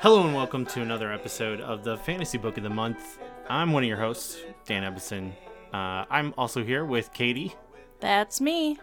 Hello 0.00 0.24
and 0.24 0.34
welcome 0.34 0.64
to 0.66 0.80
another 0.82 1.12
episode 1.12 1.60
of 1.60 1.84
the 1.84 1.96
Fantasy 1.98 2.38
Book 2.38 2.56
of 2.56 2.62
the 2.62 2.70
Month. 2.70 3.18
I'm 3.48 3.72
one 3.72 3.82
of 3.82 3.88
your 3.88 3.98
hosts, 3.98 4.38
Dan 4.66 4.82
Ebbison. 4.84 5.32
Uh, 5.72 6.04
I'm 6.10 6.32
also 6.38 6.64
here 6.64 6.84
with 6.84 7.12
Katie 7.12 7.54
That's 8.00 8.40
me. 8.40 8.78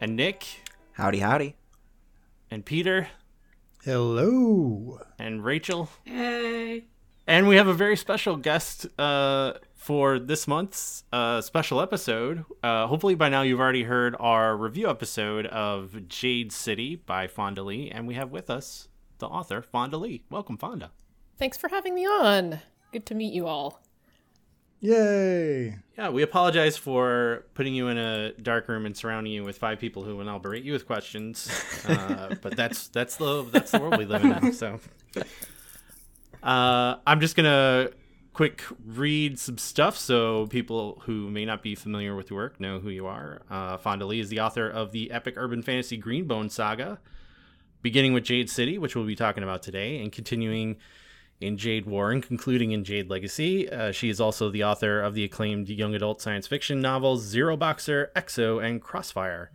and 0.00 0.16
Nick 0.16 0.46
Howdy, 0.92 1.18
howdy. 1.18 1.56
and 2.50 2.64
Peter 2.64 3.08
Hello. 3.84 5.00
and 5.18 5.44
Rachel. 5.44 5.88
Hey. 6.04 6.84
And 7.26 7.48
we 7.48 7.56
have 7.56 7.68
a 7.68 7.74
very 7.74 7.96
special 7.96 8.36
guest 8.36 8.86
uh, 8.98 9.54
for 9.74 10.18
this 10.18 10.46
month's 10.48 11.04
uh, 11.12 11.40
special 11.40 11.80
episode. 11.80 12.44
Uh, 12.62 12.86
hopefully, 12.86 13.14
by 13.14 13.28
now, 13.28 13.42
you've 13.42 13.60
already 13.60 13.84
heard 13.84 14.16
our 14.18 14.56
review 14.56 14.88
episode 14.90 15.46
of 15.46 16.08
Jade 16.08 16.50
City 16.52 16.96
by 16.96 17.26
Fonda 17.28 17.62
Lee. 17.62 17.90
And 17.90 18.06
we 18.08 18.14
have 18.14 18.30
with 18.30 18.50
us 18.50 18.88
the 19.20 19.26
author, 19.26 19.62
Fonda 19.62 19.96
Lee. 19.96 20.24
Welcome, 20.30 20.56
Fonda. 20.56 20.90
Thanks 21.38 21.56
for 21.56 21.68
having 21.68 21.94
me 21.94 22.04
on. 22.06 22.60
Good 22.92 23.06
to 23.06 23.14
meet 23.14 23.32
you 23.32 23.46
all. 23.46 23.80
Yay. 24.80 25.76
Yeah, 25.96 26.08
we 26.08 26.22
apologize 26.22 26.76
for 26.78 27.44
putting 27.52 27.74
you 27.74 27.88
in 27.88 27.98
a 27.98 28.32
dark 28.32 28.66
room 28.66 28.86
and 28.86 28.96
surrounding 28.96 29.32
you 29.32 29.44
with 29.44 29.58
five 29.58 29.78
people 29.78 30.02
who 30.02 30.16
will 30.16 30.24
now 30.24 30.38
berate 30.38 30.64
you 30.64 30.72
with 30.72 30.86
questions. 30.86 31.50
Uh, 31.90 32.34
but 32.42 32.54
that's 32.56 32.88
that's 32.88 33.16
the 33.16 33.42
that's 33.50 33.72
the 33.72 33.80
world 33.80 33.96
we 33.96 34.04
live 34.04 34.22
in 34.22 34.30
now. 34.30 34.50
So, 34.52 34.78
uh, 36.42 36.96
I'm 37.06 37.20
just 37.20 37.34
gonna 37.34 37.88
quick 38.32 38.62
read 38.86 39.38
some 39.38 39.58
stuff 39.58 39.96
so 39.96 40.46
people 40.46 41.02
who 41.04 41.30
may 41.30 41.44
not 41.44 41.62
be 41.62 41.74
familiar 41.74 42.14
with 42.14 42.30
your 42.30 42.38
work 42.38 42.60
know 42.60 42.78
who 42.78 42.90
you 42.90 43.06
are. 43.06 43.42
Uh, 43.50 43.76
Fonda 43.76 44.06
Lee 44.06 44.20
is 44.20 44.28
the 44.28 44.40
author 44.40 44.68
of 44.68 44.92
the 44.92 45.10
epic 45.10 45.34
urban 45.36 45.62
fantasy 45.62 46.00
Greenbone 46.00 46.50
saga, 46.50 47.00
beginning 47.82 48.12
with 48.12 48.24
Jade 48.24 48.50
City, 48.50 48.78
which 48.78 48.94
we'll 48.94 49.06
be 49.06 49.16
talking 49.16 49.42
about 49.42 49.62
today, 49.62 50.00
and 50.00 50.12
continuing 50.12 50.76
in 51.40 51.56
Jade 51.56 51.86
War 51.86 52.10
and 52.10 52.22
concluding 52.22 52.72
in 52.72 52.84
Jade 52.84 53.08
Legacy. 53.08 53.68
Uh, 53.68 53.92
she 53.92 54.08
is 54.08 54.20
also 54.20 54.50
the 54.50 54.64
author 54.64 55.00
of 55.00 55.14
the 55.14 55.24
acclaimed 55.24 55.68
young 55.68 55.94
adult 55.94 56.20
science 56.20 56.46
fiction 56.46 56.80
novels 56.80 57.34
Zeroboxer, 57.34 58.12
Exo, 58.12 58.62
and 58.62 58.82
Crossfire. 58.82 59.50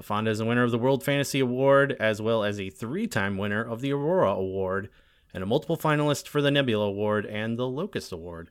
Fonda 0.00 0.30
is 0.30 0.40
a 0.40 0.44
winner 0.44 0.62
of 0.62 0.70
the 0.70 0.78
World 0.78 1.02
Fantasy 1.02 1.40
Award, 1.40 1.96
as 1.98 2.22
well 2.22 2.44
as 2.44 2.60
a 2.60 2.70
three 2.70 3.06
time 3.06 3.36
winner 3.36 3.62
of 3.62 3.80
the 3.80 3.92
Aurora 3.92 4.32
Award, 4.32 4.88
and 5.34 5.42
a 5.42 5.46
multiple 5.46 5.76
finalist 5.76 6.28
for 6.28 6.40
the 6.40 6.50
Nebula 6.50 6.86
Award 6.86 7.26
and 7.26 7.58
the 7.58 7.66
Locus 7.66 8.12
Award. 8.12 8.48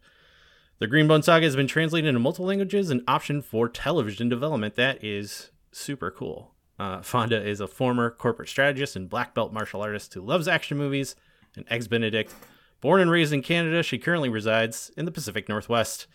The 0.80 0.88
Greenbone 0.88 1.23
Saga 1.23 1.45
has 1.45 1.56
been 1.56 1.68
translated 1.68 2.08
into 2.08 2.20
multiple 2.20 2.45
languages 2.45 2.90
and 2.92 3.02
optioned 3.06 3.45
for 3.45 3.68
television 3.68 4.30
development. 4.30 4.76
That 4.76 5.04
is 5.04 5.50
super 5.72 6.12
cool. 6.12 6.54
Uh, 6.80 7.02
Fonda 7.02 7.44
is 7.44 7.59
a 7.59 7.67
former 7.67 8.11
corporate 8.11 8.50
strategist 8.50 8.95
and 8.95 9.09
black 9.09 9.33
belt 9.33 9.52
martial 9.52 9.81
artist 9.81 10.14
who 10.14 10.22
loves 10.22 10.47
action 10.47 10.78
movies 10.78 11.16
and 11.56 11.66
eggs 11.70 11.88
Benedict. 11.88 12.33
Born 12.81 13.02
and 13.02 13.09
raised 13.09 13.33
in 13.33 13.42
Canada, 13.42 13.81
she 13.81 13.97
currently 13.97 14.30
resides 14.30 14.92
in 14.95 15.05
the 15.05 15.11
Pacific 15.11 15.50
Northwest. 15.50 16.05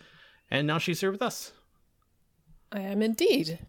And 0.49 0.65
now 0.65 0.77
she's 0.77 1.01
here 1.01 1.11
with 1.11 1.21
us. 1.21 1.51
I 2.71 2.79
am 2.79 3.01
indeed. 3.01 3.59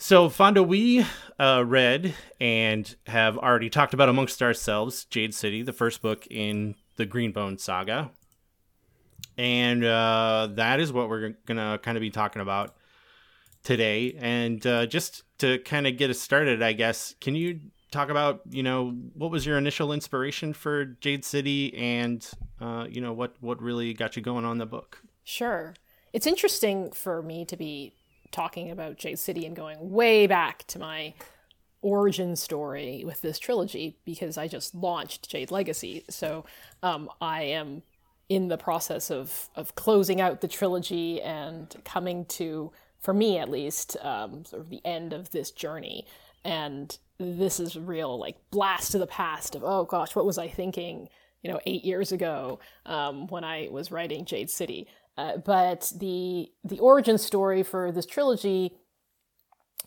So, 0.00 0.28
Fonda, 0.28 0.62
we 0.62 1.04
uh, 1.40 1.64
read 1.66 2.14
and 2.40 2.94
have 3.08 3.36
already 3.36 3.68
talked 3.68 3.94
about 3.94 4.08
amongst 4.08 4.40
ourselves 4.40 5.04
Jade 5.06 5.34
City, 5.34 5.62
the 5.62 5.72
first 5.72 6.02
book 6.02 6.24
in 6.30 6.76
the 6.96 7.04
Greenbone 7.04 7.58
saga. 7.58 8.12
And 9.36 9.84
uh, 9.84 10.50
that 10.52 10.78
is 10.78 10.92
what 10.92 11.08
we're 11.08 11.30
going 11.46 11.58
to 11.58 11.80
kind 11.82 11.96
of 11.96 12.00
be 12.00 12.10
talking 12.10 12.40
about 12.40 12.76
today. 13.68 14.16
And 14.18 14.66
uh, 14.66 14.86
just 14.86 15.24
to 15.40 15.58
kind 15.58 15.86
of 15.86 15.98
get 15.98 16.08
us 16.08 16.18
started, 16.18 16.62
I 16.62 16.72
guess, 16.72 17.14
can 17.20 17.34
you 17.34 17.60
talk 17.90 18.08
about, 18.08 18.40
you 18.48 18.62
know, 18.62 18.96
what 19.12 19.30
was 19.30 19.44
your 19.44 19.58
initial 19.58 19.92
inspiration 19.92 20.54
for 20.54 20.86
Jade 20.86 21.22
City 21.22 21.76
and, 21.76 22.26
uh, 22.62 22.86
you 22.88 23.02
know, 23.02 23.12
what, 23.12 23.36
what 23.40 23.60
really 23.60 23.92
got 23.92 24.16
you 24.16 24.22
going 24.22 24.46
on 24.46 24.56
the 24.56 24.64
book? 24.64 25.02
Sure. 25.22 25.74
It's 26.14 26.26
interesting 26.26 26.92
for 26.92 27.20
me 27.20 27.44
to 27.44 27.58
be 27.58 27.92
talking 28.30 28.70
about 28.70 28.96
Jade 28.96 29.18
City 29.18 29.44
and 29.44 29.54
going 29.54 29.90
way 29.90 30.26
back 30.26 30.66
to 30.68 30.78
my 30.78 31.12
origin 31.82 32.36
story 32.36 33.04
with 33.04 33.20
this 33.20 33.38
trilogy 33.38 33.98
because 34.06 34.38
I 34.38 34.48
just 34.48 34.74
launched 34.74 35.28
Jade 35.28 35.50
Legacy. 35.50 36.04
So 36.08 36.46
um, 36.82 37.10
I 37.20 37.42
am 37.42 37.82
in 38.30 38.48
the 38.48 38.56
process 38.56 39.10
of, 39.10 39.50
of 39.54 39.74
closing 39.74 40.22
out 40.22 40.40
the 40.40 40.48
trilogy 40.48 41.20
and 41.20 41.74
coming 41.84 42.24
to, 42.24 42.72
for 43.00 43.14
me 43.14 43.38
at 43.38 43.50
least, 43.50 43.96
um, 44.02 44.44
sort 44.44 44.62
of 44.62 44.70
the 44.70 44.84
end 44.84 45.12
of 45.12 45.30
this 45.30 45.50
journey. 45.50 46.06
And 46.44 46.96
this 47.18 47.58
is 47.60 47.76
real 47.76 48.18
like 48.18 48.36
blast 48.50 48.92
to 48.92 48.98
the 48.98 49.06
past 49.06 49.54
of, 49.54 49.64
oh 49.64 49.84
gosh, 49.84 50.14
what 50.14 50.26
was 50.26 50.38
I 50.38 50.48
thinking? 50.48 51.08
you 51.42 51.50
know, 51.50 51.60
eight 51.66 51.84
years 51.84 52.12
ago 52.12 52.58
um, 52.86 53.26
when 53.28 53.44
I 53.44 53.68
was 53.70 53.90
writing 53.90 54.24
Jade 54.24 54.50
City. 54.50 54.88
Uh, 55.16 55.36
but 55.38 55.92
the 55.96 56.50
the 56.64 56.78
origin 56.78 57.18
story 57.18 57.62
for 57.62 57.90
this 57.90 58.06
trilogy 58.06 58.76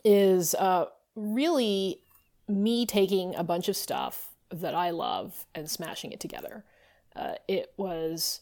is 0.04 0.56
uh, 0.56 0.86
really 1.16 2.02
me 2.48 2.86
taking 2.86 3.36
a 3.36 3.44
bunch 3.44 3.70
of 3.70 3.78
stuff 3.78 4.32
that 4.52 4.76
I 4.76 4.90
love 4.90 5.46
and 5.56 5.70
smashing 5.70 6.12
it 6.12 6.20
together. 6.20 6.66
Uh, 7.16 7.36
it 7.48 7.74
was 7.78 8.42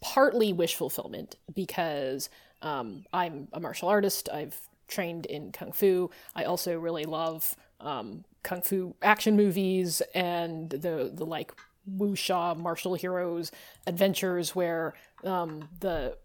partly 0.00 0.52
wish 0.52 0.74
fulfillment 0.74 1.36
because 1.52 2.30
um, 2.62 3.04
I'm 3.12 3.48
a 3.52 3.60
martial 3.60 3.88
artist. 3.88 4.28
I've 4.32 4.60
trained 4.88 5.26
in 5.26 5.52
kung 5.52 5.72
fu. 5.72 6.10
I 6.34 6.44
also 6.44 6.78
really 6.78 7.04
love 7.04 7.56
um, 7.80 8.24
kung 8.42 8.62
fu 8.62 8.94
action 9.02 9.36
movies 9.36 10.02
and 10.14 10.70
the 10.70 11.10
the 11.14 11.24
like 11.24 11.52
wuxia 11.96 12.56
martial 12.56 12.94
heroes 12.94 13.50
adventures 13.86 14.54
where 14.54 14.94
um, 15.24 15.68
the 15.80 16.16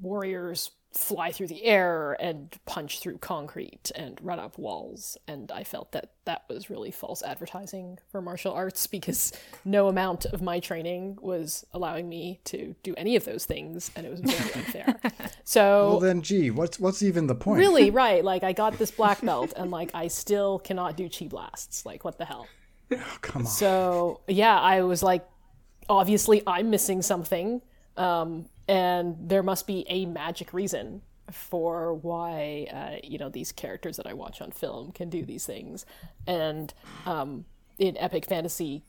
warriors 0.00 0.70
fly 0.92 1.30
through 1.30 1.46
the 1.46 1.64
air 1.64 2.16
and 2.20 2.58
punch 2.66 2.98
through 2.98 3.16
concrete 3.18 3.92
and 3.94 4.18
run 4.22 4.40
up 4.40 4.58
walls. 4.58 5.16
And 5.28 5.52
i 5.52 5.62
felt 5.62 5.92
that 5.92 6.10
that 6.24 6.42
was 6.48 6.68
really 6.68 6.90
false 6.90 7.22
advertising 7.22 7.98
for 8.10 8.20
martial 8.20 8.52
arts 8.52 8.86
because 8.96 9.32
no 9.64 9.86
amount 9.88 10.24
of 10.26 10.42
my 10.42 10.58
training 10.58 11.16
was 11.22 11.64
allowing 11.72 12.08
me 12.08 12.40
to 12.44 12.74
do 12.82 12.92
any 12.96 13.14
of 13.14 13.24
those 13.24 13.44
things 13.44 13.90
and 13.94 14.04
it 14.04 14.10
was 14.10 14.20
very 14.20 14.52
unfair. 14.54 15.00
So 15.44 15.90
Well 15.90 16.00
then, 16.00 16.22
gee, 16.22 16.50
what's 16.50 16.80
what's 16.80 17.02
even 17.02 17.26
the 17.28 17.34
point? 17.36 17.58
really 17.60 17.90
right. 18.04 18.24
Like 18.24 18.42
i 18.42 18.52
got 18.52 18.76
this 18.78 18.90
black 18.90 19.20
belt 19.20 19.52
and 19.56 19.70
like 19.70 19.90
i 19.94 20.08
still 20.08 20.58
cannot 20.58 20.96
do 20.96 21.08
chi 21.08 21.26
blasts. 21.28 21.86
Like 21.86 22.04
what 22.04 22.18
the 22.18 22.24
hell? 22.24 22.48
Oh, 22.92 23.16
come 23.20 23.42
on. 23.42 23.46
so 23.46 24.20
yeah, 24.26 24.58
I 24.58 24.82
was 24.82 25.02
like, 25.04 25.24
obviously 25.88 26.42
I'm 26.46 26.70
missing 26.70 27.02
something, 27.02 27.62
um, 27.96 28.46
and 28.70 29.16
there 29.20 29.42
must 29.42 29.66
be 29.66 29.84
a 29.88 30.06
magic 30.06 30.54
reason 30.54 31.02
for 31.32 31.92
why 31.94 32.68
uh, 32.72 33.00
you 33.02 33.18
know 33.18 33.28
these 33.28 33.50
characters 33.50 33.96
that 33.96 34.06
I 34.06 34.14
watch 34.14 34.40
on 34.40 34.52
film 34.52 34.92
can 34.92 35.10
do 35.10 35.24
these 35.24 35.44
things, 35.44 35.84
and 36.26 36.72
um, 37.04 37.44
in 37.78 37.98
epic 37.98 38.26
fantasy, 38.26 38.84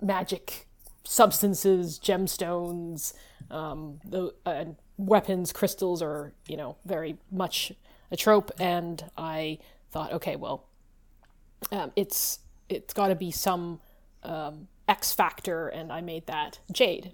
magic 0.00 0.68
substances, 1.02 1.98
gemstones, 1.98 3.14
um, 3.50 3.98
the 4.04 4.32
uh, 4.46 4.66
weapons, 4.96 5.52
crystals 5.52 6.00
are 6.00 6.32
you 6.46 6.56
know 6.56 6.76
very 6.84 7.16
much 7.32 7.72
a 8.12 8.16
trope, 8.16 8.52
and 8.60 9.04
I 9.18 9.58
thought, 9.90 10.12
okay, 10.12 10.36
well, 10.36 10.68
um, 11.72 11.90
it's 11.96 12.38
it's 12.68 12.94
got 12.94 13.08
to 13.08 13.16
be 13.16 13.32
some 13.32 13.80
um, 14.22 14.68
X 14.86 15.12
factor, 15.12 15.66
and 15.66 15.92
I 15.92 16.00
made 16.00 16.26
that 16.28 16.60
Jade. 16.70 17.12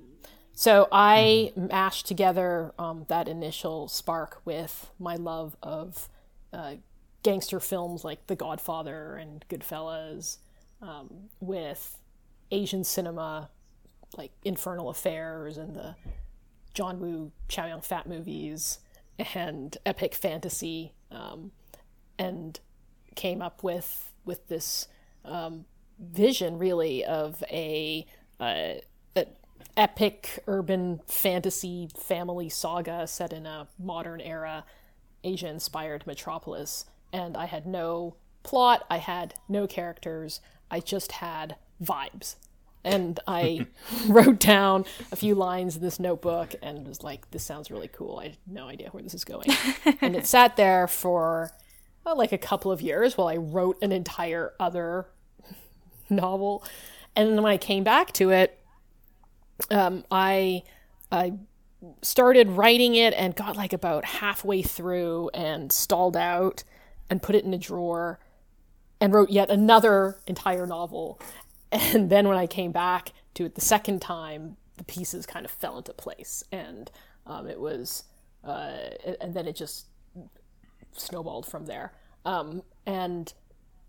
So 0.55 0.87
I 0.93 1.53
mashed 1.57 2.07
together 2.07 2.73
um, 2.79 3.07
that 3.09 3.27
initial 3.27 3.89
spark 3.89 4.41
with 4.45 4.91
my 5.01 5.17
love 5.17 5.57
of 5.63 6.09
uh, 6.53 6.75
gangster 7.25 7.59
films 7.59 8.05
like 8.05 8.29
The 8.29 8.37
Godfather 8.37 9.17
and 9.17 9.45
Goodfellas, 9.49 10.39
um, 10.81 11.31
with 11.41 11.99
Asian 12.51 12.85
cinema 12.85 13.51
like 14.17 14.31
Infernal 14.45 14.91
Affairs 14.91 15.57
and 15.57 15.75
the 15.75 15.97
John 16.73 17.01
Woo 17.01 17.33
Chow 17.49 17.67
Yun 17.67 17.81
Fat 17.81 18.07
movies 18.07 18.79
and 19.35 19.77
epic 19.85 20.15
fantasy, 20.15 20.93
um, 21.11 21.51
and 22.17 22.61
came 23.17 23.43
up 23.43 23.65
with 23.65 24.13
with 24.25 24.47
this 24.47 24.87
um, 25.25 25.65
vision 25.99 26.59
really 26.59 27.05
of 27.05 27.43
a, 27.51 28.07
uh, 28.41 28.45
a 28.45 28.81
epic 29.77 30.39
urban 30.47 31.01
fantasy 31.07 31.89
family 31.97 32.49
saga 32.49 33.07
set 33.07 33.33
in 33.33 33.47
a 33.47 33.69
modern 33.79 34.21
era 34.21 34.65
Asia 35.23 35.49
inspired 35.49 36.07
metropolis. 36.07 36.85
And 37.13 37.37
I 37.37 37.47
had 37.47 37.67
no 37.67 38.17
plot 38.43 38.85
I 38.91 38.99
had 38.99 39.35
no 39.49 39.67
characters 39.67 40.41
I 40.71 40.81
just 40.81 41.13
had 41.13 41.57
vibes. 41.83 42.37
And 42.85 43.19
I 43.27 43.67
wrote 44.09 44.39
down 44.39 44.85
a 45.11 45.17
few 45.17 45.35
lines 45.35 45.77
in 45.77 45.83
this 45.83 45.99
notebook 45.99 46.55
and 46.63 46.87
was 46.87 47.03
like 47.03 47.31
this 47.33 47.43
sounds 47.43 47.71
really 47.71 47.89
cool. 47.89 48.19
I 48.19 48.25
had 48.25 48.37
no 48.47 48.69
idea 48.69 48.89
where 48.91 49.03
this 49.03 49.15
is 49.15 49.25
going. 49.25 49.49
And 50.01 50.15
it 50.15 50.27
sat 50.29 50.57
there 50.57 50.87
for 50.87 51.51
uh, 52.07 52.15
like 52.15 52.33
a 52.33 52.39
couple 52.39 52.71
of 52.71 52.81
years 52.81 53.17
while 53.17 53.29
I 53.29 53.37
wrote 53.37 53.79
an 53.83 53.91
entire 53.91 54.53
other 54.61 55.07
novel. 56.11 56.63
And 57.17 57.31
then 57.31 57.43
when 57.43 57.53
I 57.53 57.57
came 57.57 57.85
back 57.85 58.13
to 58.15 58.31
it, 58.31 58.61
um, 59.71 60.05
I 60.11 60.63
I 61.11 61.35
started 62.03 62.49
writing 62.51 62.95
it 62.95 63.15
and 63.15 63.37
got 63.37 63.57
like 63.57 63.73
about 63.73 64.05
halfway 64.05 64.63
through 64.63 65.31
and 65.35 65.71
stalled 65.71 66.17
out 66.17 66.65
and 67.11 67.23
put 67.23 67.35
it 67.35 67.45
in 67.45 67.53
a 67.53 67.59
drawer 67.59 68.19
and 69.01 69.13
wrote 69.13 69.31
yet 69.31 69.51
another 69.51 70.21
entire 70.27 70.67
novel. 70.67 71.21
And 71.73 72.09
then 72.09 72.29
when 72.29 72.37
I 72.37 72.47
came 72.47 72.71
back 72.71 73.13
to 73.35 73.45
it 73.47 73.57
the 73.57 73.61
second 73.61 74.01
time, 74.01 74.59
the 74.77 74.85
pieces 74.85 75.27
kind 75.27 75.45
of 75.45 75.51
fell 75.51 75.77
into 75.77 75.93
place, 75.93 76.45
and 76.53 76.89
um, 77.27 77.49
it 77.49 77.59
was, 77.59 78.05
uh, 78.45 78.91
and 79.21 79.35
then 79.35 79.49
it 79.49 79.57
just 79.57 79.87
snowballed 80.93 81.47
from 81.47 81.67
there. 81.67 81.93
Um, 82.25 82.63
and 82.87 83.33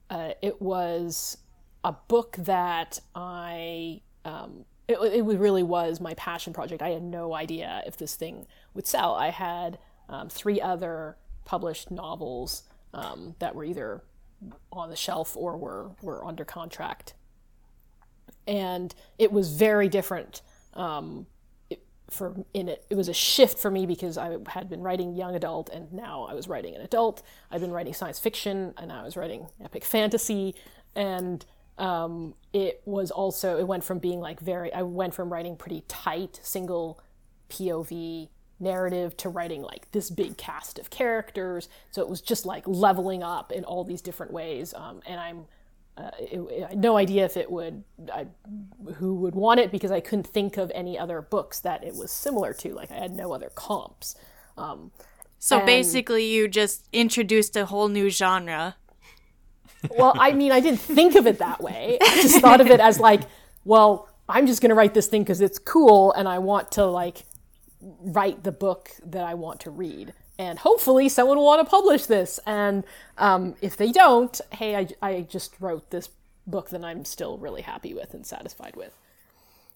uh, 0.10 0.32
it 0.42 0.60
was 0.60 1.38
a 1.84 1.92
book 1.92 2.38
that 2.40 3.00
I, 3.14 4.02
um, 4.24 4.66
it, 4.88 4.98
it 5.00 5.24
really 5.24 5.64
was 5.64 6.00
my 6.00 6.14
passion 6.14 6.54
project. 6.54 6.82
I 6.82 6.90
had 6.90 7.04
no 7.04 7.34
idea 7.34 7.84
if 7.86 7.98
this 7.98 8.16
thing 8.16 8.48
would 8.74 8.86
sell. 8.86 9.16
I 9.16 9.30
had 9.30 9.80
um, 10.10 10.30
three 10.30 10.62
other 10.62 11.18
published 11.44 11.92
novels 11.92 12.64
um, 12.94 13.36
that 13.40 13.56
were 13.56 13.64
either 13.64 14.04
on 14.72 14.90
the 14.90 14.96
shelf 14.96 15.36
or 15.36 15.58
were, 15.58 15.92
were 16.02 16.24
under 16.26 16.46
contract. 16.46 17.14
And 18.48 18.94
it 19.18 19.32
was 19.32 19.52
very 19.52 19.90
different 19.90 20.42
um, 20.74 21.26
it, 21.70 21.84
for 22.12 22.36
in 22.54 22.70
it. 22.70 22.86
It 22.90 22.96
was 22.96 23.10
a 23.10 23.14
shift 23.14 23.58
for 23.58 23.72
me 23.72 23.88
because 23.88 24.18
I 24.20 24.38
had 24.48 24.70
been 24.70 24.82
writing 24.82 25.16
young 25.16 25.36
adult 25.36 25.70
and 25.70 25.92
now 25.92 26.28
I 26.30 26.36
was 26.36 26.48
writing 26.48 26.76
an 26.76 26.82
adult. 26.82 27.24
I'd 27.50 27.62
been 27.62 27.72
writing 27.72 27.94
science 27.94 28.20
fiction 28.20 28.74
and 28.78 28.92
I 28.92 29.04
was 29.04 29.18
writing 29.18 29.48
epic 29.64 29.84
fantasy. 29.84 30.54
And 30.96 31.44
um, 31.78 32.36
it 32.54 32.82
was 32.86 33.12
also, 33.12 33.58
it 33.58 33.68
went 33.68 33.84
from 33.84 34.00
being 34.00 34.20
like 34.20 34.40
very, 34.40 34.74
I 34.74 34.84
went 34.84 35.14
from 35.14 35.32
writing 35.32 35.56
pretty 35.56 35.84
tight 35.88 36.40
single 36.42 37.02
POV 37.50 38.30
narrative 38.60 39.18
to 39.18 39.30
writing 39.30 39.62
like 39.62 39.92
this 39.92 40.10
big 40.10 40.38
cast 40.38 40.80
of 40.80 40.90
characters. 40.90 41.68
So 41.92 42.02
it 42.02 42.10
was 42.10 42.22
just 42.22 42.46
like 42.46 42.64
leveling 42.66 43.24
up 43.24 43.52
in 43.52 43.64
all 43.64 43.84
these 43.84 44.02
different 44.02 44.32
ways. 44.32 44.74
Um, 44.74 45.02
and 45.06 45.20
I'm 45.20 45.46
uh, 45.98 46.12
it, 46.20 46.40
it, 46.52 46.70
had 46.70 46.78
no 46.78 46.98
idea 46.98 47.24
if 47.24 47.38
it 47.38 47.50
would 47.50 47.84
I, 48.14 48.28
who 48.96 49.16
would 49.16 49.34
want 49.34 49.62
it 49.62 49.72
because 49.72 49.92
I 49.92 50.02
couldn't 50.02 50.28
think 50.28 50.58
of 50.58 50.70
any 50.76 51.00
other 51.00 51.22
books 51.22 51.62
that 51.62 51.86
it 51.86 51.96
was 51.96 52.12
similar 52.12 52.54
to. 52.54 52.74
Like 52.74 52.92
I 52.92 52.96
had 52.96 53.12
no 53.12 53.34
other 53.34 53.50
comps. 53.56 54.16
Um, 54.58 54.92
So 55.40 55.58
and- 55.58 55.66
basically, 55.66 56.26
you 56.26 56.48
just 56.48 56.88
introduced 56.92 57.56
a 57.56 57.66
whole 57.66 57.88
new 57.88 58.10
genre. 58.10 58.76
Well, 59.98 60.14
I 60.20 60.34
mean, 60.34 60.52
I 60.52 60.60
didn't 60.60 60.80
think 60.80 61.16
of 61.16 61.28
it 61.28 61.40
that 61.40 61.62
way. 61.62 61.98
I 62.02 62.22
just 62.22 62.40
thought 62.42 62.62
of 62.62 62.68
it 62.68 62.80
as 62.80 63.00
like, 63.00 63.22
well, 63.64 64.10
I'm 64.28 64.48
just 64.48 64.62
going 64.62 64.70
to 64.70 64.76
write 64.76 64.94
this 64.94 65.08
thing 65.08 65.24
because 65.24 65.42
it's 65.42 65.60
cool 65.60 66.12
and 66.14 66.28
I 66.28 66.40
want 66.40 66.72
to 66.74 66.86
like 66.86 67.24
write 67.80 68.44
the 68.44 68.52
book 68.52 68.92
that 69.06 69.26
I 69.26 69.34
want 69.36 69.60
to 69.62 69.70
read. 69.70 70.14
And 70.38 70.60
hopefully 70.60 71.08
someone 71.10 71.38
will 71.38 71.46
want 71.46 71.66
to 71.66 71.70
publish 71.70 72.08
this. 72.08 72.40
And 72.46 72.84
um, 73.18 73.56
if 73.62 73.78
they 73.78 73.92
don't, 73.92 74.40
hey, 74.52 74.76
I, 74.76 74.88
I 75.02 75.22
just 75.22 75.56
wrote 75.62 75.92
this 75.92 76.10
book 76.48 76.70
that 76.70 76.84
I'm 76.84 77.06
still 77.06 77.38
really 77.38 77.62
happy 77.62 77.94
with 77.94 78.14
and 78.14 78.26
satisfied 78.26 78.76
with. 78.76 78.98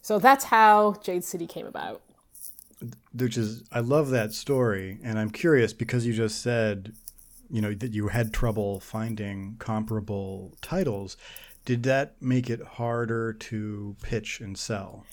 So 0.02 0.20
that's 0.20 0.46
how 0.46 0.96
Jade 1.04 1.24
City 1.24 1.48
came 1.48 1.66
about. 1.66 2.02
which 3.14 3.38
is 3.38 3.64
I 3.72 3.80
love 3.82 4.10
that 4.10 4.34
story, 4.34 5.00
and 5.04 5.20
I'm 5.20 5.30
curious 5.30 5.74
because 5.74 6.06
you 6.06 6.14
just 6.14 6.42
said, 6.42 6.94
you 7.50 7.62
know, 7.62 7.74
that 7.74 7.94
you 7.94 8.08
had 8.10 8.34
trouble 8.34 8.80
finding 8.80 9.56
comparable 9.60 10.54
titles. 10.62 11.18
Did 11.66 11.84
that 11.84 12.16
make 12.22 12.50
it 12.50 12.62
harder 12.62 13.34
to 13.34 13.96
pitch 14.02 14.40
and 14.40 14.58
sell? 14.58 15.06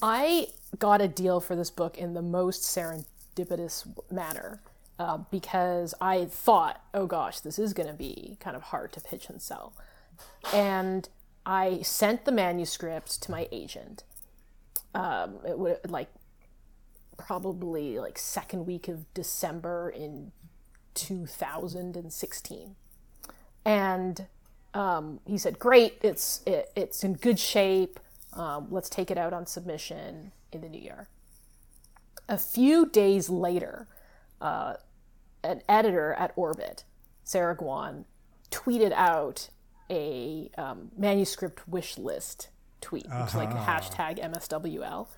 I 0.00 0.48
got 0.78 1.00
a 1.00 1.08
deal 1.08 1.40
for 1.40 1.56
this 1.56 1.70
book 1.70 1.98
in 1.98 2.14
the 2.14 2.22
most 2.22 2.62
serendipitous 2.62 3.86
manner 4.10 4.62
uh, 4.98 5.18
because 5.30 5.94
I 6.00 6.26
thought, 6.26 6.82
oh 6.94 7.06
gosh, 7.06 7.40
this 7.40 7.58
is 7.58 7.72
going 7.72 7.88
to 7.88 7.94
be 7.94 8.36
kind 8.40 8.56
of 8.56 8.62
hard 8.62 8.92
to 8.92 9.00
pitch 9.00 9.28
and 9.28 9.40
sell. 9.40 9.72
And 10.52 11.08
I 11.46 11.82
sent 11.82 12.24
the 12.24 12.32
manuscript 12.32 13.22
to 13.22 13.30
my 13.30 13.48
agent. 13.50 14.04
Um, 14.94 15.38
it 15.46 15.58
would 15.58 15.78
like 15.88 16.08
probably 17.16 17.98
like 17.98 18.18
second 18.18 18.66
week 18.66 18.88
of 18.88 19.12
December 19.14 19.90
in 19.90 20.32
2016, 20.98 22.76
and 23.64 24.26
um, 24.74 25.20
he 25.24 25.38
said, 25.38 25.58
"Great, 25.58 25.98
it's 26.02 26.42
it, 26.46 26.70
it's 26.76 27.04
in 27.04 27.14
good 27.14 27.38
shape. 27.38 27.98
Um, 28.32 28.68
let's 28.70 28.88
take 28.88 29.10
it 29.10 29.18
out 29.18 29.32
on 29.32 29.46
submission 29.46 30.32
in 30.52 30.60
the 30.60 30.68
new 30.68 30.80
year." 30.80 31.08
A 32.28 32.36
few 32.36 32.86
days 32.86 33.30
later, 33.30 33.86
uh, 34.40 34.74
an 35.42 35.62
editor 35.68 36.12
at 36.14 36.32
Orbit, 36.36 36.84
Sarah 37.24 37.56
Guan, 37.56 38.04
tweeted 38.50 38.92
out 38.92 39.48
a 39.90 40.50
um, 40.58 40.90
manuscript 40.96 41.66
wish 41.68 41.96
list 41.96 42.48
tweet, 42.80 43.06
which 43.06 43.28
is 43.28 43.34
like 43.34 43.50
hashtag 43.50 44.22
MSWL. 44.22 45.08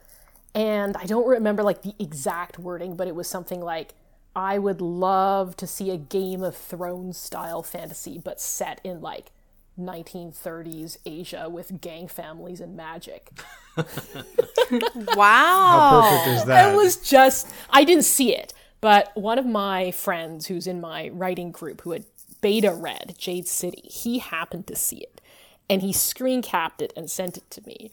And 0.55 0.97
I 0.97 1.05
don't 1.05 1.26
remember 1.26 1.62
like 1.62 1.83
the 1.83 1.94
exact 1.99 2.59
wording, 2.59 2.97
but 2.97 3.06
it 3.06 3.15
was 3.15 3.29
something 3.29 3.61
like, 3.61 3.94
I 4.35 4.59
would 4.59 4.81
love 4.81 5.56
to 5.56 5.67
see 5.67 5.91
a 5.91 5.97
Game 5.97 6.43
of 6.43 6.56
Thrones 6.56 7.19
style 7.19 7.62
fantasy, 7.62 8.19
but 8.19 8.41
set 8.41 8.81
in 8.85 9.00
like 9.00 9.32
1930s 9.79 10.99
Asia 11.05 11.49
with 11.49 11.81
gang 11.81 12.06
families 12.09 12.61
and 12.61 12.77
magic. 12.77 13.31
Wow. 13.77 13.85
How 15.17 16.00
perfect 16.03 16.37
is 16.37 16.44
that? 16.44 16.73
It 16.73 16.77
was 16.77 16.97
just, 16.97 17.49
I 17.71 17.85
didn't 17.85 18.05
see 18.05 18.35
it, 18.37 18.53
but 18.81 19.11
one 19.17 19.38
of 19.38 19.47
my 19.47 19.91
friends 19.91 20.47
who's 20.47 20.67
in 20.67 20.81
my 20.81 21.09
writing 21.09 21.50
group 21.50 21.83
who 21.83 21.93
had 21.93 22.05
beta 22.41 22.73
read 22.73 23.15
Jade 23.19 23.49
City, 23.49 23.83
he 23.85 24.19
happened 24.19 24.66
to 24.69 24.76
see 24.76 24.99
it 24.99 25.21
and 25.69 25.83
he 25.83 25.93
screen 25.93 26.43
capped 26.43 26.83
it 26.83 26.93
and 26.97 27.11
sent 27.11 27.37
it 27.37 27.49
to 27.50 27.62
me. 27.66 27.90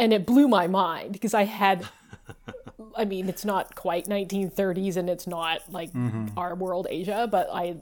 And 0.00 0.12
it 0.12 0.26
blew 0.26 0.48
my 0.48 0.66
mind 0.66 1.12
because 1.12 1.34
I 1.34 1.44
had, 1.44 1.86
I 2.96 3.04
mean, 3.04 3.28
it's 3.28 3.44
not 3.44 3.74
quite 3.74 4.06
1930s 4.06 4.96
and 4.96 5.10
it's 5.10 5.26
not 5.26 5.70
like 5.70 5.90
our 6.36 6.54
world 6.54 6.86
Asia, 6.88 7.28
but 7.30 7.48
I 7.52 7.76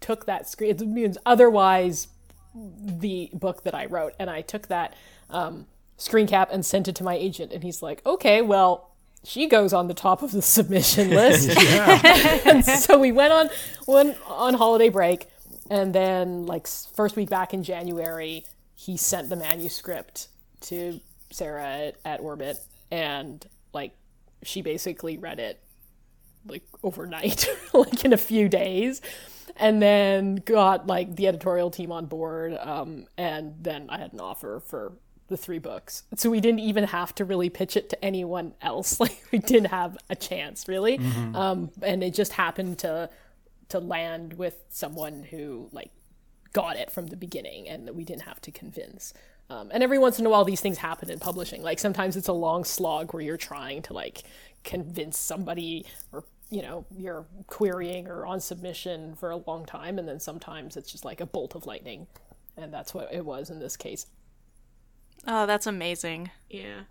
took 0.00 0.26
that 0.26 0.48
screen, 0.48 0.70
it 0.70 0.80
means 0.80 1.16
otherwise 1.24 2.08
the 2.54 3.30
book 3.32 3.62
that 3.64 3.74
I 3.74 3.86
wrote, 3.86 4.14
and 4.18 4.28
I 4.28 4.42
took 4.42 4.68
that 4.68 4.94
um, 5.28 5.66
screen 5.96 6.26
cap 6.26 6.48
and 6.52 6.64
sent 6.64 6.88
it 6.88 6.96
to 6.96 7.04
my 7.04 7.14
agent, 7.14 7.52
and 7.52 7.62
he's 7.62 7.82
like, 7.82 8.04
"Okay, 8.04 8.42
well, 8.42 8.90
she 9.22 9.46
goes 9.46 9.72
on 9.72 9.88
the 9.88 9.94
top 9.94 10.22
of 10.22 10.32
the 10.32 10.42
submission 10.42 11.10
list." 11.20 11.56
and 12.46 12.64
so 12.64 12.98
we 12.98 13.12
went 13.12 13.32
on 13.32 13.50
went 13.86 14.16
on 14.26 14.54
holiday 14.54 14.88
break, 14.88 15.28
and 15.70 15.94
then 15.94 16.46
like 16.46 16.66
first 16.66 17.16
week 17.16 17.30
back 17.30 17.54
in 17.54 17.62
January, 17.62 18.44
he 18.74 18.96
sent 18.96 19.28
the 19.28 19.36
manuscript 19.36 20.28
to 20.62 21.00
Sarah 21.30 21.64
at, 21.64 21.96
at 22.04 22.20
Orbit, 22.20 22.58
and 22.90 23.44
like 23.72 23.92
she 24.42 24.62
basically 24.62 25.16
read 25.16 25.38
it 25.38 25.60
like 26.46 26.62
overnight, 26.82 27.48
like 27.72 28.04
in 28.04 28.12
a 28.12 28.18
few 28.18 28.48
days, 28.48 29.00
and 29.56 29.80
then 29.80 30.36
got 30.36 30.86
like 30.86 31.16
the 31.16 31.28
editorial 31.28 31.70
team 31.70 31.92
on 31.92 32.06
board. 32.06 32.56
Um, 32.58 33.06
and 33.16 33.54
then 33.60 33.86
I 33.90 33.98
had 33.98 34.12
an 34.12 34.20
offer 34.20 34.60
for 34.60 34.92
the 35.28 35.36
three 35.36 35.58
books, 35.58 36.02
so 36.16 36.28
we 36.30 36.40
didn't 36.40 36.60
even 36.60 36.84
have 36.84 37.14
to 37.16 37.24
really 37.24 37.50
pitch 37.50 37.76
it 37.76 37.88
to 37.90 38.04
anyone 38.04 38.54
else. 38.60 38.98
Like 39.00 39.22
we 39.30 39.38
didn't 39.38 39.70
have 39.70 39.96
a 40.08 40.16
chance 40.16 40.66
really, 40.68 40.98
um, 41.34 41.70
and 41.82 42.02
it 42.02 42.14
just 42.14 42.32
happened 42.32 42.78
to 42.80 43.10
to 43.68 43.78
land 43.78 44.34
with 44.34 44.56
someone 44.68 45.22
who 45.22 45.68
like 45.72 45.90
got 46.52 46.76
it 46.76 46.90
from 46.90 47.06
the 47.06 47.16
beginning 47.16 47.68
and 47.68 47.86
that 47.86 47.94
we 47.94 48.04
didn't 48.04 48.22
have 48.22 48.40
to 48.42 48.50
convince. 48.50 49.12
Um, 49.48 49.70
and 49.72 49.82
every 49.82 49.98
once 49.98 50.18
in 50.18 50.26
a 50.26 50.30
while, 50.30 50.44
these 50.44 50.60
things 50.60 50.78
happen 50.78 51.10
in 51.10 51.18
publishing. 51.18 51.62
Like 51.62 51.78
sometimes 51.78 52.16
it's 52.16 52.28
a 52.28 52.32
long 52.32 52.64
slog 52.64 53.12
where 53.12 53.22
you're 53.22 53.36
trying 53.36 53.82
to 53.82 53.92
like 53.92 54.22
convince 54.62 55.18
somebody 55.18 55.86
or 56.12 56.24
you 56.50 56.62
know 56.62 56.84
you're 56.96 57.24
querying 57.46 58.08
or 58.08 58.26
on 58.26 58.40
submission 58.40 59.14
for 59.14 59.30
a 59.30 59.36
long 59.36 59.64
time 59.64 59.98
and 59.98 60.06
then 60.06 60.20
sometimes 60.20 60.76
it's 60.76 60.90
just 60.92 61.04
like 61.04 61.20
a 61.20 61.24
bolt 61.24 61.54
of 61.54 61.64
lightning 61.64 62.06
and 62.58 62.74
that's 62.74 62.92
what 62.92 63.08
it 63.10 63.24
was 63.24 63.48
in 63.48 63.58
this 63.58 63.74
case 63.74 64.06
Oh, 65.26 65.46
that's 65.46 65.66
amazing. 65.66 66.30
Yeah. 66.48 66.82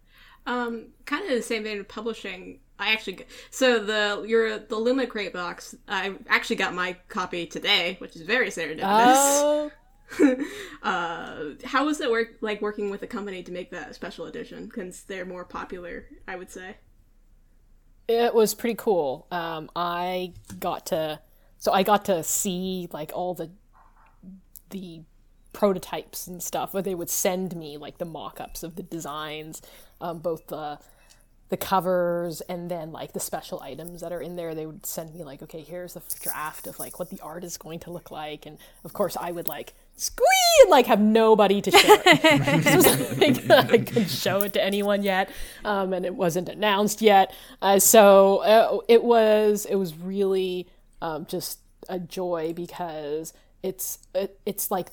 Um, 0.45 0.87
kind 1.05 1.23
of 1.23 1.35
the 1.35 1.41
same 1.41 1.63
vein 1.63 1.79
of 1.79 1.87
publishing. 1.87 2.59
I 2.79 2.93
actually 2.93 3.25
so 3.51 3.83
the 3.83 4.25
your 4.27 4.57
the 4.57 4.75
Illumicrate 4.75 5.33
box. 5.33 5.75
I 5.87 6.15
actually 6.27 6.55
got 6.55 6.73
my 6.73 6.95
copy 7.09 7.45
today, 7.45 7.97
which 7.99 8.15
is 8.15 8.21
very 8.21 8.49
serendipitous. 8.49 8.81
oh 8.81 9.71
uh, 10.83 11.35
how 11.63 11.85
was 11.85 12.01
it 12.01 12.09
work 12.09 12.29
like 12.41 12.61
working 12.61 12.89
with 12.89 13.03
a 13.03 13.07
company 13.07 13.43
to 13.43 13.51
make 13.51 13.69
that 13.71 13.93
special 13.93 14.25
edition? 14.25 14.65
Because 14.65 15.03
they're 15.03 15.25
more 15.25 15.45
popular, 15.45 16.05
I 16.27 16.35
would 16.35 16.49
say. 16.49 16.77
It 18.07 18.33
was 18.33 18.55
pretty 18.55 18.75
cool. 18.75 19.27
Um, 19.29 19.69
I 19.75 20.33
got 20.59 20.87
to 20.87 21.19
so 21.59 21.71
I 21.71 21.83
got 21.83 22.05
to 22.05 22.23
see 22.23 22.87
like 22.91 23.11
all 23.13 23.33
the 23.33 23.51
the 24.69 25.01
prototypes 25.51 26.27
and 26.27 26.41
stuff 26.41 26.73
where 26.73 26.83
they 26.83 26.95
would 26.95 27.09
send 27.09 27.55
me 27.55 27.77
like 27.77 27.97
the 27.97 28.05
mock-ups 28.05 28.61
of 28.63 28.75
the 28.75 28.83
designs 28.83 29.61
um, 29.99 30.19
both 30.19 30.47
the 30.47 30.77
the 31.49 31.57
covers 31.57 32.41
and 32.41 32.69
then 32.69 32.91
like 32.91 33.13
the 33.13 33.19
special 33.19 33.59
items 33.61 34.01
that 34.01 34.11
are 34.11 34.21
in 34.21 34.35
there 34.35 34.53
they 34.53 34.65
would 34.65 34.85
send 34.85 35.13
me 35.13 35.23
like 35.23 35.41
okay 35.41 35.61
here's 35.61 35.93
the 35.93 36.01
draft 36.21 36.67
of 36.67 36.77
like 36.79 36.99
what 36.99 37.09
the 37.09 37.19
art 37.21 37.43
is 37.43 37.57
going 37.57 37.79
to 37.79 37.91
look 37.91 38.11
like. 38.11 38.45
And 38.45 38.57
of 38.83 38.93
course 38.93 39.17
i 39.19 39.31
would 39.31 39.47
like 39.47 39.73
squee 39.95 40.25
and 40.61 40.69
like 40.69 40.85
have 40.85 41.01
nobody 41.01 41.61
to 41.61 41.71
share 41.71 42.01
it. 42.05 43.49
Like, 43.49 43.49
i 43.71 43.77
couldn't 43.77 44.09
show 44.09 44.37
it 44.39 44.53
to 44.53 44.63
anyone 44.63 45.03
yet 45.03 45.29
um, 45.65 45.93
and 45.93 46.05
it 46.05 46.15
wasn't 46.15 46.49
announced 46.49 47.01
yet. 47.01 47.33
Uh, 47.61 47.79
so 47.79 48.37
uh, 48.37 48.79
it 48.87 49.03
was 49.03 49.65
it 49.69 49.75
was 49.75 49.95
really 49.95 50.67
um, 51.01 51.25
just 51.25 51.59
a 51.87 51.99
joy 51.99 52.53
because 52.55 53.33
it's 53.63 53.99
it, 54.13 54.39
it's 54.45 54.71
like 54.71 54.89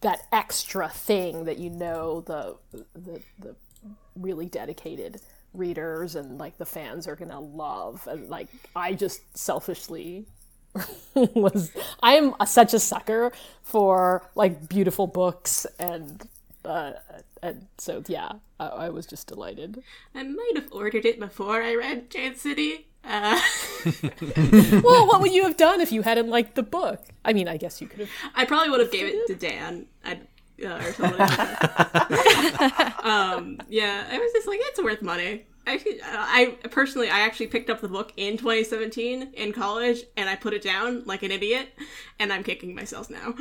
that 0.00 0.26
extra 0.32 0.88
thing 0.88 1.44
that 1.44 1.58
you 1.58 1.70
know 1.70 2.20
the 2.22 2.56
the, 2.94 3.20
the 3.40 3.54
really 4.14 4.46
dedicated 4.46 5.20
readers 5.56 6.14
and 6.14 6.38
like 6.38 6.58
the 6.58 6.66
fans 6.66 7.06
are 7.06 7.16
gonna 7.16 7.40
love 7.40 8.06
and 8.06 8.28
like 8.28 8.48
i 8.74 8.92
just 8.92 9.36
selfishly 9.36 10.26
was 11.14 11.70
i'm 12.02 12.34
a, 12.40 12.46
such 12.46 12.74
a 12.74 12.78
sucker 12.78 13.32
for 13.62 14.28
like 14.34 14.68
beautiful 14.68 15.06
books 15.06 15.66
and 15.78 16.28
uh 16.64 16.92
and 17.42 17.66
so 17.78 18.02
yeah 18.08 18.32
I, 18.58 18.66
I 18.66 18.88
was 18.90 19.06
just 19.06 19.26
delighted 19.26 19.82
I 20.14 20.22
might 20.22 20.52
have 20.56 20.72
ordered 20.72 21.04
it 21.04 21.20
before 21.20 21.62
I 21.62 21.74
read 21.74 22.10
Jade 22.10 22.38
City. 22.38 22.86
Uh, 23.04 23.40
well 24.82 25.06
what 25.06 25.20
would 25.20 25.32
you 25.32 25.44
have 25.44 25.56
done 25.56 25.80
if 25.80 25.92
you 25.92 26.02
hadn't 26.02 26.28
liked 26.28 26.56
the 26.56 26.62
book 26.62 27.04
i 27.24 27.32
mean 27.32 27.46
i 27.46 27.56
guess 27.56 27.80
you 27.80 27.86
could 27.86 28.00
have 28.00 28.08
I 28.34 28.44
probably 28.44 28.68
would 28.70 28.80
have 28.80 28.90
gave 28.90 29.06
it 29.06 29.26
to 29.28 29.34
Dan. 29.36 29.86
I'd, 30.04 30.26
uh, 30.64 30.76
or 30.76 30.92
something. 30.92 31.20
um, 33.02 33.58
yeah, 33.68 34.06
I 34.10 34.18
was 34.18 34.32
just 34.32 34.46
like, 34.46 34.60
it's 34.62 34.82
worth 34.82 35.02
money. 35.02 35.46
I, 35.68 35.80
I 36.04 36.68
personally, 36.68 37.10
I 37.10 37.20
actually 37.20 37.48
picked 37.48 37.70
up 37.70 37.80
the 37.80 37.88
book 37.88 38.12
in 38.16 38.36
2017 38.36 39.32
in 39.34 39.52
college, 39.52 40.04
and 40.16 40.28
I 40.28 40.36
put 40.36 40.54
it 40.54 40.62
down 40.62 41.02
like 41.06 41.22
an 41.24 41.32
idiot, 41.32 41.70
and 42.20 42.32
I'm 42.32 42.44
kicking 42.44 42.74
myself 42.74 43.10
now. 43.10 43.34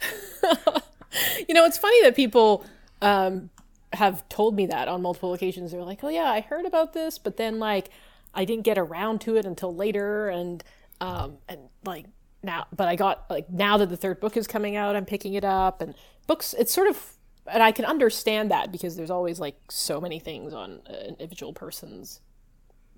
you 1.48 1.54
know 1.54 1.64
it's 1.64 1.78
funny 1.78 2.02
that 2.02 2.14
people 2.14 2.64
um, 3.02 3.50
have 3.92 4.28
told 4.28 4.54
me 4.54 4.66
that 4.66 4.88
on 4.88 5.02
multiple 5.02 5.32
occasions 5.32 5.72
they're 5.72 5.82
like 5.82 6.04
oh 6.04 6.08
yeah 6.08 6.30
i 6.30 6.40
heard 6.40 6.66
about 6.66 6.92
this 6.92 7.18
but 7.18 7.36
then 7.36 7.58
like 7.58 7.90
i 8.34 8.44
didn't 8.44 8.64
get 8.64 8.78
around 8.78 9.20
to 9.20 9.36
it 9.36 9.44
until 9.44 9.74
later 9.74 10.28
and 10.28 10.62
um, 11.00 11.38
and 11.48 11.60
like 11.84 12.06
now 12.42 12.66
but 12.74 12.88
i 12.88 12.96
got 12.96 13.24
like 13.28 13.48
now 13.50 13.76
that 13.76 13.88
the 13.88 13.96
third 13.96 14.20
book 14.20 14.36
is 14.36 14.46
coming 14.46 14.76
out 14.76 14.94
i'm 14.94 15.04
picking 15.04 15.34
it 15.34 15.44
up 15.44 15.80
and 15.80 15.94
books 16.26 16.54
it's 16.58 16.72
sort 16.72 16.88
of 16.88 17.14
and 17.46 17.62
i 17.62 17.72
can 17.72 17.84
understand 17.84 18.50
that 18.50 18.70
because 18.70 18.96
there's 18.96 19.10
always 19.10 19.40
like 19.40 19.56
so 19.70 20.00
many 20.00 20.18
things 20.18 20.54
on 20.54 20.80
an 20.86 21.06
individual 21.06 21.52
person's 21.52 22.20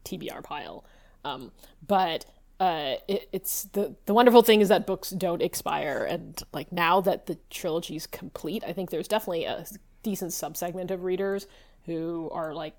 tbr 0.05 0.43
pile. 0.43 0.85
Um, 1.25 1.53
but 1.87 2.27
uh, 2.59 2.97
it, 3.09 3.29
it's 3.33 3.65
the 3.65 3.95
the 4.07 4.15
wonderful 4.15 4.43
thing 4.43 4.61
is 4.61 4.69
that 4.69 4.87
books 4.87 5.11
don't 5.11 5.43
expire, 5.43 6.07
and 6.09 6.43
like 6.53 6.73
now 6.73 7.01
that 7.01 7.27
the 7.27 7.39
trilogy's 7.49 8.07
complete, 8.07 8.63
I 8.67 8.73
think 8.73 8.91
there's 8.91 9.09
definitely 9.09 9.45
a 9.45 9.65
decent 10.03 10.33
subsegment 10.33 10.91
of 10.91 11.05
readers 11.05 11.47
who 11.87 12.31
are 12.33 12.55
like 12.55 12.75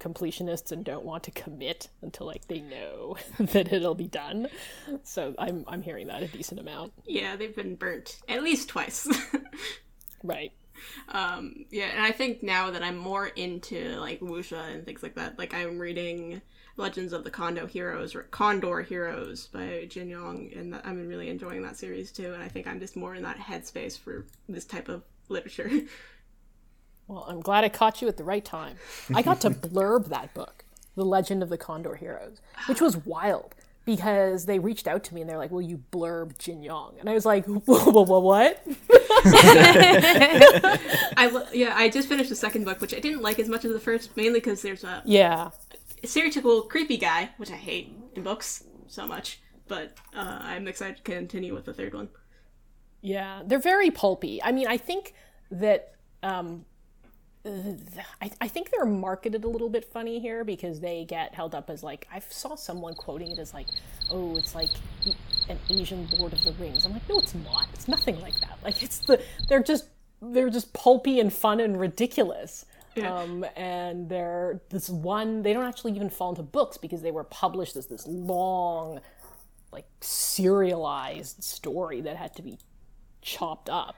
completionists 0.00 0.72
and 0.72 0.84
don't 0.84 1.04
want 1.04 1.22
to 1.24 1.30
commit 1.30 1.88
until 2.02 2.26
like 2.26 2.46
they 2.48 2.60
know 2.60 3.16
that 3.38 3.72
it'll 3.72 3.94
be 3.94 4.08
done. 4.08 4.48
So 5.02 5.34
I'm 5.38 5.64
I'm 5.66 5.82
hearing 5.82 6.06
that 6.08 6.22
a 6.22 6.28
decent 6.28 6.60
amount. 6.60 6.92
Yeah, 7.06 7.36
they've 7.36 7.54
been 7.54 7.76
burnt 7.76 8.20
at 8.28 8.42
least 8.42 8.68
twice. 8.68 9.08
Right. 10.26 10.52
um, 11.10 11.66
yeah, 11.70 11.84
and 11.84 12.00
I 12.02 12.10
think 12.10 12.42
now 12.42 12.70
that 12.70 12.82
I'm 12.82 12.96
more 12.96 13.26
into 13.26 13.96
like 14.00 14.20
wuxia 14.20 14.72
and 14.74 14.84
things 14.86 15.02
like 15.02 15.16
that, 15.16 15.38
like 15.38 15.52
I'm 15.52 15.78
reading 15.78 16.40
Legends 16.78 17.12
of 17.12 17.24
the 17.24 17.30
Kondo 17.30 17.66
Heroes 17.66 18.14
or 18.14 18.22
Condor 18.22 18.80
Heroes 18.80 19.48
by 19.48 19.86
Jin 19.88 20.08
Yong, 20.08 20.50
and 20.56 20.80
I'm 20.82 21.06
really 21.06 21.28
enjoying 21.28 21.62
that 21.62 21.76
series 21.76 22.10
too. 22.10 22.32
And 22.32 22.42
I 22.42 22.48
think 22.48 22.66
I'm 22.66 22.80
just 22.80 22.96
more 22.96 23.14
in 23.14 23.22
that 23.22 23.36
headspace 23.36 23.98
for 23.98 24.24
this 24.48 24.64
type 24.64 24.88
of 24.88 25.02
literature. 25.28 25.70
Well, 27.06 27.26
I'm 27.28 27.40
glad 27.40 27.64
I 27.64 27.68
caught 27.68 28.00
you 28.02 28.08
at 28.08 28.16
the 28.16 28.24
right 28.24 28.44
time. 28.44 28.76
I 29.12 29.22
got 29.22 29.40
to 29.42 29.50
blurb 29.68 30.06
that 30.08 30.32
book, 30.34 30.64
The 30.94 31.04
Legend 31.04 31.42
of 31.42 31.48
the 31.50 31.58
Condor 31.58 31.96
Heroes, 31.96 32.40
which 32.66 32.80
was 32.80 32.96
wild 32.96 33.54
because 33.84 34.46
they 34.46 34.58
reached 34.58 34.88
out 34.88 35.04
to 35.04 35.14
me 35.14 35.20
and 35.20 35.28
they're 35.28 35.36
like, 35.38 35.50
"Will 35.50 35.60
you 35.62 35.82
blurb 35.92 36.38
Jin 36.38 36.62
Yong?" 36.62 36.94
And 36.98 37.08
I 37.08 37.12
was 37.14 37.26
like, 37.26 37.44
"Whoa, 37.46 37.90
whoa, 37.90 38.04
whoa 38.04 38.20
what?" 38.20 38.62
I 41.16 41.46
yeah, 41.52 41.74
I 41.76 41.88
just 41.88 42.08
finished 42.08 42.30
the 42.30 42.36
second 42.36 42.64
book, 42.64 42.80
which 42.80 42.94
I 42.94 43.00
didn't 43.00 43.22
like 43.22 43.38
as 43.38 43.48
much 43.48 43.64
as 43.64 43.72
the 43.72 43.80
first, 43.80 44.16
mainly 44.16 44.40
because 44.40 44.62
there's 44.62 44.84
a 44.84 45.02
Yeah, 45.04 45.50
stereotypical 46.02 46.68
creepy 46.68 46.96
guy, 46.96 47.30
which 47.36 47.50
I 47.50 47.56
hate 47.56 47.92
in 48.14 48.22
books 48.22 48.64
so 48.86 49.06
much. 49.06 49.40
But 49.66 49.96
uh, 50.14 50.38
I'm 50.42 50.68
excited 50.68 50.98
to 50.98 51.02
continue 51.02 51.54
with 51.54 51.64
the 51.64 51.72
third 51.74 51.94
one. 51.94 52.08
Yeah, 53.00 53.42
they're 53.44 53.58
very 53.58 53.90
pulpy. 53.90 54.42
I 54.42 54.52
mean, 54.52 54.66
I 54.66 54.76
think 54.76 55.14
that 55.50 55.92
um, 56.22 56.64
I, 57.46 58.30
I 58.40 58.48
think 58.48 58.70
they're 58.70 58.86
marketed 58.86 59.44
a 59.44 59.48
little 59.48 59.68
bit 59.68 59.84
funny 59.84 60.18
here 60.18 60.44
because 60.44 60.80
they 60.80 61.04
get 61.04 61.34
held 61.34 61.54
up 61.54 61.68
as 61.68 61.82
like 61.82 62.08
I 62.12 62.20
saw 62.20 62.54
someone 62.54 62.94
quoting 62.94 63.30
it 63.32 63.38
as 63.38 63.52
like, 63.52 63.66
oh, 64.10 64.36
it's 64.36 64.54
like 64.54 64.70
an 65.48 65.58
Asian 65.68 66.08
Lord 66.18 66.32
of 66.32 66.42
the 66.42 66.52
Rings. 66.52 66.86
I'm 66.86 66.92
like, 66.92 67.06
no, 67.08 67.18
it's 67.18 67.34
not. 67.34 67.68
It's 67.74 67.86
nothing 67.86 68.18
like 68.20 68.38
that. 68.40 68.58
Like 68.64 68.82
it's 68.82 68.98
the 68.98 69.22
they're 69.48 69.62
just 69.62 69.88
they're 70.22 70.48
just 70.48 70.72
pulpy 70.72 71.20
and 71.20 71.32
fun 71.32 71.60
and 71.60 71.78
ridiculous. 71.78 72.64
Um, 73.02 73.44
and 73.56 74.08
they're 74.08 74.60
this 74.70 74.88
one 74.88 75.42
they 75.42 75.52
don't 75.52 75.64
actually 75.64 75.92
even 75.96 76.08
fall 76.08 76.30
into 76.30 76.42
books 76.42 76.78
because 76.78 77.02
they 77.02 77.10
were 77.10 77.24
published 77.24 77.76
as 77.76 77.86
this 77.86 78.06
long 78.06 79.00
like 79.72 79.86
serialized 80.00 81.42
story 81.42 82.00
that 82.02 82.16
had 82.16 82.34
to 82.36 82.42
be 82.42 82.58
chopped 83.20 83.68
up 83.68 83.96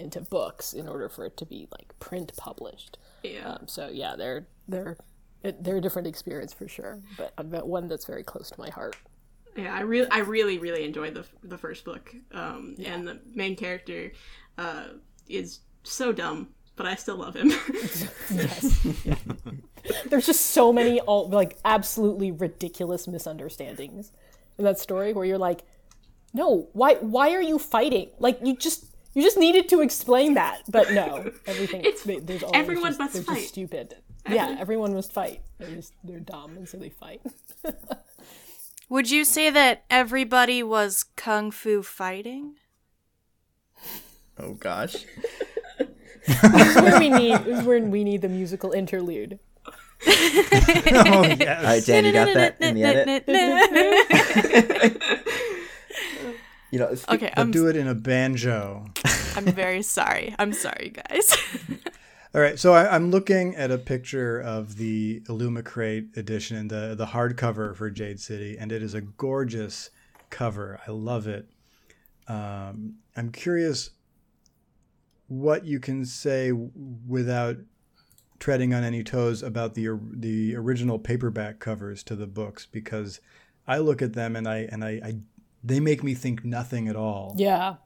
into 0.00 0.20
books 0.20 0.72
in 0.72 0.88
order 0.88 1.08
for 1.08 1.26
it 1.26 1.36
to 1.38 1.46
be 1.46 1.68
like 1.72 1.98
print 1.98 2.32
published. 2.36 2.98
Yeah. 3.22 3.48
Um, 3.54 3.66
so 3.66 3.88
yeah, 3.88 4.16
they're 4.16 4.46
they're 4.66 4.96
they're 5.42 5.76
a 5.76 5.80
different 5.80 6.08
experience 6.08 6.52
for 6.52 6.68
sure, 6.68 7.00
but 7.16 7.32
but 7.50 7.68
one 7.68 7.88
that's 7.88 8.04
very 8.04 8.24
close 8.24 8.50
to 8.50 8.60
my 8.60 8.70
heart. 8.70 8.96
Yeah, 9.56 9.74
I 9.74 9.80
really, 9.80 10.08
I 10.10 10.18
really, 10.18 10.58
really 10.58 10.84
enjoyed 10.84 11.14
the 11.14 11.24
the 11.42 11.58
first 11.58 11.84
book, 11.84 12.14
um, 12.32 12.76
and 12.84 13.06
the 13.06 13.20
main 13.34 13.56
character 13.56 14.12
uh, 14.56 14.84
is 15.28 15.60
so 15.82 16.12
dumb, 16.12 16.50
but 16.76 16.86
I 16.86 16.94
still 16.94 17.16
love 17.16 17.34
him. 17.34 17.52
Yes. 18.30 18.86
Yeah. 19.04 19.14
There's 20.06 20.26
just 20.26 20.46
so 20.46 20.72
many 20.72 21.00
all 21.00 21.28
like 21.28 21.56
absolutely 21.64 22.30
ridiculous 22.30 23.08
misunderstandings 23.08 24.12
in 24.58 24.64
that 24.64 24.78
story 24.78 25.12
where 25.12 25.24
you're 25.24 25.38
like, 25.38 25.62
no, 26.34 26.68
why 26.72 26.94
why 26.96 27.32
are 27.32 27.42
you 27.42 27.58
fighting? 27.58 28.10
Like 28.18 28.38
you 28.44 28.54
just 28.56 28.94
you 29.18 29.24
just 29.24 29.36
needed 29.36 29.68
to 29.70 29.80
explain 29.80 30.34
that, 30.34 30.62
but 30.68 30.92
no, 30.92 31.32
everything. 31.46 31.80
It's- 31.80 32.04
they- 32.04 32.20
there's 32.20 32.44
always 32.44 32.56
everyone 32.60 32.90
just, 32.90 32.98
must 33.00 33.14
they're 33.14 33.22
fight. 33.24 33.34
Just 33.38 33.48
stupid. 33.48 33.96
Yeah, 34.30 34.56
everyone 34.60 34.94
must 34.94 35.12
fight. 35.12 35.40
They're 35.58 35.74
just 35.74 35.92
they're 36.04 36.20
dumb, 36.20 36.56
and 36.56 36.68
so 36.68 36.76
they 36.76 36.90
fight. 36.90 37.20
Would 38.88 39.10
you 39.10 39.24
say 39.24 39.50
that 39.50 39.84
everybody 39.90 40.62
was 40.62 41.04
kung 41.16 41.50
fu 41.50 41.82
fighting? 41.82 42.54
Oh 44.38 44.52
gosh. 44.54 45.04
This 46.28 46.76
is 46.76 46.82
where 46.82 47.00
we 47.00 47.08
need 47.10 47.38
this 47.44 47.58
is 47.60 47.64
where 47.66 47.80
we 47.82 48.04
need 48.04 48.22
the 48.22 48.28
musical 48.28 48.70
interlude. 48.70 49.40
oh 50.06 51.24
yes. 51.24 51.58
All 51.58 51.64
right, 51.64 51.84
Dan, 51.84 52.04
you 52.04 52.12
got 52.12 52.32
that 52.34 52.56
in 52.60 52.74
the 52.76 52.84
edit. 52.84 53.24
You 56.70 56.78
know, 56.80 56.94
spe- 56.94 57.12
Okay, 57.12 57.32
I'm 57.36 57.50
do 57.50 57.66
it 57.68 57.76
in 57.76 57.88
a 57.88 57.94
banjo. 57.94 58.86
I'm 59.36 59.46
very 59.46 59.82
sorry. 59.82 60.34
I'm 60.38 60.52
sorry, 60.52 60.92
guys. 60.94 61.36
All 62.34 62.42
right, 62.42 62.58
so 62.58 62.74
I, 62.74 62.94
I'm 62.94 63.10
looking 63.10 63.56
at 63.56 63.70
a 63.70 63.78
picture 63.78 64.38
of 64.38 64.76
the 64.76 65.20
Illumicrate 65.28 66.14
edition, 66.16 66.68
the 66.68 66.94
the 66.94 67.06
hardcover 67.06 67.74
for 67.74 67.90
Jade 67.90 68.20
City, 68.20 68.58
and 68.58 68.70
it 68.70 68.82
is 68.82 68.92
a 68.92 69.00
gorgeous 69.00 69.90
cover. 70.28 70.78
I 70.86 70.90
love 70.90 71.26
it. 71.26 71.48
Um, 72.26 72.96
I'm 73.16 73.32
curious 73.32 73.90
what 75.28 75.64
you 75.64 75.80
can 75.80 76.04
say 76.04 76.52
without 76.52 77.56
treading 78.38 78.74
on 78.74 78.84
any 78.84 79.02
toes 79.02 79.42
about 79.42 79.74
the 79.74 79.98
the 80.12 80.54
original 80.54 80.98
paperback 80.98 81.60
covers 81.60 82.02
to 82.04 82.14
the 82.14 82.26
books, 82.26 82.66
because 82.66 83.20
I 83.66 83.78
look 83.78 84.02
at 84.02 84.12
them 84.12 84.36
and 84.36 84.46
I 84.46 84.68
and 84.70 84.84
I, 84.84 85.00
I 85.02 85.16
they 85.64 85.80
make 85.80 86.02
me 86.02 86.14
think 86.14 86.44
nothing 86.44 86.88
at 86.88 86.96
all. 86.96 87.34
Yeah. 87.36 87.76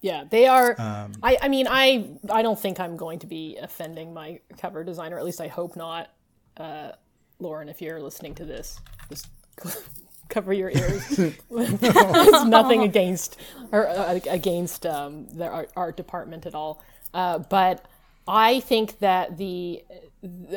Yeah, 0.00 0.24
they 0.28 0.48
are. 0.48 0.74
Um, 0.80 1.12
I, 1.22 1.38
I 1.42 1.48
mean, 1.48 1.68
I 1.70 2.08
I 2.28 2.42
don't 2.42 2.58
think 2.58 2.80
I'm 2.80 2.96
going 2.96 3.20
to 3.20 3.26
be 3.26 3.56
offending 3.62 4.12
my 4.12 4.40
cover 4.58 4.82
designer. 4.82 5.16
At 5.16 5.24
least 5.24 5.40
I 5.40 5.46
hope 5.46 5.76
not. 5.76 6.10
Uh, 6.56 6.90
Lauren, 7.38 7.68
if 7.68 7.80
you're 7.80 8.00
listening 8.00 8.34
to 8.34 8.44
this, 8.44 8.80
just 9.08 9.28
cover 10.28 10.52
your 10.52 10.70
ears. 10.70 11.18
it's 11.50 12.44
nothing 12.44 12.82
against 12.82 13.36
or 13.70 13.88
uh, 13.88 14.18
against 14.28 14.86
um, 14.86 15.28
the 15.28 15.46
art, 15.46 15.70
art 15.76 15.96
department 15.96 16.46
at 16.46 16.54
all. 16.54 16.82
Uh, 17.14 17.38
but 17.38 17.86
I 18.26 18.60
think 18.60 18.98
that 18.98 19.36
the 19.36 19.84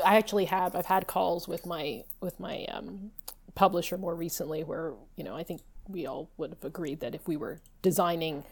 I 0.03 0.17
actually 0.17 0.45
have 0.45 0.75
I've 0.75 0.85
had 0.85 1.07
calls 1.07 1.47
with 1.47 1.65
my 1.65 2.03
with 2.19 2.39
my 2.39 2.65
um, 2.65 3.11
publisher 3.53 3.97
more 3.97 4.15
recently 4.15 4.63
where 4.63 4.93
you 5.15 5.23
know 5.23 5.35
I 5.35 5.43
think 5.43 5.61
we 5.87 6.05
all 6.05 6.29
would 6.37 6.51
have 6.51 6.63
agreed 6.63 6.99
that 6.99 7.15
if 7.15 7.27
we 7.27 7.37
were 7.37 7.61
designing 7.81 8.43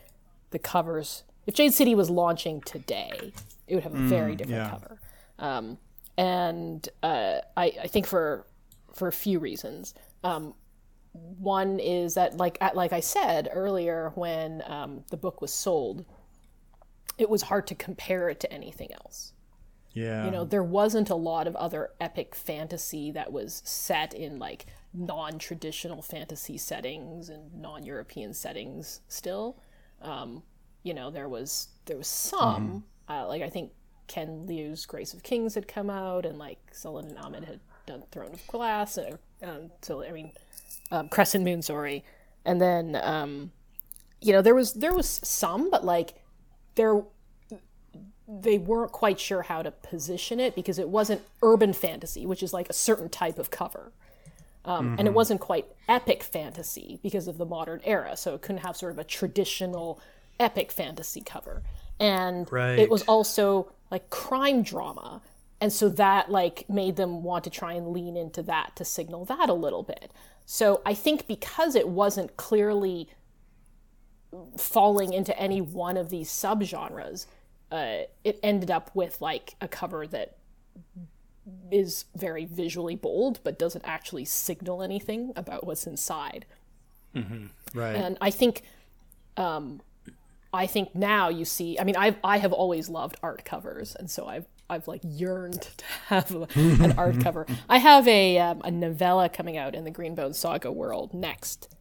the 0.52 0.60
covers, 0.60 1.24
if 1.46 1.54
Jade 1.54 1.74
City 1.74 1.96
was 1.96 2.10
launching 2.10 2.62
today, 2.62 3.34
it 3.68 3.76
would 3.76 3.84
have 3.84 3.96
a 3.96 3.98
very 3.98 4.36
different 4.36 4.64
yeah. 4.64 4.70
cover. 4.70 5.00
Um, 5.40 5.78
and 6.18 6.88
uh, 7.02 7.40
I, 7.58 7.74
I 7.84 7.88
think 7.88 8.06
for 8.06 8.46
for 8.94 9.08
a 9.08 9.12
few 9.12 9.40
reasons. 9.40 9.94
Um, 10.24 10.54
one 11.14 11.80
is 11.80 12.16
that, 12.16 12.38
like 12.38 12.58
at- 12.62 12.76
like 12.76 12.94
I 12.94 13.00
said 13.00 13.50
earlier, 13.52 14.12
when 14.16 14.64
um, 14.66 15.04
the 15.10 15.18
book 15.18 15.42
was 15.42 15.52
sold, 15.52 16.06
it 17.18 17.30
was 17.30 17.44
hard 17.44 17.68
to 17.68 17.76
compare 17.76 18.30
it 18.30 18.40
to 18.42 18.52
anything 18.52 18.92
else. 18.94 19.34
Yeah. 19.94 20.26
You 20.26 20.32
know, 20.32 20.44
there 20.44 20.64
wasn't 20.64 21.10
a 21.12 21.16
lot 21.16 21.46
of 21.46 21.56
other 21.56 21.92
epic 22.02 22.34
fantasy 22.34 23.12
that 23.12 23.32
was 23.32 23.62
set 23.64 24.14
in 24.14 24.40
like 24.40 24.66
non-traditional 24.94 26.02
fantasy 26.02 26.58
settings 26.58 27.30
and 27.30 27.54
non-European 27.54 28.34
settings. 28.34 29.02
Still, 29.08 29.58
um, 30.02 30.44
you 30.84 30.94
know, 30.94 31.10
there 31.10 31.30
was 31.30 31.70
there 31.86 31.98
was 31.98 32.08
some 32.08 32.84
uh, 33.10 33.28
like 33.28 33.42
I 33.42 33.50
think 33.50 33.72
Ken 34.08 34.46
Liu's 34.46 34.86
Grace 34.86 35.14
of 35.14 35.24
Kings 35.24 35.56
had 35.56 35.68
come 35.68 35.90
out, 35.90 36.26
and 36.26 36.38
like 36.38 36.60
Saladin 36.72 37.18
Ahmed 37.18 37.46
had 37.46 37.60
done 37.86 38.04
Throne 38.12 38.34
of 38.34 38.48
Glass, 38.48 38.98
and 38.98 39.18
um, 39.42 39.72
so 39.82 40.04
I 40.04 40.12
mean, 40.12 40.32
um, 40.92 41.10
Crescent 41.10 41.44
Moon, 41.44 41.62
sorry, 41.62 42.04
and 42.46 42.62
then 42.62 43.00
um, 43.02 43.52
you 44.22 44.34
know 44.34 44.42
there 44.42 44.56
was 44.56 44.74
there 44.74 44.94
was 44.94 45.08
some, 45.24 45.70
but 45.70 45.84
like 45.86 46.16
there 46.76 47.02
they 48.28 48.58
weren't 48.58 48.92
quite 48.92 49.20
sure 49.20 49.44
how 49.44 49.62
to 49.62 49.72
position 49.72 50.40
it 50.40 50.56
because 50.56 50.80
it 50.80 50.90
wasn't 50.90 51.22
urban 51.42 51.74
fantasy, 51.74 52.26
which 52.26 52.42
is 52.42 52.54
like 52.54 52.70
a 52.70 52.74
certain 52.74 53.10
type 53.10 53.38
of 53.38 53.52
cover. 53.52 53.92
Um, 54.66 54.96
And 54.98 55.08
it 55.08 55.14
wasn't 55.14 55.42
quite 55.42 55.66
epic 55.90 56.24
fantasy 56.24 57.00
because 57.04 57.28
of 57.28 57.38
the 57.38 57.46
modern 57.46 57.82
era. 57.84 58.16
So 58.16 58.34
it 58.34 58.42
couldn't 58.42 58.62
have 58.62 58.78
sort 58.78 58.94
of 58.94 59.00
a 59.00 59.04
traditional 59.04 60.00
epic 60.40 60.72
fantasy 60.72 61.22
cover. 61.22 61.64
And 62.00 62.52
Right. 62.52 62.80
it 62.80 62.90
was 62.90 63.04
also 63.04 63.72
like 63.92 64.10
crime 64.10 64.64
drama. 64.64 65.22
And 65.60 65.72
so 65.72 65.90
that 65.90 66.32
like 66.32 66.70
made 66.70 66.96
them 66.96 67.24
want 67.24 67.44
to 67.44 67.50
try 67.50 67.74
and 67.74 67.90
lean 67.90 68.18
into 68.18 68.42
that 68.44 68.76
to 68.78 68.86
signal 68.86 69.26
that 69.26 69.50
a 69.50 69.54
little 69.54 69.84
bit. 69.84 70.12
So 70.46 70.82
I 70.86 70.94
think 70.94 71.28
because 71.28 71.76
it 71.76 71.88
wasn't 71.88 72.36
clearly 72.38 73.08
falling 74.58 75.14
into 75.14 75.38
any 75.40 75.62
one 75.62 75.96
of 75.98 76.10
these 76.10 76.30
subgenres, 76.30 77.28
uh, 77.72 78.04
it 78.24 78.40
ended 78.44 78.72
up 78.72 78.92
with 78.94 79.22
like 79.22 79.56
a 79.62 79.68
cover 79.68 80.08
that 80.08 80.38
is 81.72 82.06
very 82.16 82.46
visually 82.46 82.96
bold 82.96 83.40
but 83.44 83.60
doesn't 83.60 83.84
actually 83.86 84.26
signal 84.26 84.82
anything 84.82 85.34
about 85.36 85.66
what's 85.66 85.86
inside. 85.86 86.46
right. 87.74 87.96
And 87.96 88.18
I 88.22 88.32
think, 88.32 88.64
um, 89.38 89.82
I 90.54 90.68
think 90.68 90.94
now 90.94 91.30
you 91.30 91.46
see. 91.46 91.80
I 91.80 91.84
mean, 91.84 91.96
i've 91.96 92.18
I 92.24 92.38
have 92.38 92.54
always 92.54 92.88
loved 92.88 93.18
art 93.24 93.44
covers, 93.44 93.96
and 93.96 94.10
so 94.10 94.28
I've 94.28 94.46
I've 94.70 94.88
like 94.88 95.02
yearned 95.04 95.62
to 95.78 95.86
have 96.08 96.32
an 96.56 96.92
art 96.94 97.20
cover. 97.22 97.46
I 97.68 97.80
have 97.80 98.08
a 98.08 98.38
um, 98.40 98.62
a 98.64 98.72
novella 98.72 99.30
coming 99.30 99.58
out 99.58 99.74
in 99.74 99.84
the 99.84 99.92
Greenbone 99.92 100.36
Saga 100.36 100.72
world 100.72 101.14
next 101.14 101.76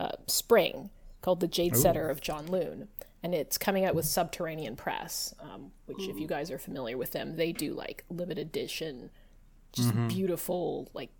uh, 0.00 0.12
spring 0.26 0.90
called 1.22 1.40
The 1.40 1.48
Jade 1.48 1.76
Setter 1.76 2.08
of 2.08 2.20
Janloon. 2.20 2.88
And 3.26 3.34
it's 3.34 3.58
coming 3.58 3.84
out 3.84 3.96
with 3.96 4.04
Subterranean 4.04 4.76
Press, 4.76 5.34
um, 5.40 5.72
which, 5.86 6.06
if 6.08 6.20
you 6.20 6.28
guys 6.28 6.48
are 6.52 6.60
familiar 6.60 6.96
with 6.96 7.10
them, 7.10 7.34
they 7.34 7.50
do 7.50 7.74
like 7.74 8.04
limited 8.08 8.38
edition, 8.38 9.10
just 9.72 9.92
beautiful, 10.06 10.88
like 10.94 11.10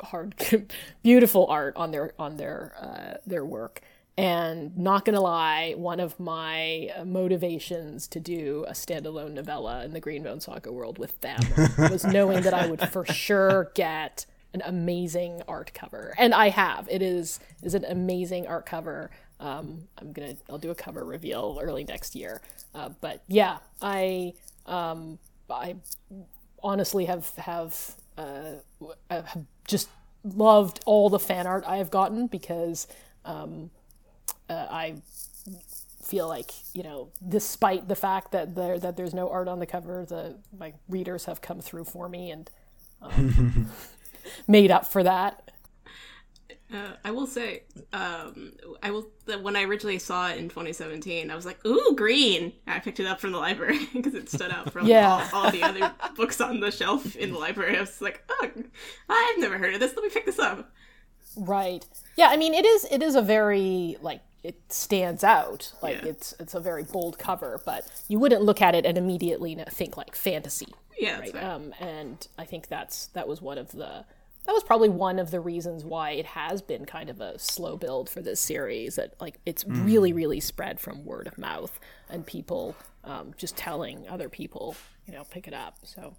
hard, 0.00 0.34
beautiful 1.02 1.46
art 1.48 1.76
on 1.76 1.90
their 1.90 2.14
on 2.18 2.38
their 2.38 2.72
uh, 2.80 3.18
their 3.26 3.44
work. 3.44 3.82
And 4.16 4.74
not 4.78 5.04
gonna 5.04 5.20
lie, 5.20 5.74
one 5.76 6.00
of 6.00 6.18
my 6.18 6.90
uh, 6.96 7.04
motivations 7.04 8.08
to 8.08 8.18
do 8.18 8.64
a 8.66 8.72
standalone 8.72 9.32
novella 9.32 9.84
in 9.84 9.92
the 9.92 10.00
Greenbone 10.00 10.40
Saga 10.40 10.72
world 10.72 10.96
with 10.96 11.20
them 11.20 11.40
was 11.90 12.02
knowing 12.04 12.40
that 12.44 12.54
I 12.54 12.66
would 12.66 12.80
for 12.88 13.04
sure 13.04 13.70
get 13.74 14.24
an 14.54 14.62
amazing 14.64 15.42
art 15.46 15.72
cover, 15.74 16.14
and 16.16 16.32
I 16.34 16.48
have. 16.48 16.88
It 16.90 17.02
is 17.02 17.40
is 17.62 17.74
an 17.74 17.84
amazing 17.84 18.46
art 18.46 18.64
cover. 18.64 19.10
Um, 19.42 19.88
I'm 19.98 20.12
gonna 20.12 20.36
I'll 20.48 20.58
do 20.58 20.70
a 20.70 20.74
cover 20.74 21.04
reveal 21.04 21.58
early 21.60 21.82
next 21.84 22.14
year. 22.14 22.40
Uh, 22.74 22.90
but 23.00 23.22
yeah, 23.26 23.58
I 23.82 24.34
um, 24.66 25.18
I 25.50 25.76
honestly 26.62 27.06
have 27.06 27.28
have 27.36 27.96
uh, 28.16 28.54
have 29.10 29.38
just 29.66 29.88
loved 30.24 30.78
all 30.86 31.10
the 31.10 31.18
fan 31.18 31.48
art 31.48 31.64
I 31.66 31.78
have 31.78 31.90
gotten 31.90 32.28
because 32.28 32.86
um, 33.24 33.70
uh, 34.48 34.66
I 34.70 34.94
feel 36.04 36.28
like 36.28 36.52
you 36.72 36.84
know, 36.84 37.08
despite 37.28 37.88
the 37.88 37.96
fact 37.96 38.32
that 38.32 38.54
there 38.54 38.78
that 38.78 38.96
there's 38.96 39.14
no 39.14 39.28
art 39.28 39.48
on 39.48 39.58
the 39.58 39.66
cover, 39.66 40.04
the 40.08 40.36
my 40.56 40.72
readers 40.88 41.24
have 41.24 41.40
come 41.40 41.60
through 41.60 41.84
for 41.84 42.08
me 42.08 42.30
and 42.30 42.48
um, 43.00 43.68
made 44.46 44.70
up 44.70 44.86
for 44.86 45.02
that. 45.02 45.51
Uh, 46.72 46.92
I 47.04 47.10
will 47.10 47.26
say, 47.26 47.64
um, 47.92 48.52
I 48.82 48.90
will 48.90 49.06
when 49.42 49.56
I 49.56 49.64
originally 49.64 49.98
saw 49.98 50.28
it 50.30 50.38
in 50.38 50.48
2017, 50.48 51.30
I 51.30 51.34
was 51.36 51.44
like, 51.44 51.64
"Ooh, 51.66 51.94
green!" 51.94 52.52
I 52.66 52.78
picked 52.78 52.98
it 52.98 53.06
up 53.06 53.20
from 53.20 53.32
the 53.32 53.38
library 53.38 53.86
because 53.92 54.14
it 54.14 54.30
stood 54.30 54.50
out 54.50 54.72
from 54.72 54.86
Yeah. 54.86 55.28
all, 55.32 55.44
all 55.44 55.50
the 55.50 55.62
other 55.62 55.92
books 56.16 56.40
on 56.40 56.60
the 56.60 56.70
shelf 56.70 57.14
in 57.16 57.32
the 57.32 57.38
library. 57.38 57.76
I 57.76 57.80
was 57.80 58.00
like, 58.00 58.22
"Oh, 58.30 58.50
I've 59.08 59.38
never 59.38 59.58
heard 59.58 59.74
of 59.74 59.80
this. 59.80 59.94
Let 59.94 60.02
me 60.02 60.08
pick 60.10 60.24
this 60.26 60.38
up." 60.38 60.70
Right. 61.36 61.84
Yeah, 62.16 62.28
I 62.28 62.36
mean 62.36 62.54
it 62.54 62.64
is 62.64 62.86
it 62.90 63.02
is 63.02 63.14
a 63.14 63.22
very 63.22 63.96
like 64.00 64.20
it 64.42 64.56
stands 64.72 65.22
out. 65.24 65.72
Like 65.82 66.02
Yeah. 66.02 66.10
it's 66.10 66.34
it's 66.40 66.54
a 66.54 66.60
very 66.60 66.84
bold 66.84 67.18
cover, 67.18 67.60
but 67.64 67.86
you 68.08 68.18
wouldn't 68.18 68.42
look 68.42 68.60
at 68.62 68.74
it 68.74 68.84
and 68.86 68.96
immediately 68.98 69.54
think 69.70 69.96
like 69.96 70.14
fantasy. 70.14 70.68
Yeah, 70.98 71.20
Right. 71.20 71.36
Um 71.42 71.74
and 71.80 72.26
I 72.38 72.44
think 72.44 72.68
that's 72.68 73.06
that 73.08 73.26
was 73.28 73.40
one 73.42 73.56
of 73.58 73.72
the 73.72 74.04
that 74.44 74.52
was 74.52 74.64
probably 74.64 74.88
one 74.88 75.18
of 75.18 75.30
the 75.30 75.40
reasons 75.40 75.84
why 75.84 76.10
it 76.12 76.26
has 76.26 76.62
been 76.62 76.84
kind 76.84 77.08
of 77.08 77.20
a 77.20 77.38
slow 77.38 77.76
build 77.76 78.08
for 78.08 78.20
this 78.20 78.40
series 78.40 78.96
that 78.96 79.14
like 79.20 79.38
it's 79.46 79.64
really 79.66 80.12
really 80.12 80.40
spread 80.40 80.80
from 80.80 81.04
word 81.04 81.26
of 81.26 81.38
mouth 81.38 81.78
and 82.10 82.26
people 82.26 82.74
um, 83.04 83.32
just 83.36 83.56
telling 83.56 84.08
other 84.08 84.28
people 84.28 84.76
you 85.06 85.12
know 85.12 85.24
pick 85.30 85.46
it 85.46 85.54
up 85.54 85.76
so 85.82 86.14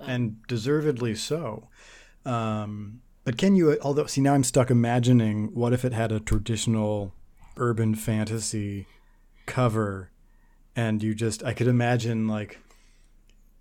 and 0.00 0.46
deservedly 0.46 1.14
so. 1.14 1.68
Um, 2.24 3.00
but 3.24 3.36
can 3.36 3.54
you, 3.54 3.78
although, 3.82 4.06
see, 4.06 4.20
now 4.20 4.34
I'm 4.34 4.44
stuck 4.44 4.70
imagining 4.70 5.54
what 5.54 5.72
if 5.72 5.84
it 5.84 5.92
had 5.92 6.12
a 6.12 6.20
traditional 6.20 7.14
urban 7.56 7.94
fantasy 7.94 8.86
cover 9.46 10.10
and 10.76 11.02
you 11.02 11.14
just, 11.14 11.42
I 11.44 11.52
could 11.52 11.66
imagine 11.66 12.28
like 12.28 12.58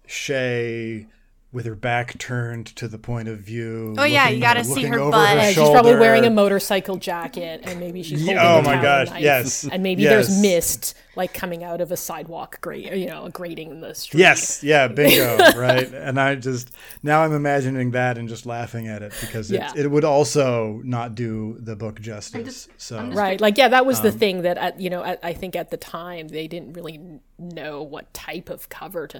Shae 0.07 1.07
with 1.51 1.65
her 1.65 1.73
back 1.73 2.15
turned 2.19 2.67
to 2.67 2.88
the 2.88 2.99
point 2.99 3.27
of 3.27 3.39
view. 3.39 3.95
Oh, 3.97 4.03
yeah, 4.03 4.25
looking- 4.25 4.35
you 4.35 4.41
gotta 4.41 4.63
see 4.63 4.69
looking 4.75 4.93
her 4.93 4.99
over 4.99 5.12
butt. 5.12 5.29
her 5.29 5.35
Yeah, 5.38 5.47
she's 5.51 5.69
probably 5.69 5.95
wearing 5.95 6.23
a 6.25 6.29
motorcycle 6.29 6.97
jacket, 6.97 7.62
and 7.63 7.79
maybe 7.79 8.03
she's 8.03 8.19
holding 8.19 8.35
Yeah, 8.35 8.53
oh 8.55 8.62
my 8.62 8.73
tower 8.73 8.81
gosh, 8.83 9.09
knife, 9.09 9.21
yes, 9.23 9.63
and 9.63 9.81
maybe 9.81 10.03
there's 10.03 10.39
mist 10.41 10.93
like 11.15 11.33
coming 11.33 11.63
out 11.63 11.81
of 11.81 11.91
a 11.91 11.97
sidewalk 11.97 12.62
grate, 12.62 12.93
you 12.95 13.07
know, 13.07 13.25
a 13.25 13.29
grating 13.31 13.71
in 13.71 13.81
the 13.81 13.95
street. 13.95 14.19
Yes, 14.21 14.63
yeah, 14.63 14.88
bingo, 14.88 15.38
right? 15.57 15.91
And 15.91 16.19
I 16.19 16.35
just 16.35 16.69
now 17.01 17.23
I'm 17.23 17.33
imagining 17.33 17.91
that 17.91 18.17
and 18.19 18.29
just 18.29 18.45
laughing 18.45 18.88
at 18.88 19.01
it 19.01 19.12
because 19.19 19.49
Yeah. 19.51 19.71
it, 19.75 19.85
it 19.85 19.88
would 19.91 20.05
also 20.05 20.81
not 20.85 21.15
do 21.15 21.57
the 21.59 21.75
book 21.75 21.99
justice. 21.99 22.45
just- 22.67 22.69
so 22.79 23.03
just- 23.07 23.17
right. 23.17 23.41
Like, 23.41 23.57
yeah, 23.57 23.69
that 23.69 23.88
was 23.88 23.97
Um, 23.97 24.03
the 24.05 24.12
thing 24.12 24.43
that 24.43 24.57
at, 24.59 24.79
you 24.79 24.91
know, 24.91 25.03
at, 25.03 25.19
I 25.23 25.33
think 25.33 25.55
at 25.55 25.71
the 25.71 25.77
time 25.77 26.27
they 26.27 26.47
didn't 26.47 26.73
really 26.73 26.99
know 27.39 27.81
what 27.81 28.13
type 28.13 28.49
of 28.49 28.69
cover 28.69 29.07
to 29.07 29.19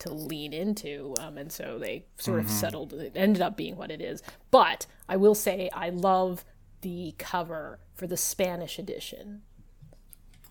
to 0.00 0.12
lean 0.14 0.52
into, 0.52 1.14
um, 1.20 1.36
and 1.38 1.50
so 1.50 1.78
they 1.78 2.04
sort 2.18 2.38
Mm-hmm. 2.38 2.46
of 2.46 2.52
settled. 2.52 2.92
It 2.92 3.12
ended 3.16 3.42
up 3.42 3.56
being 3.56 3.76
what 3.76 3.90
it 3.90 4.00
is. 4.00 4.22
But 4.50 4.86
I 5.08 5.16
will 5.16 5.34
say, 5.34 5.68
I 5.74 5.90
love 5.90 6.44
the 6.82 7.14
cover 7.18 7.80
for 7.94 8.06
the 8.06 8.16
Spanish 8.16 8.78
edition. 8.78 9.42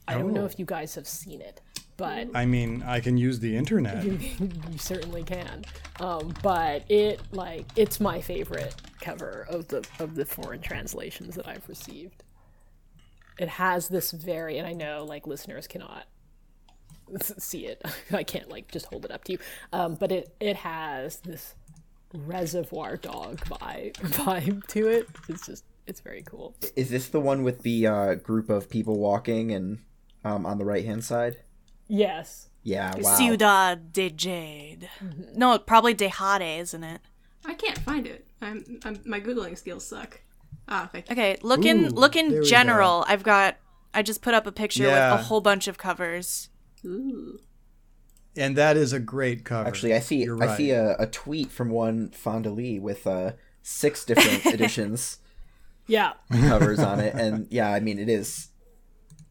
I 0.08 0.14
don't 0.16 0.34
know 0.34 0.44
Oh. 0.44 0.46
if 0.46 0.58
you 0.60 0.66
guys 0.66 0.96
have 0.96 1.08
seen 1.08 1.42
it, 1.42 1.62
but 1.98 2.28
I 2.34 2.46
mean, 2.46 2.84
I 2.86 3.00
can 3.00 3.18
use 3.18 3.40
the 3.40 3.56
internet. 3.58 4.04
you 4.06 4.78
certainly 4.78 5.24
can. 5.24 5.64
Um, 6.00 6.34
but 6.44 6.90
it 6.90 7.22
like 7.32 7.66
it's 7.76 8.00
my 8.00 8.22
favorite 8.22 8.76
cover 9.02 9.46
of 9.50 9.68
the 9.70 9.86
of 10.00 10.16
the 10.16 10.26
foreign 10.26 10.62
translations 10.62 11.36
that 11.36 11.48
I've 11.48 11.68
received. 11.70 12.24
It 13.40 13.50
has 13.50 13.88
this 13.88 14.12
very, 14.12 14.58
and 14.58 14.68
I 14.68 14.74
know 14.74 15.06
like 15.06 15.28
listeners 15.28 15.68
cannot 15.68 16.06
see 17.39 17.65
it. 17.65 17.84
I 18.12 18.24
can't 18.24 18.50
like 18.50 18.72
just 18.72 18.86
hold 18.88 19.06
it 19.06 19.12
up 19.12 19.24
to 19.26 19.34
you. 19.34 19.39
Um, 19.74 19.96
but 19.96 20.12
it 20.12 20.34
it 20.39 20.58
has 20.58 21.17
this 21.17 21.56
reservoir 22.13 22.98
dog 22.98 23.39
vibe 23.46 23.93
vibe 23.98 24.65
to 24.67 24.88
it. 24.88 25.08
It's 25.28 25.46
just 25.46 25.63
it's 25.86 26.02
very 26.02 26.24
cool. 26.24 26.56
Is 26.76 26.89
this 26.89 27.08
the 27.08 27.20
one 27.20 27.43
with 27.43 27.63
the 27.63 27.88
uh, 27.88 28.15
group 28.15 28.50
of 28.50 28.70
people 28.70 28.98
walking 29.00 29.52
and 29.52 29.80
um, 30.24 30.46
on 30.46 30.58
the 30.58 30.65
right 30.65 30.86
hand 30.86 31.04
side? 31.04 31.38
Yes. 31.88 32.50
Yeah. 32.63 32.93
Wow. 32.98 33.15
Ciudad 33.15 33.93
de 33.93 34.10
Jade. 34.10 34.89
No, 35.36 35.58
probably 35.58 35.93
De 35.93 36.10
Jade, 36.10 36.60
isn't 36.60 36.84
it? 36.84 37.00
I 37.46 37.54
can't 37.54 37.78
find 37.78 38.06
it. 38.06 38.28
I'm, 38.41 38.80
I'm 38.84 39.00
my 39.06 39.22
googling 39.22 39.58
skills 39.58 39.86
suck. 39.88 40.20
Ah, 40.67 40.89
thank 40.91 41.08
you. 41.10 41.13
Okay, 41.13 41.38
look 41.41 41.63
in 41.63 41.86
Ooh, 41.86 41.89
look 41.89 42.17
in 42.17 42.39
we 42.39 42.46
general. 42.46 43.06
I've 43.08 43.24
got 43.24 43.56
I 43.93 44.02
just 44.04 44.22
put 44.22 44.34
up 44.34 44.46
a 44.46 44.52
picture 44.52 44.84
Yeah. 44.84 45.13
with 45.13 45.22
a 45.22 45.24
whole 45.24 45.39
bunch 45.39 45.70
of 45.70 45.78
covers. 45.78 46.50
Ooh. 46.88 47.39
And 48.36 48.56
that 48.56 48.78
is 48.78 48.93
a 48.93 49.00
great 49.00 49.43
cover. 49.43 49.67
Actually, 49.67 49.93
I 49.95 50.00
see. 50.00 50.23
You're 50.23 50.41
I 50.43 50.56
see 50.56 50.71
a, 50.71 50.95
a 50.97 51.08
tweet 51.08 51.52
from 51.52 51.69
one 51.69 52.10
Fonda 52.10 52.50
Lee 52.52 52.80
with 52.80 53.06
uh, 53.08 53.32
six 53.63 54.06
different 54.06 54.45
editions 54.54 55.17
Yeah. 55.88 56.13
covers 56.32 56.80
on 56.80 57.00
it, 57.00 57.15
and 57.15 57.47
yeah, 57.52 57.71
I 57.71 57.80
mean 57.80 57.97
it 58.00 58.10
is. 58.10 58.50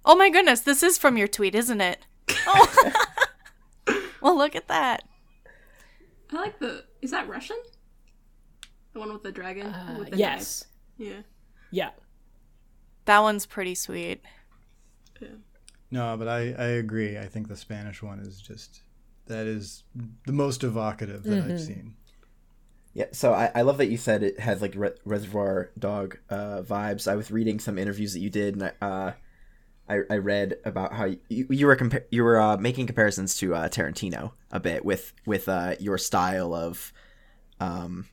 Oh 0.04 0.16
my 0.16 0.28
goodness, 0.30 0.60
this 0.60 0.82
is 0.82 0.98
from 0.98 1.16
your 1.16 1.28
tweet, 1.28 1.54
isn't 1.54 1.80
it? 1.80 2.06
Oh. 2.48 2.92
well, 4.20 4.36
look 4.36 4.54
at 4.56 4.68
that. 4.68 5.02
I 6.32 6.36
like 6.36 6.58
the. 6.58 6.84
Is 7.02 7.10
that 7.12 7.28
Russian? 7.28 7.56
The 8.92 9.00
one 9.00 9.12
with 9.12 9.22
the 9.22 9.32
dragon. 9.32 9.66
Uh, 9.66 9.96
with 9.98 10.10
the 10.10 10.16
yes. 10.16 10.64
knife? 10.98 11.08
Yeah. 11.08 11.22
Yeah. 11.70 11.90
That 13.04 13.20
one's 13.20 13.46
pretty 13.46 13.74
sweet. 13.74 14.22
No, 15.90 16.16
but 16.16 16.28
I, 16.28 16.52
I 16.58 16.66
agree. 16.66 17.16
I 17.18 17.26
think 17.26 17.48
the 17.48 17.56
Spanish 17.56 18.02
one 18.02 18.18
is 18.20 18.40
just 18.40 18.80
that 19.26 19.46
is 19.46 19.84
the 20.26 20.32
most 20.32 20.62
evocative 20.64 21.22
that 21.24 21.30
Mm-hmm. 21.44 21.52
I've 21.52 21.60
seen. 21.60 21.94
Yeah, 22.94 23.06
so 23.12 23.34
I, 23.34 23.50
I 23.54 23.62
love 23.62 23.76
that 23.78 23.86
you 23.88 23.96
said 23.98 24.22
it 24.22 24.40
has 24.40 24.62
like 24.62 24.72
re- 24.74 24.94
Reservoir 25.04 25.70
Dog 25.78 26.18
uh, 26.30 26.62
vibes. 26.62 27.06
I 27.06 27.14
was 27.14 27.30
reading 27.30 27.58
some 27.60 27.76
interviews 27.78 28.14
that 28.14 28.20
you 28.20 28.30
did, 28.30 28.54
and 28.54 28.64
I, 28.80 28.86
uh, 28.86 29.12
I, 29.88 29.98
I 30.10 30.16
read 30.16 30.56
about 30.64 30.94
how 30.94 31.04
you, 31.28 31.46
you 31.50 31.66
were 31.66 31.76
compa- 31.76 32.04
you 32.10 32.24
were 32.24 32.40
uh, 32.40 32.56
making 32.56 32.86
comparisons 32.86 33.36
to 33.38 33.54
uh, 33.54 33.68
Tarantino 33.68 34.32
a 34.50 34.58
bit 34.60 34.84
with 34.84 35.12
with 35.26 35.46
uh, 35.48 35.74
your 35.78 35.98
style 35.98 36.54
of 36.54 36.92
um, 37.60 38.06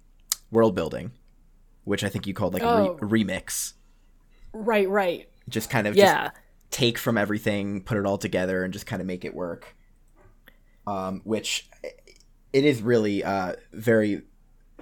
world 0.51 0.75
building, 0.75 1.11
which 1.85 2.03
I 2.03 2.09
think 2.09 2.27
you 2.27 2.33
called 2.33 2.53
like 2.53 2.63
Oh. 2.63 2.97
a, 3.01 3.05
re- 3.05 3.23
remix. 3.23 3.73
Right, 4.51 4.89
right. 4.89 5.29
Just 5.49 5.69
kind 5.69 5.87
of 5.87 5.95
Yeah. 5.95 6.25
just 6.25 6.35
take 6.73 6.97
from 6.97 7.17
everything, 7.17 7.81
put 7.81 7.97
it 7.97 8.05
all 8.05 8.17
together, 8.17 8.63
and 8.63 8.73
just 8.73 8.85
kind 8.85 9.01
of 9.01 9.07
make 9.07 9.23
it 9.23 9.33
work. 9.33 9.75
Um, 10.85 11.21
which 11.23 11.69
it 12.51 12.65
is 12.65 12.81
really 12.81 13.23
uh, 13.23 13.53
very. 13.71 14.23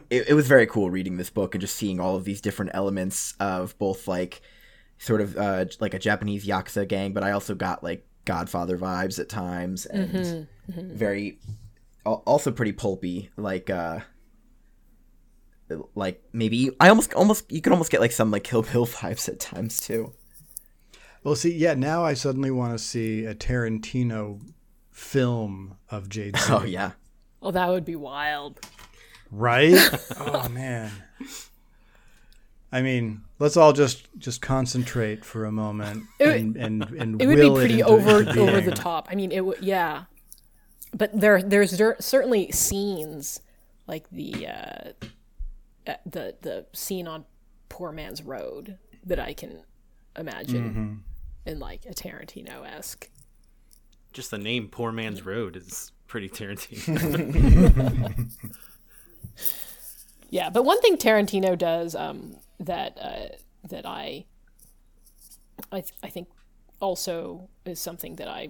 It, 0.10 0.30
it 0.30 0.34
was 0.34 0.48
very 0.48 0.66
cool 0.66 0.90
reading 0.90 1.18
this 1.18 1.30
book 1.30 1.54
and 1.54 1.62
just 1.62 1.76
seeing 1.76 2.00
all 2.00 2.16
of 2.16 2.26
these 2.26 2.42
different 2.42 2.72
elements 2.74 3.36
of 3.40 3.78
both 3.78 4.08
like 4.08 4.42
sort 4.98 5.22
of 5.22 5.38
uh, 5.38 5.66
like 5.80 5.94
a 5.94 6.00
Japanese 6.00 6.46
yakuza 6.46 6.88
gang, 6.88 7.14
but 7.14 7.24
I 7.24 7.32
also 7.32 7.54
got 7.54 7.84
like 7.84 8.08
Godfather 8.26 8.78
vibes 8.78 9.20
at 9.20 9.30
times 9.30 9.86
and 9.86 10.48
very 10.76 11.40
also 12.06 12.52
pretty 12.52 12.72
pulpy 12.72 13.30
like 13.36 13.70
uh 13.70 14.00
like 15.96 16.22
maybe 16.34 16.72
I 16.80 16.90
almost 16.90 17.14
almost 17.14 17.52
you 17.52 17.62
could 17.62 17.72
almost 17.72 17.92
get 17.92 18.02
like 18.02 18.12
some 18.12 18.32
like 18.32 18.44
Kill 18.44 18.62
Bill 18.62 18.86
vibes 18.88 19.28
at 19.30 19.40
times 19.40 19.80
too. 19.80 20.14
Well, 21.24 21.36
see, 21.36 21.54
yeah, 21.54 21.76
now 21.76 22.04
I 22.04 22.14
suddenly 22.16 22.50
want 22.52 22.78
to 22.78 22.84
see 22.84 23.26
a 23.26 23.36
Tarantino 23.36 24.42
film 24.90 25.78
of 25.90 26.10
Jade 26.10 26.38
City. 26.38 26.54
Oh 26.62 26.64
yeah. 26.64 26.92
Oh, 27.44 27.52
that 27.52 27.70
would 27.70 27.86
be 27.86 27.96
wild. 27.96 28.60
Right? 29.32 29.78
oh 30.20 30.50
man. 30.50 30.92
I 32.72 32.82
mean, 32.82 33.22
let's 33.40 33.58
all 33.58 33.74
just 33.74 34.08
just 34.18 34.42
concentrate 34.42 35.26
for 35.26 35.46
a 35.46 35.52
moment 35.52 36.04
It 36.20 36.30
and 36.30 36.56
and, 36.56 36.84
and 36.84 37.22
It 37.22 37.28
would 37.28 37.38
be 37.38 37.50
pretty 37.50 37.84
over 37.84 38.28
over 38.40 38.62
the 38.62 38.72
top. 38.72 39.08
I 39.12 39.16
mean, 39.16 39.32
it 39.32 39.42
would 39.46 39.62
yeah. 39.62 40.06
But 40.94 41.20
there 41.20 41.42
there's 41.42 41.76
cer- 41.76 41.98
certainly 42.00 42.52
scenes 42.52 43.42
like 43.88 44.10
the 44.10 44.48
uh, 44.48 44.92
uh, 45.88 45.94
the 46.06 46.36
the 46.42 46.66
scene 46.74 47.08
on 47.08 47.26
Poor 47.70 47.92
Man's 47.92 48.22
Road 48.22 48.78
that 49.06 49.20
I 49.20 49.34
can 49.34 49.64
imagine 50.18 51.04
in 51.46 51.60
like 51.60 51.86
a 51.86 51.94
Tarantino 51.94 52.66
esque. 52.68 53.10
Just 54.14 54.32
the 54.32 54.38
name 54.38 54.68
"Poor 54.70 54.92
Man's 54.92 55.26
Road" 55.26 55.56
is 55.56 55.92
pretty 56.08 56.30
Tarantino. 56.30 58.28
Yeah, 60.30 60.50
but 60.50 60.64
one 60.64 60.80
thing 60.82 60.96
Tarantino 60.98 61.58
does 61.58 61.94
um, 61.94 62.38
that 62.60 62.98
uh, 63.02 63.36
that 63.68 63.86
I 63.86 64.26
I, 65.74 65.82
th- 65.82 65.94
I 66.02 66.08
think 66.08 66.30
also 66.80 67.50
is 67.66 67.82
something 67.82 68.16
that 68.16 68.30
I 68.30 68.50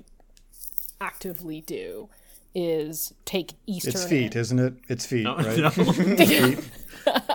actively 1.00 1.62
do 1.62 2.10
is 2.54 3.14
take 3.26 3.54
Eastern. 3.66 3.94
It's 3.94 4.06
feet, 4.06 4.36
isn't 4.36 4.60
it? 4.60 4.74
It's 4.90 5.08
feet, 5.08 5.24
No, 5.24 5.36
right? 5.38 5.58
no. 5.58 5.70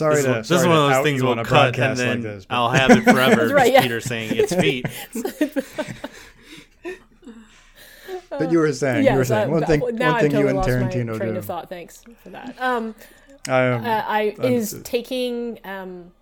Sorry 0.00 0.14
This, 0.16 0.24
to. 0.24 0.32
this 0.32 0.48
sorry 0.48 0.60
is 0.62 0.66
one 0.66 0.76
of 0.76 0.90
those 0.90 1.04
things 1.04 1.22
we'll 1.22 1.32
on 1.32 1.38
a 1.40 1.44
cut, 1.44 1.78
and 1.78 1.96
then 1.96 2.08
like 2.08 2.22
this, 2.22 2.46
I'll 2.50 2.70
have 2.70 2.90
it 2.90 3.04
forever. 3.04 3.48
right, 3.54 3.72
yeah. 3.72 3.82
Peter 3.82 4.00
saying 4.00 4.32
it's 4.34 4.54
feet. 4.64 4.86
But 8.30 8.50
you 8.52 8.58
were 8.58 8.72
saying, 8.72 9.04
you 9.04 9.12
were 9.12 9.18
Yes, 9.18 9.28
saying 9.28 9.48
I- 9.48 9.52
one 9.52 9.64
thing. 9.66 9.80
now 9.80 9.86
one 9.86 10.02
I've 10.02 10.20
thing 10.22 10.30
totally 10.30 10.42
you 10.42 10.48
and 10.48 10.56
lost 10.56 10.68
my 10.68 10.74
Tarantino 10.74 11.16
train 11.16 11.32
do. 11.32 11.38
of 11.38 11.44
thought. 11.44 11.68
Thanks 11.68 12.02
for 12.22 12.30
that. 12.30 12.54
Um, 12.60 12.94
Um, 13.48 13.84
uh, 13.84 14.04
I 14.06 14.34
is 14.38 14.38
Understood. 14.74 14.84
taking 14.84 15.58
um, 15.64 16.12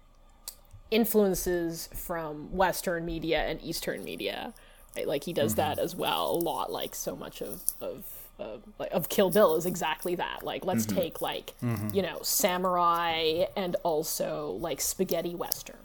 influences 0.91 1.89
from 1.95 2.53
Western 2.57 3.05
media 3.05 3.41
and 3.43 3.61
Eastern 3.63 4.05
media. 4.05 4.55
Right? 4.97 5.07
Like 5.07 5.25
he 5.25 5.33
does 5.33 5.53
Mm-hmm. 5.53 5.61
that 5.77 5.79
as 5.79 5.95
well 5.95 6.31
a 6.31 6.39
lot. 6.39 6.73
Like 6.73 6.95
so 6.95 7.15
much 7.17 7.43
of 7.43 7.63
of 7.81 8.05
of, 8.39 8.63
like, 8.79 8.91
of 8.93 9.09
Kill 9.09 9.31
Bill 9.31 9.57
is 9.57 9.67
exactly 9.67 10.15
that. 10.17 10.43
Like 10.43 10.65
let's 10.65 10.87
Mm-hmm. 10.87 10.97
take 10.97 11.21
like 11.23 11.55
you 11.93 12.03
know 12.03 12.19
samurai 12.23 13.45
and 13.57 13.77
also 13.83 14.59
like 14.61 14.81
spaghetti 14.81 15.35
western, 15.35 15.77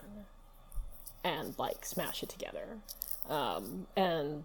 and 1.23 1.57
like 1.57 1.85
smash 1.85 2.21
it 2.23 2.29
together, 2.29 2.77
um, 3.29 3.87
and 3.95 4.43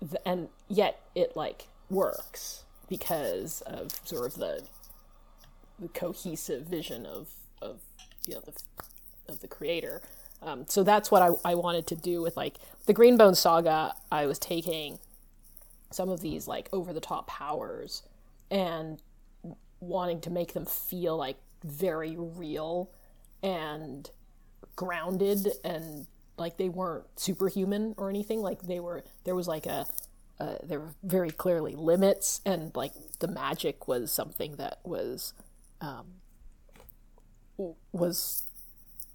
th- 0.00 0.22
and 0.24 0.48
yet 0.68 1.00
it 1.14 1.36
like 1.36 1.66
works 1.90 2.64
because 2.88 3.60
of 3.62 3.90
sort 4.04 4.26
of 4.26 4.38
the 4.38 4.62
the 5.78 5.88
cohesive 5.88 6.62
vision 6.66 7.04
of 7.06 7.28
of 7.60 7.80
you 8.26 8.34
know 8.34 8.40
the 8.40 8.52
of 9.32 9.40
the 9.40 9.48
creator. 9.48 10.00
Um, 10.42 10.66
so 10.68 10.82
that's 10.82 11.10
what 11.10 11.22
I, 11.22 11.30
I 11.44 11.54
wanted 11.54 11.86
to 11.88 11.96
do 11.96 12.20
with 12.22 12.36
like 12.36 12.56
the 12.86 12.94
Greenbone 12.94 13.34
saga. 13.36 13.94
I 14.12 14.26
was 14.26 14.38
taking 14.38 14.98
some 15.90 16.08
of 16.08 16.20
these 16.20 16.48
like 16.48 16.68
over 16.72 16.92
the 16.92 17.00
top 17.00 17.26
powers 17.26 18.02
and 18.50 19.02
wanting 19.80 20.20
to 20.20 20.30
make 20.30 20.52
them 20.52 20.64
feel 20.64 21.16
like 21.16 21.36
very 21.64 22.16
real 22.16 22.90
and 23.42 24.10
grounded 24.74 25.48
and 25.64 26.06
like 26.36 26.56
they 26.56 26.68
weren't 26.68 27.06
superhuman 27.16 27.94
or 27.96 28.10
anything. 28.10 28.40
Like 28.40 28.62
they 28.62 28.80
were 28.80 29.04
there 29.24 29.34
was 29.34 29.48
like 29.48 29.66
a 29.66 29.86
uh, 30.38 30.56
there 30.62 30.80
were 30.80 30.94
very 31.02 31.30
clearly 31.30 31.74
limits 31.74 32.40
and 32.44 32.74
like 32.76 32.92
the 33.20 33.28
magic 33.28 33.88
was 33.88 34.12
something 34.12 34.56
that 34.56 34.80
was 34.84 35.32
um, 35.80 36.06
was 37.92 38.44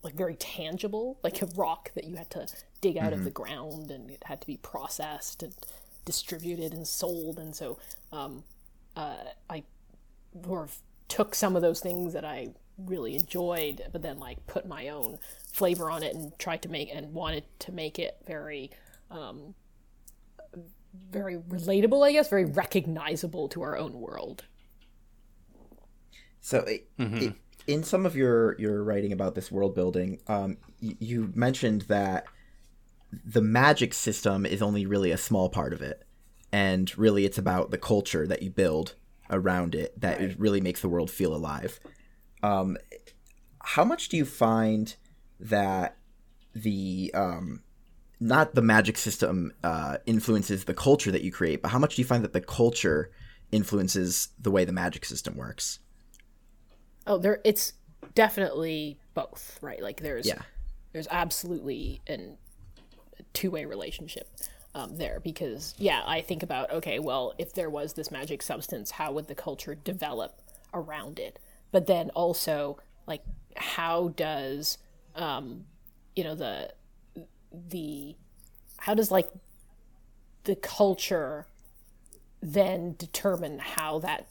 like 0.04 0.16
very 0.16 0.36
tangible, 0.36 1.20
like 1.24 1.42
a 1.42 1.46
rock 1.56 1.92
that 1.94 2.06
you 2.06 2.16
had 2.16 2.30
to 2.32 2.48
dig 2.82 2.98
out 2.98 3.14
of 3.14 3.24
the 3.24 3.30
ground 3.30 3.92
and 3.92 4.10
it 4.10 4.24
had 4.26 4.42
to 4.42 4.48
be 4.48 4.58
processed 4.58 5.44
and 5.44 5.54
distributed 6.06 6.74
and 6.74 6.88
sold. 6.88 7.40
And 7.40 7.56
so 7.56 7.80
um, 8.12 8.44
uh, 8.96 9.18
I 9.50 9.64
sort 10.46 10.70
of 10.70 10.78
took 11.08 11.36
some 11.36 11.56
of 11.56 11.62
those 11.62 11.80
things 11.80 12.14
that 12.14 12.26
I 12.26 12.50
really 12.78 13.16
enjoyed, 13.16 13.84
but 13.92 14.02
then 14.02 14.18
like 14.20 14.46
put 14.48 14.68
my 14.68 14.90
own 14.90 15.20
flavor 15.52 15.92
on 15.92 16.04
it 16.04 16.16
and 16.16 16.38
tried 16.40 16.62
to 16.64 16.70
make 16.70 16.94
and 16.94 17.14
wanted 17.14 17.44
to 17.60 17.72
make 17.72 18.00
it 18.00 18.18
very. 18.26 18.72
Um, 19.10 19.56
very 21.10 21.38
relatable, 21.38 22.06
I 22.06 22.12
guess, 22.12 22.28
very 22.28 22.44
recognizable 22.44 23.48
to 23.50 23.62
our 23.62 23.78
own 23.78 23.94
world. 23.94 24.44
So, 26.42 26.60
it, 26.60 26.90
it, 27.22 27.34
in 27.68 27.84
some 27.84 28.06
of 28.06 28.16
your 28.16 28.60
your 28.60 28.84
writing 28.84 29.14
about 29.14 29.36
this 29.36 29.52
world 29.52 29.76
building, 29.76 30.20
um, 30.28 30.58
y- 30.82 30.96
you 31.00 31.32
mentioned 31.36 31.84
that 31.84 32.26
the 33.12 33.42
magic 33.42 33.94
system 33.94 34.46
is 34.46 34.62
only 34.62 34.86
really 34.86 35.12
a 35.12 35.18
small 35.18 35.50
part 35.50 35.74
of 35.74 35.82
it, 35.82 36.04
and 36.52 36.96
really 36.98 37.26
it's 37.26 37.38
about 37.38 37.72
the 37.72 37.78
culture 37.78 38.28
that 38.28 38.42
you 38.42 38.50
build 38.50 38.96
around 39.30 39.76
it 39.76 40.00
that 40.00 40.20
it 40.22 40.38
really 40.40 40.60
makes 40.60 40.82
the 40.82 40.90
world 40.90 41.10
feel 41.10 41.34
alive. 41.34 41.80
Um, 42.44 42.78
how 43.64 43.84
much 43.84 44.10
do 44.10 44.18
you 44.18 44.26
find 44.26 44.96
that 45.40 45.98
the 46.54 47.12
um, 47.14 47.64
not 48.20 48.56
the 48.56 48.62
magic 48.62 48.98
system 48.98 49.52
uh, 49.64 49.98
influences 50.06 50.66
the 50.66 50.74
culture 50.74 51.12
that 51.12 51.22
you 51.22 51.32
create, 51.32 51.62
but 51.62 51.70
how 51.70 51.80
much 51.80 51.96
do 51.96 52.02
you 52.02 52.08
find 52.08 52.24
that 52.24 52.34
the 52.34 52.42
culture 52.42 53.12
influences 53.52 54.30
the 54.40 54.52
way 54.52 54.66
the 54.66 54.72
magic 54.72 55.06
system 55.06 55.36
works? 55.36 55.80
Oh, 57.08 57.18
there 57.18 57.42
it's 57.44 57.74
definitely 58.14 59.00
both, 59.14 59.58
right? 59.62 59.82
Like 59.82 60.02
there's 60.02 60.28
Yeah. 60.28 60.42
there's 60.94 61.08
absolutely 61.10 62.02
an 62.08 62.38
two-way 63.34 63.66
relationship 63.66 64.28
um, 64.74 64.98
there 64.98 65.20
because 65.24 65.76
yeah, 65.78 66.02
I 66.06 66.22
think 66.22 66.44
about 66.44 66.72
okay, 66.72 67.00
well, 67.00 67.34
if 67.38 67.54
there 67.54 67.70
was 67.70 67.94
this 67.94 68.12
magic 68.12 68.42
substance, 68.42 68.92
how 68.92 69.12
would 69.12 69.28
the 69.28 69.36
culture 69.36 69.76
develop 69.76 70.42
around 70.74 71.20
it? 71.20 71.40
But 71.72 71.88
then 71.88 72.10
also 72.12 72.78
like 73.08 73.24
how 73.56 74.10
does 74.10 74.78
um, 75.16 75.66
you 76.16 76.24
know 76.24 76.36
the 76.36 76.74
the 77.52 78.16
how 78.78 78.94
does 78.94 79.12
like 79.12 79.30
the 80.46 80.56
culture 80.56 81.48
then 82.42 82.96
determine 82.98 83.60
how 83.60 84.00
that 84.00 84.28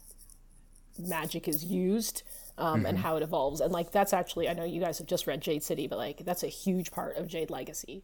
magic 0.98 1.46
is 1.46 1.64
used 1.64 2.22
um, 2.58 2.84
and 2.84 2.98
how 2.98 3.16
it 3.16 3.22
evolves? 3.22 3.60
And 3.60 3.72
like 3.72 3.92
that's 3.92 4.12
actually 4.12 4.48
i 4.48 4.52
know 4.52 4.64
you 4.64 4.80
guys 4.80 4.98
have 4.98 5.06
just 5.06 5.26
read 5.26 5.40
jade 5.40 5.62
city 5.62 5.86
but 5.86 5.98
like 5.98 6.24
that's 6.24 6.42
a 6.42 6.48
huge 6.48 6.90
part 6.90 7.16
of 7.16 7.28
jade 7.28 7.50
legacy 7.50 8.02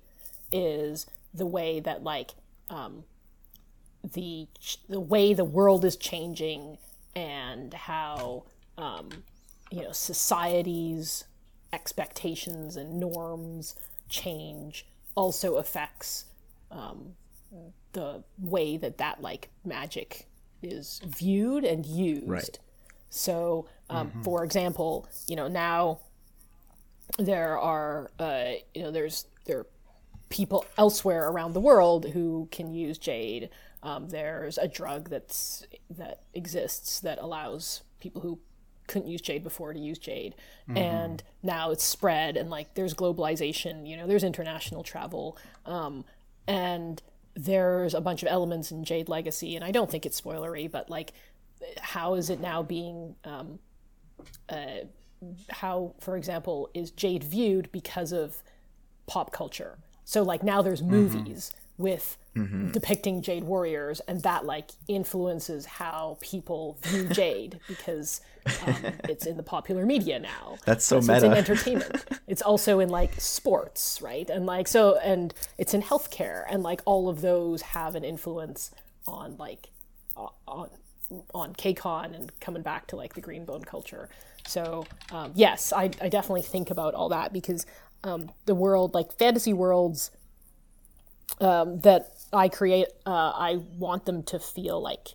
is 0.53 1.07
the 1.35 1.47
way 1.47 1.81
that 1.81 2.03
like 2.03 2.33
um, 2.71 3.05
the 4.13 4.47
the 4.89 5.01
way 5.01 5.35
the 5.35 5.45
world 5.45 5.85
is 5.85 5.97
changing 5.97 6.79
and 7.15 7.73
how 7.75 8.45
um, 8.79 9.09
you 9.71 9.83
know 9.83 9.93
society's 9.93 11.25
expectations 11.73 12.77
and 12.77 13.01
norms 13.01 13.75
change 14.09 14.87
also 15.15 15.57
affects 15.57 16.27
um, 16.71 17.15
the 17.93 18.23
way 18.39 18.77
that 18.77 18.99
that 18.99 19.21
like 19.21 19.49
magic 19.65 20.27
is 20.63 21.01
viewed 21.05 21.65
and 21.65 21.85
used 21.87 22.27
Right. 22.29 22.59
so 23.11 23.69
um, 23.91 24.13
for 24.23 24.45
example 24.45 25.09
you 25.27 25.37
know 25.37 25.49
now 25.49 26.01
there 27.19 27.59
are 27.59 28.11
uh, 28.19 28.53
you 28.75 28.83
know 28.83 28.91
there's 28.91 29.27
there 29.47 29.61
are 29.61 29.67
people 30.29 30.65
elsewhere 30.77 31.29
around 31.29 31.53
the 31.53 31.61
world 31.61 32.07
who 32.11 32.49
can 32.51 32.73
use 32.73 32.99
jade. 32.99 33.49
Um, 33.83 34.09
there's 34.09 34.59
a 34.59 34.67
drug 34.67 35.11
that's 35.11 35.67
that 35.91 36.23
exists 36.35 37.01
that 37.01 37.19
allows 37.21 37.83
people 38.01 38.23
who 38.23 38.39
couldn't 38.87 39.09
use 39.09 39.21
jade 39.21 39.43
before 39.43 39.73
to 39.73 39.79
use 39.79 39.99
jade. 39.99 40.35
And 40.77 41.23
now 41.43 41.71
it's 41.71 41.85
spread 41.85 42.37
and 42.37 42.51
like 42.51 42.75
there's 42.75 42.95
globalization 42.95 43.89
you 43.89 43.97
know 43.97 44.07
there's 44.07 44.25
international 44.25 44.83
travel. 44.83 45.37
Um, 45.65 46.05
and 46.47 47.03
there's 47.37 47.93
a 47.93 48.01
bunch 48.01 48.23
of 48.23 48.29
elements 48.29 48.73
in 48.73 48.83
jade 48.83 49.09
legacy 49.09 49.55
and 49.57 49.65
i 49.65 49.71
don't 49.71 49.91
think 49.91 50.07
it's 50.07 50.19
spoilery 50.19 50.71
but 50.71 50.89
like 50.89 51.13
how 51.81 52.15
is 52.15 52.31
it 52.31 52.41
now 52.41 52.63
being 52.63 53.15
um, 53.25 53.59
uh, 54.49 54.85
how 55.51 55.95
for 56.01 56.17
example 56.17 56.71
is 56.73 56.91
jade 56.91 57.23
viewed 57.23 57.71
because 57.73 58.11
of 58.11 58.43
pop 59.07 59.33
culture 59.33 59.79
so 60.07 60.23
like 60.23 60.43
now 60.43 60.63
there's 60.63 60.83
movies 60.83 61.53
with 61.79 62.17
depicting 62.73 63.23
jade 63.23 63.45
warriors 63.45 64.01
and 64.01 64.23
that 64.23 64.45
like 64.45 64.71
influences 64.89 65.67
how 65.67 66.17
people 66.21 66.79
view 66.83 67.05
jade 67.11 67.59
because 67.67 68.21
um, 68.67 68.77
it's 69.09 69.27
in 69.27 69.37
the 69.37 69.43
popular 69.43 69.85
media 69.85 70.19
now. 70.19 70.59
That's 70.65 70.85
so 70.85 71.01
meta. 71.01 71.15
it's 71.15 71.25
in 71.25 71.33
entertainment. 71.33 72.05
It's 72.29 72.43
also 72.43 72.81
in 72.81 72.89
like 72.89 73.21
sports 73.21 74.01
right? 74.03 74.29
And 74.31 74.47
like 74.47 74.69
so 74.69 74.97
and 74.99 75.35
it's 75.59 75.75
in 75.75 75.83
healthcare 75.83 76.45
and 76.49 76.63
like 76.63 76.83
all 76.85 77.09
of 77.09 77.21
those 77.21 77.63
have 77.63 77.95
an 77.95 78.05
influence 78.05 78.71
on 79.07 79.37
like 79.39 79.69
on 80.47 80.69
on 81.35 81.55
Kekon 81.55 82.15
and 82.15 82.39
coming 82.41 82.63
back 82.63 82.87
to 82.89 82.97
like 82.97 83.15
the 83.15 83.21
green 83.21 83.45
bone 83.45 83.63
culture. 83.63 84.09
So 84.47 84.87
um, 85.11 85.33
yes, 85.35 85.73
I, 85.73 85.85
I 86.01 86.09
definitely 86.09 86.43
think 86.43 86.71
about 86.71 86.95
all 86.95 87.09
that 87.09 87.33
because 87.33 87.67
um, 88.07 88.31
the 88.47 88.55
world, 88.55 88.95
like 88.95 89.13
fantasy 89.19 89.53
worlds 89.53 90.11
um, 91.41 91.81
that 91.81 92.13
I 92.33 92.49
create, 92.49 92.87
uh, 93.05 93.33
I 93.35 93.57
want 93.77 94.07
them 94.07 94.23
to 94.25 94.39
feel 94.39 94.81
like 94.81 95.09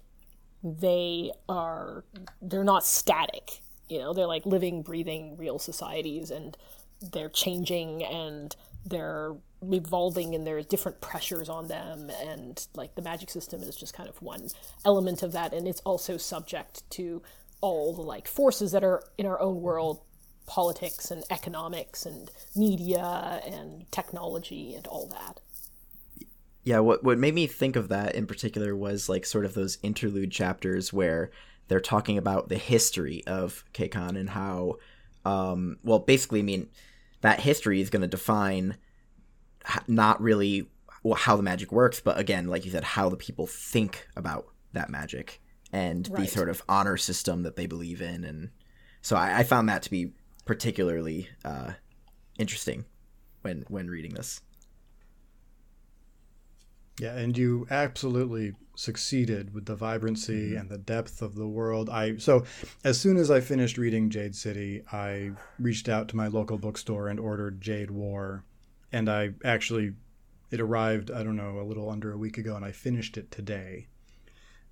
they 0.63 1.31
are 1.49 2.03
they're 2.41 2.63
not 2.63 2.85
static. 2.85 3.61
You 3.89 3.99
know, 3.99 4.13
they're 4.13 4.27
like 4.27 4.45
living, 4.45 4.83
breathing, 4.83 5.37
real 5.37 5.57
societies, 5.57 6.31
and 6.31 6.55
they're 7.01 7.29
changing 7.29 8.03
and 8.03 8.55
they're 8.85 9.35
evolving 9.63 10.35
and 10.35 10.45
there's 10.45 10.65
different 10.65 10.99
pressures 11.01 11.47
on 11.47 11.67
them 11.67 12.09
and 12.21 12.67
like 12.73 12.95
the 12.95 13.01
magic 13.01 13.29
system 13.29 13.61
is 13.61 13.75
just 13.75 13.93
kind 13.93 14.09
of 14.09 14.19
one 14.21 14.47
element 14.85 15.21
of 15.21 15.31
that 15.33 15.53
and 15.53 15.67
it's 15.67 15.81
also 15.81 16.17
subject 16.17 16.87
to 16.89 17.21
all 17.61 17.93
the 17.93 18.01
like 18.01 18.27
forces 18.27 18.71
that 18.71 18.83
are 18.83 19.03
in 19.19 19.25
our 19.27 19.39
own 19.39 19.61
world 19.61 20.01
politics 20.45 21.11
and 21.11 21.23
economics 21.29 22.05
and 22.05 22.31
media 22.55 23.41
and 23.45 23.89
technology 23.91 24.73
and 24.75 24.87
all 24.87 25.07
that. 25.07 25.39
Yeah, 26.63 26.79
what 26.79 27.03
what 27.03 27.17
made 27.17 27.33
me 27.33 27.47
think 27.47 27.75
of 27.75 27.89
that 27.89 28.15
in 28.15 28.27
particular 28.27 28.75
was 28.75 29.09
like 29.09 29.25
sort 29.25 29.45
of 29.45 29.53
those 29.53 29.77
interlude 29.81 30.31
chapters 30.31 30.93
where 30.93 31.31
they're 31.67 31.79
talking 31.79 32.17
about 32.17 32.49
the 32.49 32.57
history 32.57 33.23
of 33.25 33.63
Kekon 33.73 34.19
and 34.19 34.29
how, 34.29 34.77
um, 35.25 35.77
well, 35.83 35.99
basically, 35.99 36.39
I 36.39 36.43
mean, 36.43 36.69
that 37.21 37.39
history 37.39 37.79
is 37.79 37.89
going 37.89 38.01
to 38.01 38.07
define 38.07 38.75
not 39.87 40.21
really 40.21 40.69
how 41.15 41.35
the 41.35 41.43
magic 41.43 41.71
works, 41.71 41.99
but 41.99 42.19
again, 42.19 42.47
like 42.47 42.65
you 42.65 42.71
said, 42.71 42.83
how 42.83 43.09
the 43.09 43.15
people 43.15 43.47
think 43.47 44.07
about 44.15 44.47
that 44.73 44.89
magic 44.89 45.41
and 45.71 46.05
the 46.07 46.27
sort 46.27 46.49
of 46.49 46.61
honor 46.67 46.97
system 46.97 47.43
that 47.43 47.55
they 47.55 47.65
believe 47.65 48.01
in, 48.01 48.25
and 48.25 48.49
so 49.01 49.15
I, 49.15 49.39
I 49.39 49.43
found 49.43 49.69
that 49.69 49.81
to 49.83 49.89
be 49.89 50.11
particularly 50.45 51.29
uh, 51.45 51.71
interesting 52.37 52.85
when 53.41 53.63
when 53.67 53.89
reading 53.89 54.13
this. 54.13 54.41
Yeah, 56.99 57.15
and 57.17 57.37
you 57.37 57.65
absolutely 57.71 58.53
succeeded 58.75 59.53
with 59.53 59.65
the 59.65 59.75
vibrancy 59.75 60.55
and 60.55 60.69
the 60.69 60.77
depth 60.77 61.21
of 61.21 61.35
the 61.35 61.47
world. 61.47 61.89
I 61.89 62.17
so 62.17 62.43
as 62.83 62.99
soon 62.99 63.17
as 63.17 63.31
I 63.31 63.39
finished 63.39 63.77
reading 63.77 64.09
Jade 64.09 64.35
City, 64.35 64.83
I 64.91 65.31
reached 65.59 65.89
out 65.89 66.07
to 66.09 66.15
my 66.15 66.27
local 66.27 66.57
bookstore 66.57 67.07
and 67.07 67.19
ordered 67.19 67.61
Jade 67.61 67.91
War, 67.91 68.43
and 68.91 69.09
I 69.09 69.31
actually 69.43 69.93
it 70.51 70.59
arrived 70.59 71.11
I 71.11 71.23
don't 71.23 71.37
know 71.37 71.59
a 71.59 71.63
little 71.63 71.89
under 71.89 72.11
a 72.11 72.17
week 72.17 72.37
ago, 72.37 72.55
and 72.55 72.65
I 72.65 72.71
finished 72.71 73.17
it 73.17 73.31
today. 73.31 73.87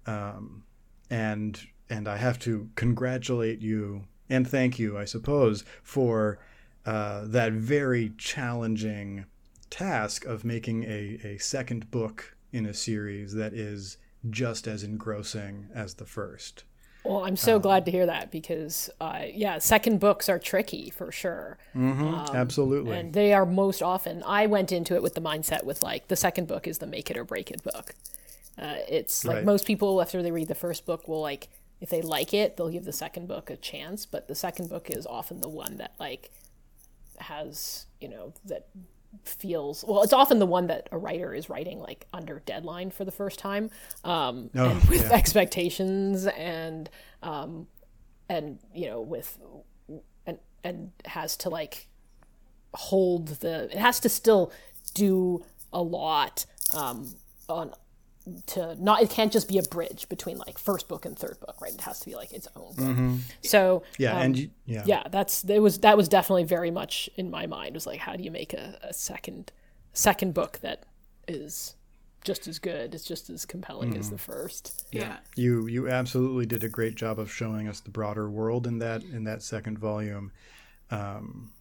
Um, 0.06 0.64
and 1.10 1.60
and 1.90 2.08
I 2.08 2.18
have 2.18 2.40
to 2.40 2.70
congratulate 2.76 3.62
you 3.62 4.06
and 4.30 4.48
thank 4.48 4.78
you, 4.80 4.98
I 4.98 5.06
suppose, 5.06 5.64
for 5.84 6.40
uh, 6.86 7.22
that 7.26 7.54
very 7.54 8.12
challenging 8.18 9.26
task 9.70 10.26
of 10.26 10.44
making 10.44 10.84
a, 10.84 11.20
a 11.24 11.38
second 11.38 11.92
book 11.92 12.36
in 12.52 12.66
a 12.66 12.74
series 12.74 13.34
that 13.36 13.54
is 13.54 13.98
just 14.30 14.68
as 14.68 14.84
engrossing 14.84 15.68
as 15.74 15.94
the 15.96 16.06
first. 16.06 16.64
well 17.06 17.24
i'm 17.24 17.38
so 17.38 17.58
glad 17.60 17.86
to 17.86 17.92
hear 17.92 18.06
that 18.06 18.30
because 18.32 18.90
uh, 19.00 19.22
yeah 19.34 19.58
second 19.60 20.00
books 20.00 20.28
are 20.28 20.38
tricky 20.40 20.90
for 20.90 21.12
sure 21.12 21.58
Absolutely. 22.34 22.98
and 22.98 23.14
they 23.14 23.32
are 23.34 23.46
most 23.46 23.82
often 23.82 24.22
i 24.24 24.46
went 24.48 24.72
into 24.72 24.96
it 24.96 25.02
with 25.04 25.14
the 25.14 25.22
mindset 25.22 25.64
with 25.64 25.82
like 25.84 26.08
the 26.10 26.16
second 26.16 26.48
book 26.48 26.68
is 26.68 26.80
the 26.80 26.88
make 26.88 27.10
it 27.10 27.18
or 27.18 27.24
break 27.24 27.50
it 27.52 27.64
book 27.64 27.94
uh, 28.62 28.76
it's 28.90 29.24
like 29.24 29.36
Right. 29.38 29.46
most 29.46 29.66
people 29.66 30.02
after 30.02 30.22
they 30.22 30.32
read 30.32 30.50
the 30.50 30.56
first 30.56 30.86
book 30.86 31.08
will 31.08 31.22
like 31.22 31.48
if 31.82 31.90
they 31.90 32.02
like 32.02 32.34
it 32.34 32.58
they'll 32.58 32.70
give 32.70 32.86
the 32.86 32.92
second 32.94 33.28
book 33.28 33.50
a 33.50 33.56
chance 33.58 34.06
but 34.06 34.28
the 34.28 34.36
second 34.36 34.70
book 34.70 34.90
is 34.90 35.06
often 35.06 35.42
the 35.42 35.50
one 35.50 35.78
that 35.78 35.94
like 36.00 36.32
has 37.20 37.86
you 38.00 38.08
know 38.08 38.34
that 38.46 38.68
feels 39.24 39.84
well 39.88 40.04
it's 40.04 40.14
often 40.14 40.38
the 40.40 40.46
one 40.46 40.68
that 40.68 40.88
a 40.92 40.98
writer 40.98 41.34
is 41.34 41.50
writing 41.50 41.80
like 41.80 42.06
under 42.14 42.40
deadline 42.46 42.92
for 42.92 43.04
the 43.06 43.12
first 43.12 43.40
time 43.40 43.70
um 44.04 44.50
Oh, 44.56 44.70
and 44.70 44.84
with 44.90 45.02
yeah. 45.02 45.12
expectations 45.12 46.26
and 46.28 46.90
um 47.24 47.68
and 48.30 48.60
you 48.74 48.88
know 48.88 49.02
with 49.02 49.38
and 50.28 50.38
and 50.64 50.92
has 51.06 51.36
to 51.38 51.50
like 51.50 51.88
hold 52.76 53.28
the 53.40 53.64
it 53.72 53.78
has 53.80 54.00
to 54.02 54.10
still 54.10 54.52
do 54.94 55.44
a 55.74 55.82
lot 55.82 56.46
um 56.76 57.16
on 57.48 57.74
to 58.48 58.76
not 58.84 59.02
it 59.02 59.10
can't 59.10 59.32
just 59.32 59.48
be 59.48 59.58
a 59.58 59.64
bridge 59.64 60.08
between 60.10 60.38
like 60.38 60.58
first 60.58 60.88
book 60.88 61.06
and 61.06 61.18
third 61.18 61.38
book 61.40 61.56
right 61.62 61.74
it 61.74 61.82
has 61.82 62.00
to 62.00 62.06
be 62.06 62.16
like 62.16 62.32
its 62.32 62.48
own 62.56 62.74
book 62.74 62.86
so 63.44 63.84
yeah, 63.98 64.14
um, 64.16 64.22
and 64.22 64.38
you, 64.38 64.50
yeah. 64.66 64.84
yeah 64.86 65.04
that's 65.12 65.44
it 65.44 65.60
was 65.60 65.80
that 65.80 65.96
was 65.98 66.08
definitely 66.08 66.44
very 66.44 66.72
much 66.72 67.10
in 67.16 67.30
my 67.30 67.46
mind 67.48 67.74
was 67.74 67.86
like 67.88 68.00
how 68.00 68.16
do 68.16 68.24
you 68.24 68.32
make 68.32 68.54
a, 68.54 68.78
a 68.84 68.94
second 68.94 69.52
second 69.94 70.34
book 70.34 70.60
that 70.62 70.84
is 71.28 71.76
just 72.24 72.48
as 72.48 72.60
good 72.60 72.94
it's 72.94 73.06
just 73.06 73.30
as 73.30 73.46
compelling 73.46 73.96
as 73.98 74.10
the 74.10 74.18
first 74.18 74.86
Yeah. 74.92 75.18
You 75.36 75.68
you 75.68 75.88
absolutely 75.90 76.46
did 76.46 76.64
a 76.64 76.70
great 76.70 76.96
job 76.96 77.18
of 77.18 77.32
showing 77.32 77.68
us 77.68 77.80
the 77.80 77.92
broader 77.92 78.30
world 78.30 78.68
in 78.68 78.80
that 78.80 79.04
in 79.04 79.24
that 79.24 79.42
second 79.42 79.80
volume. 79.80 80.32
Um, 80.92 81.52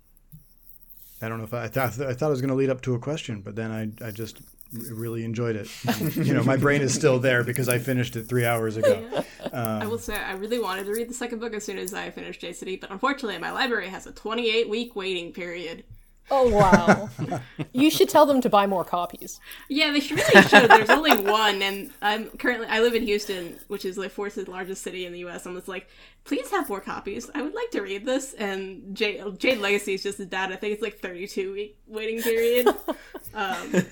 I 1.22 1.28
don't 1.28 1.38
know 1.38 1.44
if 1.44 1.54
I, 1.54 1.64
I 1.64 1.68
thought 1.68 2.00
I 2.00 2.12
thought 2.14 2.26
I 2.26 2.30
was 2.30 2.40
going 2.40 2.48
to 2.50 2.54
lead 2.56 2.70
up 2.70 2.80
to 2.82 2.94
a 2.94 2.98
question, 2.98 3.40
but 3.40 3.54
then 3.56 3.70
I 3.70 4.06
I 4.06 4.10
just 4.10 4.38
r- 4.38 4.42
really 4.72 5.24
enjoyed 5.24 5.56
it. 5.56 5.68
you 6.16 6.34
know, 6.34 6.42
my 6.42 6.56
brain 6.56 6.82
is 6.82 6.94
still 6.94 7.18
there 7.18 7.42
because 7.44 7.68
I 7.68 7.78
finished 7.78 8.16
it 8.16 8.28
three 8.28 8.44
hours 8.44 8.76
ago. 8.76 9.24
I 9.52 9.86
will 9.86 9.98
say 9.98 10.14
I 10.14 10.32
really 10.32 10.58
wanted 10.58 10.84
to 10.86 10.92
read 10.92 11.08
the 11.08 11.14
second 11.14 11.38
book 11.38 11.54
as 11.54 11.64
soon 11.64 11.78
as 11.78 11.94
I 11.94 12.10
finished 12.10 12.40
Jade 12.40 12.56
City, 12.56 12.76
but 12.76 12.90
unfortunately 12.90 13.38
my 13.38 13.50
library 13.50 13.88
has 13.88 14.06
a 14.06 14.12
28 14.12 14.68
week 14.68 14.94
waiting 14.96 15.32
period. 15.32 15.84
Oh 16.30 16.48
wow! 16.48 17.40
you 17.72 17.90
should 17.90 18.08
tell 18.08 18.26
them 18.26 18.40
to 18.40 18.50
buy 18.50 18.66
more 18.66 18.84
copies. 18.84 19.40
Yeah, 19.68 19.92
they 19.92 20.00
should 20.00 20.18
really 20.18 20.42
should. 20.42 20.70
There's 20.70 20.90
only 20.90 21.16
one, 21.16 21.62
and 21.62 21.90
I'm 22.02 22.30
currently 22.30 22.66
I 22.68 22.80
live 22.80 22.94
in 22.94 23.02
Houston, 23.02 23.58
which 23.68 23.84
is 23.84 23.96
like 23.96 24.10
fourth 24.10 24.36
largest 24.48 24.82
city 24.82 25.06
in 25.06 25.12
the 25.12 25.20
U.S. 25.20 25.46
I'm 25.46 25.54
just 25.54 25.68
like, 25.68 25.88
please 26.24 26.50
have 26.50 26.68
more 26.68 26.80
copies. 26.80 27.30
I 27.34 27.42
would 27.42 27.54
like 27.54 27.70
to 27.70 27.80
read 27.80 28.04
this. 28.04 28.34
And 28.34 28.94
Jade, 28.94 29.38
Jade 29.38 29.58
Legacy 29.58 29.94
is 29.94 30.02
just 30.02 30.20
a 30.20 30.26
dad. 30.26 30.52
I 30.52 30.56
think 30.56 30.74
it's 30.74 30.82
like 30.82 30.98
32 30.98 31.52
week 31.52 31.78
waiting 31.86 32.22
period. 32.22 32.68
um, 33.34 33.84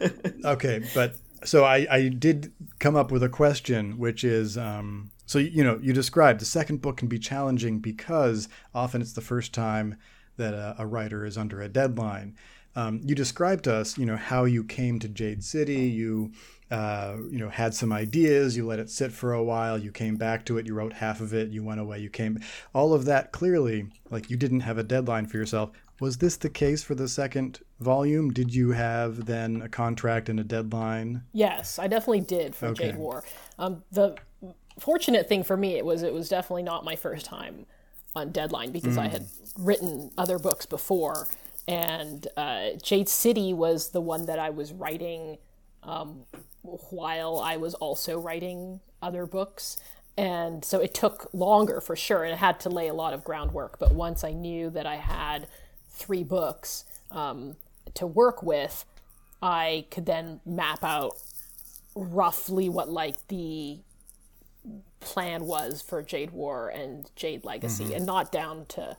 Okay, 0.44 0.82
but 0.94 1.16
so 1.44 1.64
I, 1.64 1.86
I 1.90 2.08
did 2.08 2.52
come 2.78 2.96
up 2.96 3.10
with 3.10 3.22
a 3.22 3.28
question, 3.28 3.98
which 3.98 4.24
is 4.24 4.58
um, 4.58 5.10
so 5.24 5.38
you 5.38 5.64
know 5.64 5.78
you 5.82 5.92
described 5.92 6.40
the 6.40 6.44
second 6.44 6.82
book 6.82 6.98
can 6.98 7.08
be 7.08 7.18
challenging 7.18 7.78
because 7.78 8.48
often 8.74 9.00
it's 9.00 9.12
the 9.12 9.20
first 9.20 9.52
time 9.52 9.96
that 10.36 10.54
a, 10.54 10.76
a 10.78 10.86
writer 10.86 11.24
is 11.24 11.36
under 11.38 11.60
a 11.60 11.68
deadline. 11.68 12.36
Um, 12.74 13.00
you 13.04 13.14
described 13.14 13.64
to 13.64 13.74
us, 13.74 13.96
you 13.96 14.04
know, 14.04 14.16
how 14.16 14.44
you 14.44 14.62
came 14.62 14.98
to 14.98 15.08
Jade 15.08 15.42
City. 15.42 15.88
You, 15.88 16.32
uh, 16.70 17.16
you 17.30 17.38
know, 17.38 17.48
had 17.48 17.72
some 17.72 17.90
ideas. 17.90 18.54
You 18.54 18.66
let 18.66 18.78
it 18.78 18.90
sit 18.90 19.12
for 19.12 19.32
a 19.32 19.42
while. 19.42 19.78
You 19.78 19.90
came 19.90 20.16
back 20.16 20.44
to 20.46 20.58
it. 20.58 20.66
You 20.66 20.74
wrote 20.74 20.92
half 20.92 21.22
of 21.22 21.32
it. 21.32 21.48
You 21.48 21.64
went 21.64 21.80
away. 21.80 22.00
You 22.00 22.10
came. 22.10 22.38
All 22.74 22.92
of 22.92 23.06
that 23.06 23.32
clearly, 23.32 23.86
like 24.10 24.28
you 24.28 24.36
didn't 24.36 24.60
have 24.60 24.76
a 24.76 24.82
deadline 24.82 25.26
for 25.26 25.38
yourself. 25.38 25.70
Was 26.00 26.18
this 26.18 26.36
the 26.36 26.50
case 26.50 26.82
for 26.82 26.94
the 26.94 27.08
second 27.08 27.60
volume? 27.80 28.30
Did 28.30 28.54
you 28.54 28.72
have 28.72 29.24
then 29.24 29.62
a 29.62 29.68
contract 29.70 30.28
and 30.28 30.38
a 30.38 30.44
deadline? 30.44 31.22
Yes, 31.32 31.78
I 31.78 31.86
definitely 31.86 32.20
did 32.20 32.54
for 32.54 32.66
Okay. 32.66 32.88
Jade 32.88 32.96
War. 32.96 33.24
Um, 33.58 33.82
the 33.90 34.16
fortunate 34.78 35.26
thing 35.26 35.42
for 35.42 35.56
me 35.56 35.76
it 35.78 35.84
was 35.86 36.02
it 36.02 36.12
was 36.12 36.28
definitely 36.28 36.62
not 36.62 36.84
my 36.84 36.94
first 36.94 37.24
time 37.24 37.64
on 38.16 38.32
deadline 38.32 38.72
because 38.72 38.96
I 38.98 39.08
had 39.08 39.26
written 39.58 40.10
other 40.16 40.38
books 40.38 40.66
before, 40.66 41.28
and 41.68 42.26
uh, 42.36 42.70
Jade 42.82 43.08
City 43.08 43.52
was 43.52 43.90
the 43.90 44.00
one 44.00 44.26
that 44.26 44.38
I 44.38 44.50
was 44.50 44.72
writing 44.72 45.38
um, 45.82 46.24
while 46.62 47.38
I 47.38 47.56
was 47.56 47.74
also 47.74 48.18
writing 48.18 48.80
other 49.02 49.26
books. 49.26 49.76
And 50.18 50.64
so 50.64 50.80
it 50.80 50.94
took 50.94 51.28
longer 51.34 51.80
for 51.80 51.94
sure, 51.94 52.24
and 52.24 52.32
it 52.32 52.38
had 52.38 52.58
to 52.60 52.70
lay 52.70 52.88
a 52.88 52.94
lot 52.94 53.12
of 53.12 53.22
groundwork. 53.22 53.78
But 53.78 53.92
once 53.92 54.24
I 54.24 54.32
knew 54.32 54.70
that 54.70 54.86
I 54.86 54.96
had 54.96 55.46
three 55.90 56.24
books 56.24 56.84
um, 57.10 57.56
to 57.94 58.06
work 58.06 58.42
with, 58.42 58.84
I 59.42 59.84
could 59.90 60.06
then 60.06 60.40
map 60.46 60.82
out 60.82 61.18
roughly 61.94 62.68
what 62.68 62.88
like 62.88 63.28
the 63.28 63.78
plan 65.00 65.46
was 65.46 65.82
for 65.82 66.02
Jade 66.02 66.30
War 66.30 66.68
and 66.68 67.10
Jade 67.16 67.44
Legacy, 67.44 67.84
and 67.94 68.06
not 68.06 68.32
down 68.32 68.66
to 68.66 68.96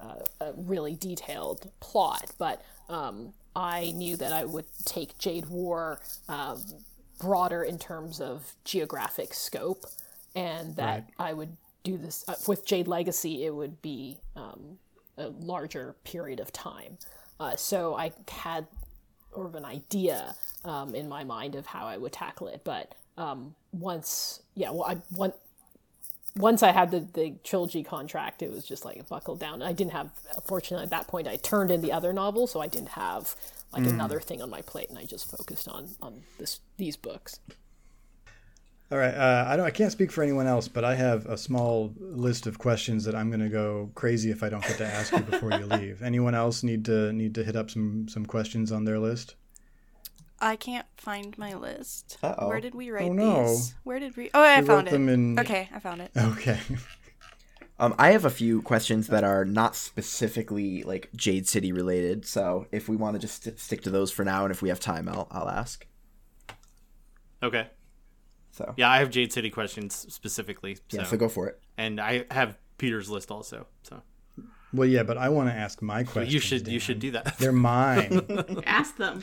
uh, 0.00 0.14
a 0.40 0.52
really 0.56 0.94
detailed 0.94 1.70
plot. 1.80 2.30
But 2.38 2.62
um, 2.88 3.32
I 3.56 3.92
knew 3.92 4.16
that 4.16 4.32
I 4.32 4.44
would 4.44 4.66
take 4.84 5.18
Jade 5.18 5.46
War 5.46 6.00
um, 6.28 6.62
broader 7.20 7.64
in 7.64 7.78
terms 7.78 8.20
of 8.20 8.54
geographic 8.64 9.34
scope, 9.34 9.84
and 10.34 10.76
that 10.76 11.08
I 11.18 11.32
would 11.32 11.56
do 11.82 11.96
this 11.96 12.24
uh, 12.28 12.34
with 12.46 12.64
Jade 12.64 12.86
Legacy. 12.86 13.44
It 13.44 13.54
would 13.54 13.82
be 13.82 14.18
um, 14.36 14.78
a 15.16 15.28
larger 15.28 15.96
period 16.04 16.40
of 16.40 16.52
time. 16.52 16.98
Uh, 17.40 17.56
so 17.56 17.94
I 17.96 18.12
had 18.28 18.66
sort 19.32 19.46
of 19.46 19.54
an 19.54 19.64
idea 19.64 20.34
um, 20.64 20.94
in 20.94 21.08
my 21.08 21.24
mind 21.24 21.54
of 21.54 21.66
how 21.66 21.86
I 21.86 21.96
would 21.96 22.12
tackle 22.12 22.48
it. 22.48 22.62
But 22.64 22.94
um, 23.18 23.54
once, 23.72 24.42
yeah, 24.54 24.70
well, 24.70 24.84
I 24.84 24.94
one, 25.10 25.32
once 26.36 26.62
I 26.62 26.72
had 26.72 26.90
the, 26.90 27.00
the 27.00 27.34
trilogy 27.42 27.82
contract, 27.82 28.42
it 28.42 28.50
was 28.50 28.64
just 28.64 28.84
like 28.84 29.06
buckled 29.08 29.40
down. 29.40 29.60
I 29.60 29.72
didn't 29.72 29.92
have, 29.92 30.10
fortunately, 30.46 30.84
at 30.84 30.90
that 30.90 31.08
point, 31.08 31.26
I 31.26 31.36
turned 31.36 31.70
in 31.70 31.82
the 31.82 31.92
other 31.92 32.12
novel, 32.12 32.46
so 32.46 32.60
I 32.60 32.68
didn't 32.68 32.90
have 32.90 33.34
like 33.72 33.86
another 33.86 34.20
thing 34.20 34.40
on 34.40 34.48
my 34.48 34.62
plate, 34.62 34.88
and 34.88 34.98
I 34.98 35.04
just 35.04 35.30
focused 35.30 35.68
on 35.68 35.90
on 36.00 36.22
this 36.38 36.60
these 36.78 36.96
books. 36.96 37.40
All 38.90 38.96
right. 38.96 39.12
Uh, 39.12 39.44
I 39.46 39.56
don't. 39.56 39.66
I 39.66 39.70
can't 39.70 39.92
speak 39.92 40.10
for 40.10 40.22
anyone 40.22 40.46
else, 40.46 40.66
but 40.68 40.84
I 40.84 40.94
have 40.94 41.26
a 41.26 41.36
small 41.36 41.92
list 41.98 42.46
of 42.46 42.58
questions 42.58 43.04
that 43.04 43.14
I'm 43.14 43.28
going 43.28 43.40
to 43.40 43.50
go 43.50 43.90
crazy 43.94 44.30
if 44.30 44.42
I 44.42 44.48
don't 44.48 44.62
get 44.62 44.78
to 44.78 44.86
ask 44.86 45.12
you 45.12 45.20
before 45.20 45.52
you 45.52 45.66
leave. 45.66 46.02
Anyone 46.02 46.34
else 46.34 46.62
need 46.62 46.86
to 46.86 47.12
need 47.12 47.34
to 47.34 47.44
hit 47.44 47.56
up 47.56 47.70
some 47.70 48.08
some 48.08 48.24
questions 48.24 48.72
on 48.72 48.84
their 48.84 48.98
list? 48.98 49.34
I 50.40 50.56
can't 50.56 50.86
find 50.96 51.36
my 51.36 51.54
list. 51.54 52.18
Uh-oh. 52.22 52.48
Where 52.48 52.60
did 52.60 52.74
we 52.74 52.90
write 52.90 53.10
Oh, 53.10 53.12
no. 53.12 53.48
these? 53.48 53.74
Where 53.84 53.98
did 53.98 54.16
we? 54.16 54.30
Oh, 54.34 54.40
I 54.42 54.60
We 54.60 54.66
found 54.66 54.68
wrote 54.68 54.86
it. 54.88 54.90
them 54.92 55.08
in- 55.08 55.38
Okay, 55.38 55.68
I 55.74 55.78
found 55.80 56.00
it. 56.00 56.10
Okay. 56.16 56.58
Um, 57.80 57.94
I 57.96 58.08
have 58.10 58.24
a 58.24 58.30
few 58.30 58.60
questions 58.62 59.06
that 59.06 59.22
are 59.22 59.44
not 59.44 59.76
specifically 59.76 60.82
like 60.82 61.10
Jade 61.14 61.46
City 61.46 61.70
related. 61.70 62.26
So 62.26 62.66
if 62.72 62.88
we 62.88 62.96
want 62.96 63.14
to 63.14 63.20
just 63.20 63.44
st- 63.44 63.60
stick 63.60 63.82
to 63.82 63.90
those 63.90 64.10
for 64.10 64.24
now, 64.24 64.42
and 64.44 64.50
if 64.50 64.62
we 64.62 64.68
have 64.68 64.80
time, 64.80 65.08
I'll 65.08 65.28
I'll 65.30 65.48
ask. 65.48 65.86
Okay. 67.40 67.68
So 68.50 68.74
Yeah, 68.76 68.90
I 68.90 68.98
have 68.98 69.10
Jade 69.10 69.32
City 69.32 69.48
questions 69.48 69.94
specifically. 70.12 70.74
So, 70.88 70.98
yeah, 70.98 71.04
so 71.04 71.16
go 71.16 71.28
for 71.28 71.46
it. 71.46 71.60
and 71.76 72.00
I 72.00 72.24
have 72.32 72.58
Peter's 72.78 73.08
list 73.08 73.30
also. 73.30 73.68
So 73.84 74.02
Well, 74.72 74.88
yeah, 74.88 75.04
but 75.04 75.16
I 75.16 75.28
want 75.28 75.48
to 75.48 75.54
ask 75.54 75.80
my 75.80 76.02
questions. 76.02 76.34
you 76.34 76.40
should 76.40 76.66
you 76.66 76.80
should 76.80 76.98
do 76.98 77.12
that. 77.12 77.38
They're 77.38 77.52
mine. 77.52 78.26
ask 78.66 78.96
them. 78.96 79.22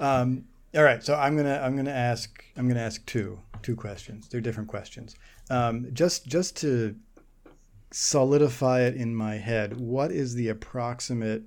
Um, 0.00 0.46
all 0.74 0.82
right, 0.82 1.04
so 1.04 1.14
I'm 1.14 1.36
gonna 1.36 1.60
I'm 1.62 1.76
gonna 1.76 1.90
ask 1.90 2.42
I'm 2.56 2.66
gonna 2.66 2.80
ask 2.80 3.04
two 3.06 3.38
two 3.62 3.76
questions. 3.76 4.28
They're 4.28 4.40
different 4.40 4.68
questions. 4.68 5.14
Um, 5.50 5.88
just 5.92 6.26
just 6.26 6.56
to 6.58 6.96
solidify 7.90 8.82
it 8.82 8.94
in 8.94 9.14
my 9.14 9.36
head, 9.36 9.78
what 9.78 10.10
is 10.10 10.34
the 10.34 10.48
approximate 10.48 11.42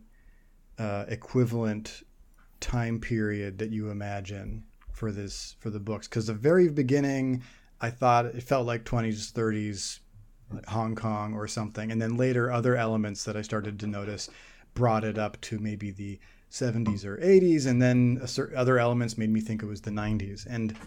uh, 0.77 1.05
equivalent 1.07 2.03
time 2.59 2.99
period 2.99 3.57
that 3.57 3.71
you 3.71 3.89
imagine 3.89 4.63
for 4.91 5.11
this 5.11 5.55
for 5.59 5.71
the 5.71 5.79
books? 5.79 6.07
Because 6.07 6.27
the 6.27 6.33
very 6.33 6.69
beginning, 6.69 7.41
I 7.81 7.89
thought 7.89 8.25
it 8.25 8.43
felt 8.43 8.67
like 8.67 8.83
20s 8.83 9.31
30s, 9.31 9.99
like 10.53 10.67
Hong 10.67 10.95
Kong 10.95 11.33
or 11.33 11.47
something, 11.47 11.91
and 11.91 12.01
then 12.01 12.17
later 12.17 12.51
other 12.51 12.75
elements 12.75 13.23
that 13.23 13.35
I 13.35 13.41
started 13.41 13.79
to 13.79 13.87
notice 13.87 14.29
brought 14.75 15.03
it 15.03 15.17
up 15.17 15.39
to 15.41 15.59
maybe 15.59 15.91
the 15.91 16.19
70s 16.53 17.03
or 17.03 17.17
80s, 17.17 17.65
and 17.65 17.81
then 17.81 18.21
other 18.55 18.77
elements 18.77 19.17
made 19.17 19.31
me 19.31 19.41
think 19.41 19.63
it 19.63 19.65
was 19.65 19.81
the 19.81 19.91
90s. 19.91 20.45
And 20.47 20.77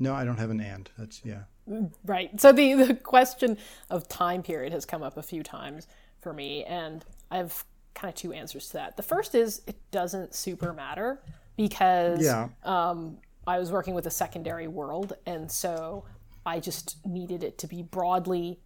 no, 0.00 0.14
I 0.14 0.24
don't 0.24 0.38
have 0.38 0.50
an 0.50 0.60
and. 0.60 0.90
That's 0.98 1.22
yeah. 1.24 1.42
Mm, 1.70 1.92
right. 2.04 2.40
So 2.40 2.52
the, 2.52 2.74
the 2.74 2.94
question 2.94 3.56
of 3.88 4.08
time 4.08 4.42
period 4.42 4.72
has 4.72 4.84
come 4.84 5.02
up 5.02 5.16
a 5.16 5.22
few 5.22 5.44
times 5.44 5.86
for 6.20 6.32
me, 6.32 6.64
and 6.64 7.04
I 7.30 7.36
have 7.36 7.64
kind 7.94 8.08
of 8.08 8.16
two 8.16 8.32
answers 8.32 8.66
to 8.68 8.72
that. 8.74 8.96
The 8.96 9.02
first 9.02 9.36
is 9.36 9.62
it 9.68 9.76
doesn't 9.92 10.34
super 10.34 10.72
matter 10.72 11.22
because 11.56 12.20
Yeah. 12.22 12.48
Um, 12.64 13.18
I 13.46 13.58
was 13.58 13.70
working 13.72 13.94
with 13.94 14.06
a 14.06 14.10
secondary 14.10 14.68
world, 14.68 15.14
and 15.24 15.50
so 15.50 16.04
I 16.44 16.58
just 16.58 17.04
needed 17.06 17.44
it 17.44 17.58
to 17.58 17.68
be 17.68 17.82
broadly 17.82 18.58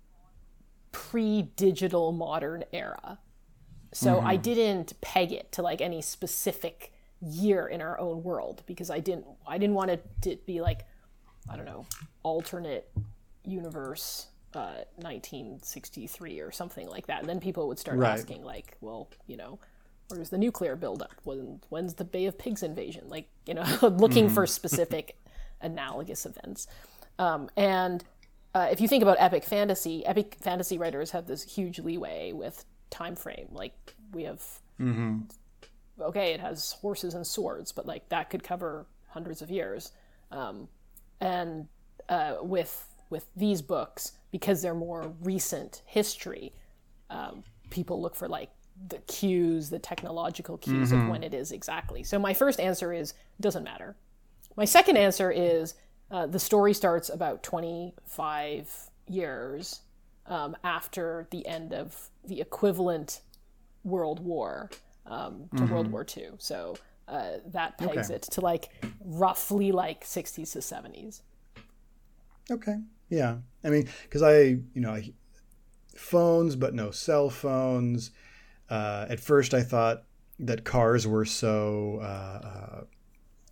pre 0.91 1.43
digital 1.43 2.13
modern 2.13 2.65
era. 2.73 3.19
So 3.93 4.21
I 4.21 4.37
didn't 4.37 5.01
peg 5.01 5.33
it 5.33 5.53
to 5.53 5.63
like 5.63 5.81
any 5.81 6.01
specific 6.03 6.93
year 7.21 7.67
in 7.67 7.81
our 7.81 7.99
own 8.01 8.23
world 8.23 8.63
because 8.67 8.91
I 8.91 9.01
didn't 9.01 9.27
I 9.47 9.59
didn't 9.59 9.75
want 9.77 9.91
it 9.91 10.05
to 10.23 10.37
be 10.47 10.61
like 10.61 10.81
I 11.49 11.57
don't 11.57 11.67
know 11.67 11.87
alternate 12.23 12.91
universe 13.45 14.29
uh, 14.55 14.85
1963 14.97 16.41
or 16.41 16.51
something 16.53 16.89
like 16.89 17.07
that. 17.07 17.21
And 17.21 17.29
then 17.29 17.41
people 17.41 17.69
would 17.69 17.79
start 17.79 17.99
Right. 17.99 18.19
asking 18.19 18.45
like, 18.45 18.77
well, 18.81 19.09
you 19.27 19.37
know, 19.37 19.59
where's 20.09 20.31
the 20.31 20.39
nuclear 20.39 20.77
buildup? 20.77 21.13
When 21.25 21.61
when's 21.69 21.95
the 21.95 22.05
Bay 22.05 22.27
of 22.27 22.39
Pigs 22.39 22.63
invasion? 22.63 23.09
Like, 23.09 23.29
you 23.47 23.55
know, 23.55 23.65
looking 23.83 24.29
for 24.29 24.47
specific 24.47 25.17
analogous 25.61 26.27
events. 26.27 26.67
Um, 27.19 27.49
and 27.57 28.05
uh, 28.55 28.69
if 28.71 28.81
you 28.81 28.89
think 28.89 29.03
about 29.03 29.17
epic 29.19 29.45
fantasy, 29.45 30.05
epic 30.05 30.37
fantasy 30.41 30.77
writers 30.77 31.13
have 31.13 31.27
this 31.27 31.43
huge 31.55 31.79
leeway 31.79 32.33
with 32.33 32.65
time 32.93 33.17
frame. 33.17 33.49
Like 33.51 33.75
we 34.13 34.23
have, 34.25 34.43
okay, 36.01 36.33
it 36.35 36.41
has 36.41 36.73
horses 36.81 37.15
and 37.15 37.27
swords, 37.27 37.73
but 37.73 37.87
like 37.87 38.09
that 38.11 38.31
could 38.31 38.45
cover 38.45 38.87
hundreds 39.09 39.43
of 39.43 39.51
years. 39.51 39.91
Um, 40.31 40.69
and 41.21 41.67
uh, 42.09 42.37
with 42.43 42.89
with 43.11 43.27
these 43.37 43.61
books, 43.63 44.13
because 44.31 44.63
they're 44.63 44.75
more 44.75 45.13
recent 45.23 45.83
history, 45.87 46.53
um, 47.11 47.43
people 47.71 48.01
look 48.01 48.15
for 48.15 48.29
like 48.29 48.51
the 48.89 48.99
cues, 49.01 49.69
the 49.71 49.79
technological 49.79 50.57
cues 50.57 50.93
of 50.93 51.07
when 51.09 51.23
it 51.23 51.35
is 51.35 51.53
exactly. 51.53 52.03
So 52.03 52.19
my 52.19 52.35
first 52.35 52.59
answer 52.59 52.93
is 52.93 53.15
doesn't 53.41 53.65
matter. 53.65 53.97
My 54.57 54.65
second 54.65 54.97
answer 54.97 55.31
is 55.31 55.75
uh, 56.11 56.27
the 56.27 56.39
story 56.39 56.75
starts 56.75 57.09
about 57.09 57.43
25 57.43 58.91
years 59.09 59.81
um, 60.27 60.57
after 60.65 61.27
the 61.31 61.47
end 61.47 61.73
of 61.73 62.11
the 62.25 62.41
equivalent 62.41 63.21
World 63.85 64.21
War 64.21 64.71
um, 65.07 65.51
to 65.57 65.67
World 65.67 65.89
War 65.89 66.05
II. 66.05 66.33
So 66.39 66.81
uh, 67.09 67.39
that 67.47 67.79
pegs 67.79 68.09
Okay. 68.09 68.15
it 68.15 68.23
to 68.23 68.41
like 68.41 68.71
roughly 69.01 69.73
like 69.73 70.05
60s 70.05 70.53
to 70.53 70.61
70s. 70.61 71.23
Okay. 72.51 72.77
Yeah. 73.09 73.39
I 73.65 73.71
mean, 73.71 73.89
because 74.05 74.23
I, 74.23 74.41
you 74.43 74.81
know, 74.81 74.93
I, 74.93 75.13
phones, 75.97 76.57
but 76.57 76.75
no 76.75 76.91
cell 76.91 77.31
phones. 77.31 78.11
Uh, 78.71 79.07
at 79.09 79.21
first, 79.21 79.55
I 79.55 79.63
thought 79.63 80.05
that 80.39 80.65
cars 80.65 81.07
were 81.07 81.25
so, 81.25 82.01
uh, 82.03 82.05
uh, 82.47 82.85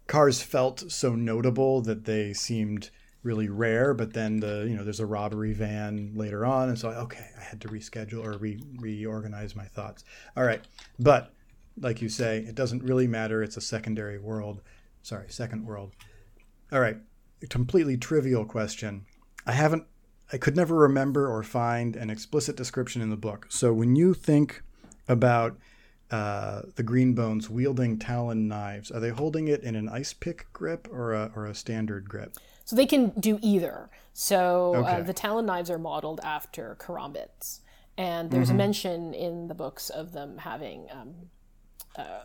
cars 0.07 0.43
felt 0.43 0.91
so 0.93 1.15
notable 1.15 1.83
that 1.83 2.05
they 2.05 2.33
seemed 2.35 2.91
really 3.23 3.49
rare. 3.49 3.95
But 3.95 4.13
then 4.13 4.41
the, 4.41 4.67
you 4.69 4.77
know, 4.77 4.85
there's 4.85 5.01
a 5.01 5.07
robbery 5.07 5.53
van 5.53 6.13
later 6.15 6.45
on, 6.45 6.69
and 6.69 6.79
so 6.79 6.91
okay, 6.91 7.27
I 7.39 7.43
had 7.43 7.61
to 7.63 7.69
reschedule 7.69 8.25
or 8.25 8.39
re- 8.39 8.63
reorganize 8.79 9.55
my 9.57 9.65
thoughts. 9.65 10.05
All 10.37 10.45
right, 10.45 10.65
but 10.99 11.33
like 11.79 12.03
you 12.03 12.09
say, 12.09 12.39
it 12.39 12.55
doesn't 12.55 12.83
really 12.83 13.07
matter. 13.07 13.43
It's 13.43 13.57
a 13.57 13.61
secondary 13.61 14.19
world. 14.19 14.63
Sorry, 15.03 15.27
second 15.29 15.67
world. 15.67 15.95
All 16.73 16.81
right, 16.81 16.99
a 17.43 17.47
completely 17.47 17.97
trivial 17.97 18.45
question. 18.45 19.07
I 19.47 19.53
haven't, 19.53 19.85
I 20.33 20.37
could 20.37 20.57
never 20.57 20.77
remember 20.77 21.29
or 21.29 21.43
find 21.43 21.97
an 21.97 22.11
explicit 22.11 22.57
description 22.57 23.03
in 23.03 23.11
the 23.11 23.17
book. 23.17 23.47
So 23.49 23.73
when 23.73 23.97
you 23.97 24.15
think 24.15 24.63
about 25.09 25.59
uh, 26.11 26.63
the 26.77 26.85
Greenbones 26.85 27.49
wielding 27.49 27.99
talon 27.99 28.47
knives, 28.47 28.91
are 28.91 29.01
they 29.01 29.09
holding 29.09 29.49
it 29.49 29.63
in 29.63 29.75
an 29.75 29.89
ice 29.89 30.13
pick 30.13 30.53
grip 30.53 30.87
or 30.93 31.15
a, 31.15 31.33
or 31.35 31.47
a 31.47 31.55
standard 31.55 32.09
grip? 32.09 32.37
So 32.71 32.77
they 32.77 32.87
can 32.87 33.11
do 33.21 33.39
either. 33.43 33.91
So 34.13 34.83
uh, 34.85 35.03
the 35.03 35.13
Talon 35.13 35.47
knives 35.47 35.71
are 35.71 35.79
modeled 35.79 36.21
after 36.23 36.77
karambits. 36.81 37.61
And 37.99 38.31
there's 38.31 38.51
Mm-hmm. 38.51 38.55
a 38.55 38.55
mention 38.55 39.15
in 39.15 39.49
the 39.49 39.55
books 39.55 39.91
of 39.91 40.13
them 40.13 40.39
having 40.39 40.89
um, 40.93 41.15
uh, 41.97 42.23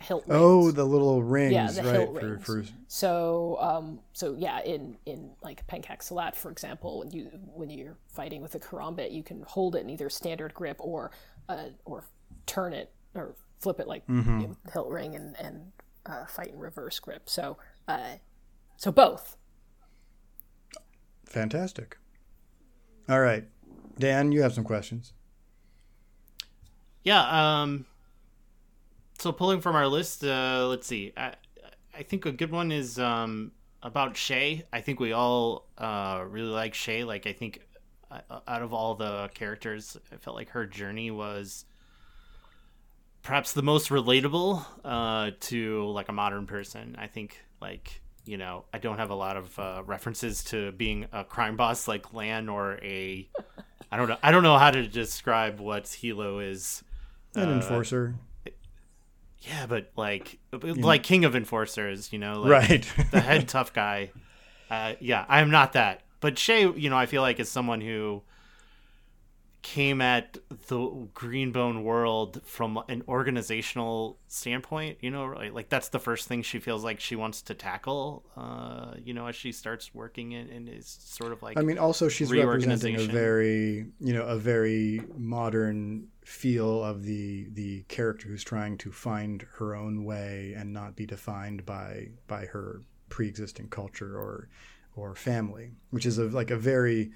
hilt 0.00 0.26
Oh, 0.28 0.70
the 0.70 0.84
little 0.84 1.22
rings, 1.22 1.52
yeah, 1.52 1.70
the 1.72 1.82
right? 1.82 1.92
hilt 1.92 2.14
For, 2.18 2.38
rings. 2.38 2.42
for 2.44 2.64
So, 2.88 3.58
um, 3.60 4.00
so 4.12 4.34
yeah, 4.38 4.62
in 4.62 4.98
in 5.06 5.32
like 5.42 5.66
Pencak 5.66 6.00
Silat, 6.02 6.34
for 6.36 6.50
example, 6.50 7.00
when 7.00 7.10
you 7.10 7.30
when 7.54 7.70
you're 7.70 7.98
fighting 8.08 8.42
with 8.42 8.54
a 8.54 8.60
karambit, 8.60 9.12
you 9.12 9.22
can 9.22 9.42
hold 9.42 9.76
it 9.76 9.80
in 9.82 9.90
either 9.90 10.10
standard 10.10 10.54
grip 10.54 10.76
or 10.80 11.10
uh, 11.48 11.70
or 11.84 12.04
turn 12.46 12.72
it 12.72 12.92
or 13.14 13.36
flip 13.60 13.80
it 13.80 13.88
like 13.88 14.04
Mm-hmm. 14.08 14.40
you 14.40 14.48
know, 14.48 14.56
hilt 14.72 14.88
ring 14.88 15.14
and 15.14 15.36
and 15.38 15.72
uh, 16.06 16.26
fight 16.26 16.48
in 16.48 16.58
reverse 16.58 16.98
grip. 17.00 17.28
So, 17.28 17.58
uh, 17.88 18.16
so 18.76 18.92
both. 18.92 19.36
Fantastic. 21.26 21.98
All 23.08 23.20
right, 23.20 23.44
Dan, 23.98 24.32
you 24.32 24.42
have 24.42 24.52
some 24.52 24.64
questions. 24.64 25.12
Yeah. 27.02 27.60
Um. 27.62 27.86
So 29.18 29.32
pulling 29.32 29.60
from 29.60 29.76
our 29.76 29.86
list, 29.86 30.24
uh, 30.24 30.66
let's 30.68 30.86
see. 30.86 31.12
I 31.16 31.34
I 31.96 32.02
think 32.02 32.26
a 32.26 32.32
good 32.32 32.50
one 32.50 32.72
is 32.72 32.98
um 32.98 33.52
about 33.82 34.14
Shae. 34.14 34.64
I 34.72 34.80
think 34.80 34.98
we 35.00 35.12
all 35.12 35.68
uh 35.78 36.24
really 36.28 36.48
like 36.48 36.74
Shae. 36.74 37.06
Like 37.06 37.26
I 37.26 37.32
think 37.32 37.60
uh, 38.10 38.20
out 38.46 38.62
of 38.62 38.72
all 38.74 38.94
the 38.94 39.30
characters, 39.34 39.96
I 40.12 40.16
felt 40.16 40.36
like 40.36 40.50
her 40.50 40.66
journey 40.66 41.10
was 41.10 41.64
perhaps 43.22 43.52
the 43.52 43.62
most 43.62 43.88
relatable 43.88 44.64
uh 44.84 45.30
to 45.40 45.86
like 45.86 46.08
a 46.08 46.12
modern 46.12 46.46
person. 46.46 46.96
I 46.98 47.06
think 47.06 47.44
like 47.60 48.02
you 48.26 48.36
know 48.36 48.64
I 48.72 48.78
don't 48.78 48.98
have 48.98 49.10
a 49.10 49.14
lot 49.14 49.36
of 49.36 49.58
uh, 49.58 49.82
references 49.86 50.44
to 50.44 50.72
being 50.72 51.06
a 51.12 51.24
crime 51.24 51.56
boss 51.56 51.88
like 51.88 52.12
Lan 52.12 52.48
or 52.48 52.78
a 52.82 53.28
I 53.92 53.96
don't 53.96 54.08
know 54.08 54.18
I 54.22 54.30
don't 54.32 54.42
know 54.42 54.58
how 54.58 54.70
to 54.70 54.86
describe 54.86 55.60
what 55.60 55.88
Hilo 55.88 56.38
is. 56.40 56.82
An 57.34 57.48
Uh, 57.48 57.52
enforcer, 57.52 58.14
Yeah, 59.40 59.66
but 59.66 59.90
like 59.96 60.38
like 60.58 61.02
King 61.02 61.24
of 61.24 61.36
Enforcers, 61.36 62.12
you 62.12 62.18
know, 62.18 62.40
like 62.40 62.50
right? 62.70 62.92
the 63.10 63.20
head 63.20 63.48
tough 63.56 63.72
guy. 63.72 64.10
Uh, 64.70 64.94
yeah, 65.00 65.24
I 65.28 65.40
am 65.40 65.50
not 65.50 65.74
that. 65.74 66.02
But 66.20 66.34
Shae, 66.36 66.76
you 66.80 66.90
know, 66.90 66.96
I 66.96 67.06
feel 67.06 67.22
like 67.22 67.38
is 67.38 67.48
someone 67.50 67.80
who 67.80 68.22
came 69.66 70.00
at 70.00 70.38
the 70.68 70.78
Greenbone 71.12 71.82
world 71.82 72.40
from 72.44 72.80
an 72.88 73.02
organizational 73.08 74.16
standpoint. 74.28 74.98
You 75.00 75.10
know, 75.10 75.26
like, 75.26 75.52
like 75.52 75.68
that's 75.68 75.88
the 75.88 75.98
first 75.98 76.28
thing 76.28 76.42
she 76.42 76.60
feels 76.60 76.84
like 76.84 77.00
she 77.00 77.16
wants 77.16 77.42
to 77.42 77.54
tackle. 77.54 78.24
Uh, 78.36 78.94
you 79.04 79.12
know, 79.12 79.26
as 79.26 79.34
she 79.34 79.50
starts 79.50 79.92
working 79.92 80.30
in 80.30 80.48
and 80.50 80.68
is 80.68 80.86
sort 80.86 81.32
of 81.32 81.42
like 81.42 81.58
I 81.58 81.62
mean, 81.62 81.78
also 81.78 82.08
she's 82.08 82.30
representing 82.30 82.94
a 82.94 83.00
very, 83.06 83.86
you 83.98 84.14
know, 84.14 84.22
a 84.22 84.36
very 84.36 85.02
modern 85.16 86.06
feel 86.24 86.84
of 86.84 87.02
the 87.02 87.48
the 87.50 87.82
character 87.88 88.28
who's 88.28 88.44
trying 88.44 88.78
to 88.78 88.92
find 88.92 89.44
her 89.54 89.74
own 89.74 90.04
way 90.04 90.54
and 90.56 90.72
not 90.72 90.94
be 90.94 91.06
defined 91.06 91.66
by 91.66 92.10
by 92.28 92.44
her 92.46 92.82
pre-existing 93.08 93.68
culture 93.68 94.16
or 94.16 94.48
or 94.94 95.16
family, 95.16 95.72
which 95.90 96.06
is 96.06 96.18
a 96.18 96.26
like 96.26 96.52
a 96.52 96.56
very 96.56 97.10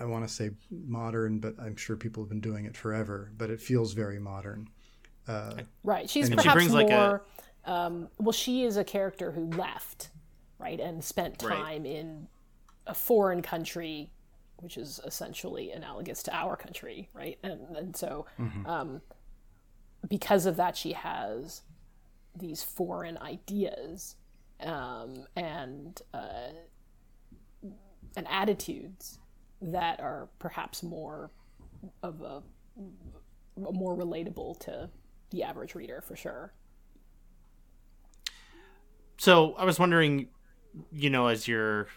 I 0.00 0.04
want 0.06 0.26
to 0.26 0.32
say 0.32 0.50
modern, 0.70 1.38
but 1.38 1.54
I'm 1.60 1.76
sure 1.76 1.96
people 1.96 2.22
have 2.22 2.28
been 2.30 2.40
doing 2.40 2.64
it 2.64 2.76
forever. 2.76 3.30
But 3.36 3.50
it 3.50 3.60
feels 3.60 3.92
very 3.92 4.18
modern. 4.18 4.68
Uh, 5.28 5.54
Right. 5.84 6.08
She's 6.08 6.28
And 6.30 6.40
she 6.40 6.48
perhaps 6.48 6.54
brings, 6.54 6.72
like, 6.74 6.90
a- 6.90 6.92
more. 6.92 7.24
um, 7.66 8.08
well, 8.18 8.32
she 8.32 8.64
is 8.64 8.76
a 8.76 8.84
character 8.84 9.30
who 9.32 9.46
left, 9.50 10.10
right, 10.58 10.80
and 10.80 11.04
spent 11.04 11.42
Right. 11.42 11.54
time 11.56 11.86
in 11.86 12.28
a 12.86 12.94
foreign 12.94 13.42
country, 13.42 14.10
which 14.56 14.76
is 14.78 15.00
essentially 15.04 15.70
analogous 15.70 16.22
to 16.24 16.34
our 16.34 16.56
country, 16.56 17.08
right? 17.14 17.38
And 17.42 17.76
and 17.76 17.94
so, 17.96 18.26
um, 18.64 19.02
because 20.08 20.46
of 20.46 20.56
that, 20.56 20.76
she 20.76 20.92
has 20.94 21.62
these 22.34 22.62
foreign 22.62 23.18
ideas 23.18 24.16
um, 24.60 25.26
and 25.36 26.00
uh, 26.14 26.52
and 28.16 28.26
attitudes 28.28 29.18
that 29.60 30.00
are 30.00 30.28
perhaps 30.38 30.82
more 30.82 31.30
of 32.02 32.22
a 32.22 32.42
more 33.56 33.96
relatable 33.96 34.58
to 34.60 34.88
the 35.30 35.42
average 35.42 35.74
reader 35.74 36.00
for 36.00 36.16
sure. 36.16 36.52
So 39.18 39.54
I 39.54 39.64
was 39.64 39.78
wondering, 39.78 40.28
you 40.90 41.10
know, 41.10 41.26
as 41.26 41.46
you're 41.46 41.88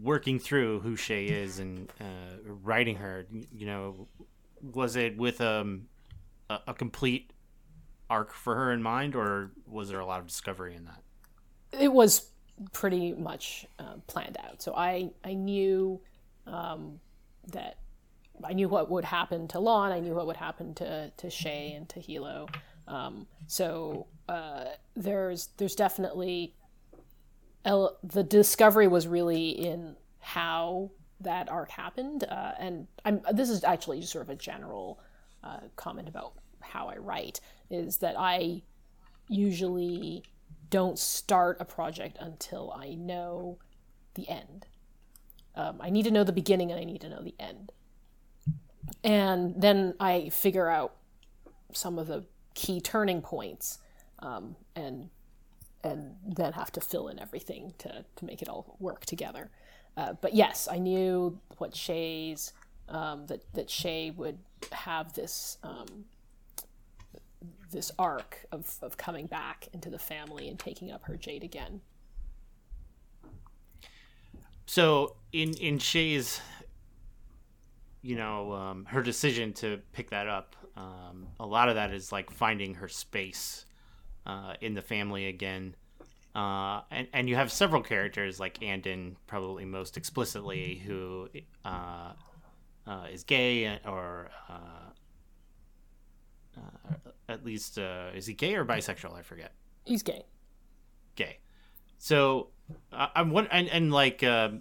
working 0.00 0.38
through 0.38 0.80
who 0.80 0.96
Shae 0.96 1.26
is 1.26 1.58
and 1.58 1.90
uh, 2.00 2.36
writing 2.44 2.96
her, 2.96 3.26
you 3.52 3.66
know, 3.66 4.06
was 4.62 4.94
it 4.94 5.16
with 5.16 5.40
um, 5.40 5.88
a, 6.48 6.60
a 6.68 6.74
complete 6.74 7.32
arc 8.08 8.32
for 8.32 8.54
her 8.54 8.72
in 8.72 8.82
mind, 8.82 9.14
or 9.14 9.50
was 9.66 9.88
there 9.88 10.00
a 10.00 10.06
lot 10.06 10.20
of 10.20 10.26
discovery 10.26 10.76
in 10.76 10.84
that? 10.84 11.02
It 11.72 11.92
was 11.92 12.30
pretty 12.72 13.12
much 13.12 13.66
uh, 13.78 13.94
planned 14.06 14.36
out. 14.44 14.62
So 14.62 14.74
I 14.74 15.10
I 15.24 15.34
knew 15.34 16.00
um, 16.46 17.00
that 17.52 17.78
I 18.44 18.52
knew 18.52 18.68
what 18.68 18.90
would 18.90 19.04
happen 19.04 19.48
to 19.48 19.60
Lan. 19.60 19.92
I 19.92 20.00
knew 20.00 20.14
what 20.14 20.26
would 20.26 20.36
happen 20.36 20.74
to 20.74 21.10
to 21.10 21.26
Shae 21.26 21.76
and 21.76 21.88
to 21.90 22.00
Hilo. 22.00 22.46
Um, 22.86 23.26
so 23.46 24.06
uh, 24.28 24.64
there's 24.96 25.48
there's 25.56 25.74
definitely 25.74 26.54
el- 27.64 27.98
the 28.02 28.22
discovery 28.22 28.88
was 28.88 29.06
really 29.06 29.50
in 29.50 29.96
how 30.18 30.90
that 31.20 31.48
arc 31.50 31.70
happened, 31.70 32.24
uh, 32.24 32.52
and 32.58 32.86
I'm 33.04 33.20
this 33.32 33.50
is 33.50 33.64
actually 33.64 34.02
sort 34.02 34.24
of 34.24 34.30
a 34.30 34.36
general 34.36 35.00
uh, 35.44 35.60
comment 35.76 36.08
about 36.08 36.32
how 36.60 36.88
I 36.88 36.96
write 36.96 37.40
is 37.70 37.98
that 37.98 38.14
I 38.18 38.62
usually 39.28 40.24
don't 40.70 40.98
start 40.98 41.56
a 41.60 41.64
project 41.64 42.16
until 42.20 42.72
I 42.72 42.94
know 42.94 43.58
the 44.14 44.28
end. 44.28 44.66
Um, 45.54 45.78
I 45.80 45.90
need 45.90 46.04
to 46.04 46.10
know 46.10 46.24
the 46.24 46.32
beginning 46.32 46.70
and 46.70 46.80
I 46.80 46.84
need 46.84 47.00
to 47.02 47.08
know 47.08 47.22
the 47.22 47.34
end. 47.38 47.72
And 49.02 49.60
then 49.60 49.94
I 50.00 50.28
figure 50.30 50.68
out 50.68 50.94
some 51.72 51.98
of 51.98 52.06
the 52.06 52.24
key 52.54 52.80
turning 52.80 53.22
points 53.22 53.78
um, 54.18 54.56
and 54.74 55.10
and 55.82 56.16
then 56.26 56.52
have 56.52 56.70
to 56.70 56.80
fill 56.80 57.08
in 57.08 57.18
everything 57.18 57.72
to, 57.78 58.04
to 58.16 58.24
make 58.26 58.42
it 58.42 58.48
all 58.50 58.76
work 58.78 59.06
together. 59.06 59.50
Uh, 59.96 60.12
but 60.20 60.34
yes, 60.34 60.68
I 60.70 60.76
knew 60.78 61.40
what 61.56 61.72
Shae's 61.72 62.52
um, 62.88 63.26
that 63.26 63.42
that 63.54 63.68
Shae 63.68 64.14
would 64.16 64.38
have 64.72 65.14
this 65.14 65.56
um, 65.62 66.04
this 67.70 67.90
arc 67.98 68.44
of, 68.52 68.76
of 68.82 68.96
coming 68.96 69.26
back 69.26 69.68
into 69.72 69.90
the 69.90 69.98
family 69.98 70.48
and 70.48 70.58
taking 70.58 70.90
up 70.90 71.04
her 71.04 71.16
jade 71.16 71.44
again. 71.44 71.80
So 74.70 75.16
in 75.32 75.54
in 75.54 75.80
Shae's, 75.80 76.40
you 78.02 78.14
know, 78.14 78.52
um, 78.52 78.84
her 78.84 79.02
decision 79.02 79.52
to 79.54 79.80
pick 79.92 80.10
that 80.10 80.28
up, 80.28 80.54
um, 80.76 81.26
a 81.40 81.44
lot 81.44 81.68
of 81.68 81.74
that 81.74 81.92
is 81.92 82.12
like 82.12 82.30
finding 82.30 82.74
her 82.74 82.86
space 82.86 83.66
uh, 84.26 84.54
in 84.60 84.74
the 84.74 84.80
family 84.80 85.26
again. 85.26 85.74
Uh, 86.36 86.82
and, 86.92 87.08
and 87.12 87.28
you 87.28 87.34
have 87.34 87.50
several 87.50 87.82
characters 87.82 88.38
like 88.38 88.62
Anden, 88.62 89.16
probably 89.26 89.64
most 89.64 89.96
explicitly, 89.96 90.80
who 90.86 91.28
uh, 91.64 92.12
uh, 92.86 93.06
is 93.12 93.24
gay 93.24 93.76
or 93.84 94.30
uh, 94.48 94.90
uh, 96.56 97.10
at 97.28 97.44
least 97.44 97.76
uh, 97.76 98.10
is 98.14 98.24
he 98.24 98.34
gay 98.34 98.54
or 98.54 98.64
bisexual? 98.64 99.18
I 99.18 99.22
forget. 99.22 99.50
He's 99.84 100.04
gay. 100.04 100.26
Gay. 101.16 101.38
So 102.02 102.48
uh, 102.90 103.08
I'm 103.14 103.30
one 103.30 103.46
and, 103.52 103.68
and 103.68 103.92
like 103.92 104.24
uh, 104.24 104.52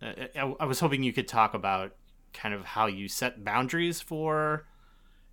I, 0.00 0.54
I 0.60 0.64
was 0.64 0.78
hoping 0.78 1.02
you 1.02 1.12
could 1.12 1.26
talk 1.26 1.54
about 1.54 1.96
kind 2.32 2.54
of 2.54 2.64
how 2.64 2.86
you 2.86 3.08
set 3.08 3.44
boundaries 3.44 4.00
for 4.00 4.64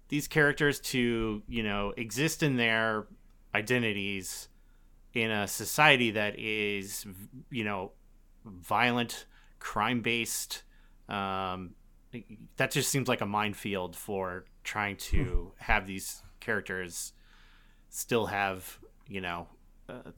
these 0.09 0.27
characters 0.27 0.79
to 0.79 1.43
you 1.47 1.61
know 1.61 1.93
exist 1.97 2.41
in 2.41 2.57
their 2.57 3.05
identities 3.53 4.47
in 5.13 5.29
a 5.29 5.47
society 5.47 6.09
that 6.11 6.39
is 6.39 7.05
you 7.51 7.63
know 7.63 7.91
violent 8.43 9.27
crime 9.59 10.01
based 10.01 10.63
um, 11.09 11.75
that 12.57 12.71
just 12.71 12.89
seems 12.89 13.07
like 13.07 13.21
a 13.21 13.27
minefield 13.27 13.95
for 13.95 14.45
trying 14.63 14.97
to 14.97 15.51
have 15.57 15.85
these 15.85 16.23
characters 16.39 17.13
still 17.89 18.25
have 18.25 18.79
you 19.07 19.21
know 19.21 19.45
uh, 19.87 20.11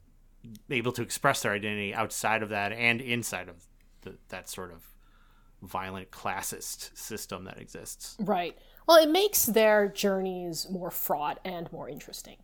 able 0.70 0.92
to 0.92 1.02
express 1.02 1.42
their 1.42 1.52
identity 1.52 1.94
outside 1.94 2.42
of 2.42 2.50
that 2.50 2.72
and 2.72 3.00
inside 3.00 3.48
of 3.48 3.64
the, 4.02 4.14
that 4.28 4.48
sort 4.48 4.72
of 4.72 4.84
violent 5.62 6.10
classist 6.10 6.96
system 6.96 7.44
that 7.44 7.58
exists 7.58 8.16
Right. 8.20 8.56
Well, 8.86 9.02
it 9.02 9.10
makes 9.10 9.46
their 9.46 9.88
journeys 9.88 10.68
more 10.70 10.90
fraught 10.90 11.40
and 11.44 11.70
more 11.72 11.88
interesting. 11.88 12.36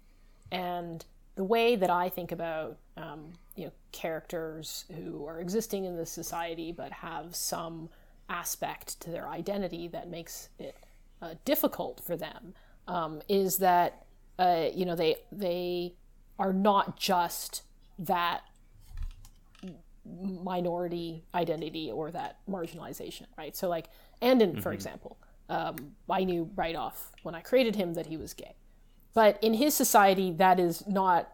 And 0.50 1.04
the 1.36 1.44
way 1.44 1.76
that 1.76 1.90
I 1.90 2.08
think 2.08 2.32
about, 2.32 2.78
um, 2.96 3.32
you 3.54 3.66
know, 3.66 3.72
characters 3.92 4.84
who 4.94 5.24
are 5.26 5.40
existing 5.40 5.84
in 5.84 5.96
this 5.96 6.10
society 6.10 6.72
but 6.72 6.90
have 6.92 7.36
some 7.36 7.88
aspect 8.28 9.00
to 9.00 9.10
their 9.10 9.28
identity 9.28 9.88
that 9.88 10.10
makes 10.10 10.48
it 10.58 10.76
uh, 11.20 11.34
difficult 11.44 12.02
for 12.04 12.16
them 12.16 12.54
um, 12.88 13.22
is 13.28 13.58
that, 13.58 14.04
uh, 14.38 14.66
you 14.74 14.84
know, 14.84 14.96
they 14.96 15.16
they 15.30 15.94
are 16.38 16.52
not 16.52 16.96
just 16.96 17.62
that 17.98 18.42
minority 20.04 21.24
identity 21.34 21.90
or 21.90 22.10
that 22.10 22.38
marginalization, 22.48 23.26
right? 23.38 23.56
So, 23.56 23.68
like 23.68 23.86
Anden, 24.20 24.60
for 24.60 24.72
example, 24.72 25.18
um, 25.48 25.76
I 26.08 26.24
knew 26.24 26.50
right 26.56 26.74
off 26.76 27.12
when 27.22 27.34
I 27.34 27.40
created 27.40 27.76
him 27.76 27.94
that 27.94 28.06
he 28.06 28.16
was 28.16 28.34
gay. 28.34 28.54
But 29.14 29.38
in 29.42 29.54
his 29.54 29.74
society, 29.74 30.32
that 30.32 30.58
is 30.58 30.86
not 30.86 31.32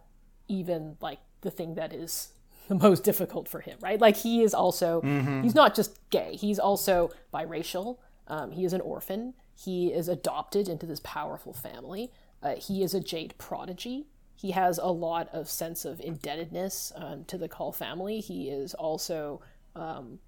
even 0.49 0.97
like 1.01 1.21
the 1.43 1.51
thing 1.51 1.75
that 1.75 1.93
is 1.93 2.33
the 2.69 2.75
most 2.89 3.05
difficult 3.05 3.49
for 3.49 3.61
him, 3.61 3.79
right? 3.81 4.01
Like 4.01 4.17
he 4.17 4.43
is 4.43 4.55
also, 4.55 5.01
he's 5.43 5.55
not 5.55 5.75
just 5.75 5.99
gay, 6.11 6.37
he's 6.37 6.59
also 6.59 7.11
biracial. 7.33 7.99
Um, 8.27 8.51
he 8.51 8.65
is 8.65 8.73
an 8.73 8.81
orphan. 8.83 9.35
He 9.57 9.93
is 9.93 10.09
adopted 10.09 10.69
into 10.69 10.85
this 10.87 11.01
powerful 11.03 11.53
family. 11.53 12.13
Uh, 12.43 12.57
he 12.57 12.83
is 12.83 12.95
a 12.95 13.01
Jade 13.01 13.35
prodigy. 13.39 14.07
He 14.41 14.53
has 14.53 14.79
a 14.79 14.87
lot 14.87 15.29
of 15.33 15.51
sense 15.51 15.85
of 15.85 16.01
indebtedness 16.01 16.93
um, 16.95 17.25
to 17.25 17.37
the 17.37 17.49
Kaul 17.49 17.73
family. 17.73 18.21
He 18.21 18.51
is 18.51 18.73
also 18.73 19.41
um, 19.75 20.21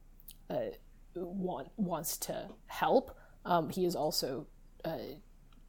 uh, 0.50 0.70
want, 1.14 1.68
wants 1.76 2.16
to 2.18 2.48
help. 2.66 3.16
Um, 3.44 3.70
he 3.70 3.84
is 3.84 3.94
also 3.94 4.46
uh, 4.84 4.98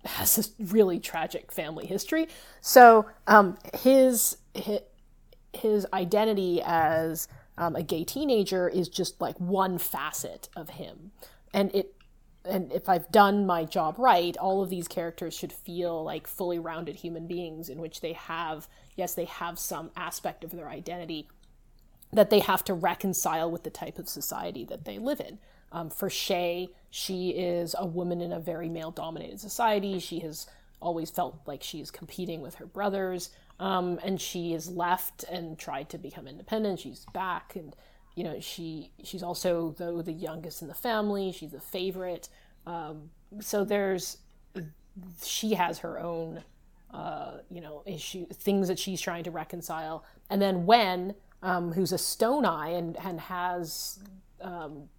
has 0.05 0.35
this 0.35 0.53
really 0.59 0.99
tragic 0.99 1.51
family 1.51 1.85
history. 1.85 2.27
So 2.61 3.05
um, 3.27 3.57
his, 3.75 4.37
his 4.53 4.79
his 5.53 5.85
identity 5.93 6.61
as 6.65 7.27
um, 7.57 7.75
a 7.75 7.83
gay 7.83 8.03
teenager 8.03 8.69
is 8.69 8.87
just 8.89 9.19
like 9.19 9.37
one 9.37 9.77
facet 9.77 10.47
of 10.55 10.69
him, 10.69 11.11
and 11.53 11.73
it 11.75 11.93
and 12.43 12.71
if 12.71 12.89
I've 12.89 13.11
done 13.11 13.45
my 13.45 13.65
job 13.65 13.95
right, 13.97 14.35
all 14.37 14.63
of 14.63 14.69
these 14.69 14.87
characters 14.87 15.35
should 15.35 15.53
feel 15.53 16.03
like 16.03 16.27
fully 16.27 16.59
rounded 16.59 16.95
human 16.95 17.27
beings 17.27 17.69
in 17.69 17.79
which 17.79 18.01
they 18.01 18.13
have 18.13 18.67
yes 18.95 19.13
they 19.13 19.25
have 19.25 19.59
some 19.59 19.91
aspect 19.95 20.43
of 20.43 20.51
their 20.51 20.69
identity 20.69 21.27
that 22.13 22.29
they 22.29 22.39
have 22.39 22.63
to 22.65 22.73
reconcile 22.73 23.49
with 23.49 23.63
the 23.63 23.69
type 23.69 23.97
of 23.97 24.09
society 24.09 24.65
that 24.65 24.85
they 24.85 24.97
live 24.97 25.19
in. 25.19 25.39
Um, 25.71 25.89
for 25.89 26.09
Shae, 26.09 26.69
she 26.89 27.29
is 27.29 27.75
a 27.77 27.85
woman 27.85 28.19
in 28.19 28.33
a 28.33 28.39
very 28.39 28.67
male 28.67 28.91
dominated 28.91 29.39
society. 29.39 29.99
She 29.99 30.19
has 30.19 30.47
always 30.81 31.09
felt 31.09 31.39
like 31.45 31.63
she 31.63 31.79
is 31.79 31.91
competing 31.91 32.41
with 32.41 32.55
her 32.55 32.65
brothers. 32.65 33.29
Um, 33.59 33.99
and 34.03 34.19
she 34.19 34.53
is 34.53 34.69
left 34.69 35.23
and 35.31 35.57
tried 35.57 35.89
to 35.89 35.97
become 35.97 36.27
independent. 36.27 36.79
She's 36.79 37.05
back, 37.13 37.55
and 37.55 37.75
you 38.15 38.23
know 38.23 38.39
she 38.39 38.91
she's 39.03 39.23
also 39.23 39.75
though 39.77 40.01
the 40.01 40.11
youngest 40.11 40.61
in 40.61 40.67
the 40.67 40.73
family. 40.73 41.31
She's 41.31 41.51
the 41.51 41.59
favorite. 41.59 42.29
Um, 42.65 43.09
so 43.39 43.63
there's 43.63 44.17
she 45.23 45.53
has 45.53 45.79
her 45.79 45.99
own 45.99 46.43
uh, 46.93 47.37
you 47.49 47.61
know 47.61 47.83
issue 47.85 48.25
things 48.27 48.67
that 48.67 48.79
she's 48.79 49.01
trying 49.01 49.23
to 49.23 49.31
reconcile. 49.31 50.03
And 50.29 50.41
then 50.41 50.65
Wen, 50.65 51.15
um, 51.41 51.71
who's 51.73 51.91
a 51.91 51.97
stone 51.97 52.45
eye 52.45 52.69
and 52.69 52.97
and 52.97 53.19
has 53.19 53.99
um, 54.41 54.89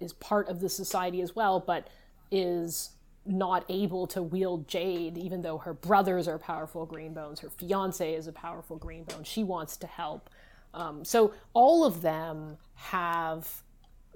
is 0.00 0.12
part 0.14 0.48
of 0.48 0.60
the 0.60 0.68
society 0.68 1.20
as 1.20 1.34
well, 1.36 1.60
but 1.60 1.88
is 2.30 2.90
not 3.26 3.64
able 3.68 4.06
to 4.06 4.22
wield 4.22 4.68
Jade, 4.68 5.16
even 5.16 5.42
though 5.42 5.58
her 5.58 5.72
brothers 5.72 6.28
are 6.28 6.38
powerful 6.38 6.86
greenbones. 6.86 7.40
Her 7.40 7.48
fiance 7.48 8.14
is 8.14 8.26
a 8.26 8.32
powerful 8.32 8.76
green 8.76 9.04
greenbone. 9.04 9.24
She 9.24 9.42
wants 9.42 9.76
to 9.78 9.86
help. 9.86 10.28
Um, 10.74 11.04
so 11.04 11.32
all 11.54 11.84
of 11.84 12.02
them 12.02 12.58
have 12.74 13.48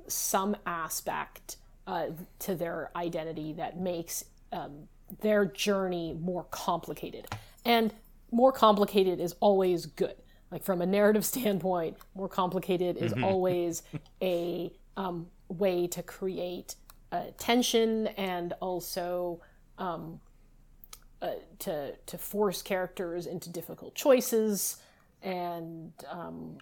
some 0.09 0.57
aspect 0.67 1.57
uh, 1.87 2.09
to 2.41 2.55
their 2.55 2.91
identity 2.97 3.55
that 3.55 3.79
makes 3.79 4.25
um, 4.53 4.89
their 5.21 5.47
journey 5.47 6.15
more 6.21 6.45
complicated. 6.51 7.27
And 7.65 7.95
more 8.31 8.53
complicated 8.53 9.21
is 9.21 9.35
always 9.41 9.87
good. 9.87 10.15
Like 10.51 10.63
from 10.63 10.83
a 10.83 10.87
narrative 10.87 11.25
standpoint, 11.35 11.97
more 12.15 12.29
complicated 12.29 12.97
is 12.99 13.13
always 13.23 13.83
a 14.21 14.73
um, 14.97 15.29
way 15.49 15.87
to 15.87 16.03
create 16.03 16.75
uh, 17.13 17.25
tension 17.39 18.09
and 18.09 18.53
also 18.61 19.41
um, 19.79 20.21
uh, 21.23 21.31
to 21.59 21.95
to 22.07 22.19
force 22.19 22.63
characters 22.63 23.27
into 23.27 23.51
difficult 23.51 23.95
choices, 23.95 24.77
and 25.23 25.93
um, 26.11 26.59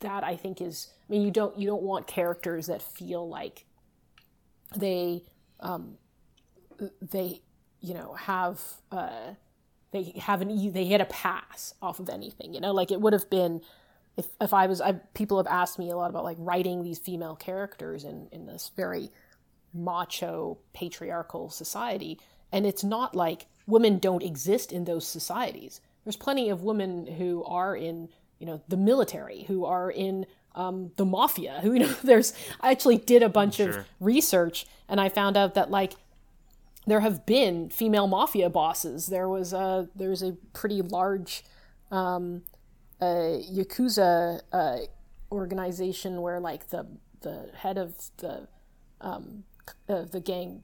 that 0.00 0.24
I 0.24 0.36
think 0.36 0.60
is. 0.60 0.88
I 1.08 1.12
mean, 1.12 1.22
you 1.22 1.30
don't 1.30 1.58
you 1.58 1.66
don't 1.66 1.82
want 1.82 2.06
characters 2.06 2.66
that 2.66 2.82
feel 2.82 3.28
like 3.28 3.64
they 4.76 5.24
um, 5.60 5.96
they 7.00 7.42
you 7.80 7.94
know 7.94 8.14
have 8.14 8.60
uh, 8.92 9.34
they 9.92 10.12
haven't 10.16 10.72
they 10.72 10.84
hit 10.84 11.00
a 11.00 11.06
pass 11.06 11.74
off 11.82 12.00
of 12.00 12.08
anything. 12.08 12.54
You 12.54 12.60
know, 12.60 12.72
like 12.72 12.90
it 12.90 13.00
would 13.00 13.12
have 13.12 13.28
been 13.30 13.62
if 14.16 14.26
if 14.40 14.52
I 14.52 14.66
was 14.66 14.80
I 14.80 14.92
people 15.14 15.38
have 15.38 15.46
asked 15.46 15.78
me 15.78 15.90
a 15.90 15.96
lot 15.96 16.10
about 16.10 16.24
like 16.24 16.36
writing 16.40 16.82
these 16.82 16.98
female 16.98 17.36
characters 17.36 18.04
in 18.04 18.28
in 18.32 18.46
this 18.46 18.70
very 18.76 19.10
macho 19.74 20.58
patriarchal 20.72 21.50
society 21.50 22.18
and 22.50 22.66
it's 22.66 22.82
not 22.82 23.14
like 23.14 23.46
women 23.66 23.98
don't 23.98 24.22
exist 24.22 24.72
in 24.72 24.84
those 24.84 25.06
societies 25.06 25.80
there's 26.04 26.16
plenty 26.16 26.48
of 26.48 26.62
women 26.62 27.06
who 27.06 27.44
are 27.44 27.76
in 27.76 28.08
you 28.38 28.46
know 28.46 28.62
the 28.68 28.76
military 28.76 29.44
who 29.44 29.64
are 29.64 29.90
in 29.90 30.26
um, 30.54 30.92
the 30.96 31.04
mafia 31.04 31.60
who 31.62 31.72
you 31.74 31.80
know 31.80 31.94
there's 32.02 32.32
i 32.60 32.70
actually 32.70 32.96
did 32.96 33.22
a 33.22 33.28
bunch 33.28 33.60
of 33.60 33.84
research 34.00 34.66
and 34.88 35.00
i 35.00 35.08
found 35.08 35.36
out 35.36 35.54
that 35.54 35.70
like 35.70 35.94
there 36.86 37.00
have 37.00 37.26
been 37.26 37.68
female 37.68 38.06
mafia 38.06 38.48
bosses 38.48 39.06
there 39.06 39.28
was 39.28 39.52
a 39.52 39.88
there's 39.94 40.22
a 40.22 40.32
pretty 40.52 40.80
large 40.82 41.44
um, 41.90 42.42
uh, 43.00 43.38
yakuza 43.50 44.40
uh, 44.52 44.78
organization 45.30 46.22
where 46.22 46.40
like 46.40 46.70
the 46.70 46.86
the 47.20 47.50
head 47.54 47.78
of 47.78 47.94
the 48.18 48.48
um, 49.00 49.44
of 49.88 50.10
the 50.10 50.20
gang 50.20 50.62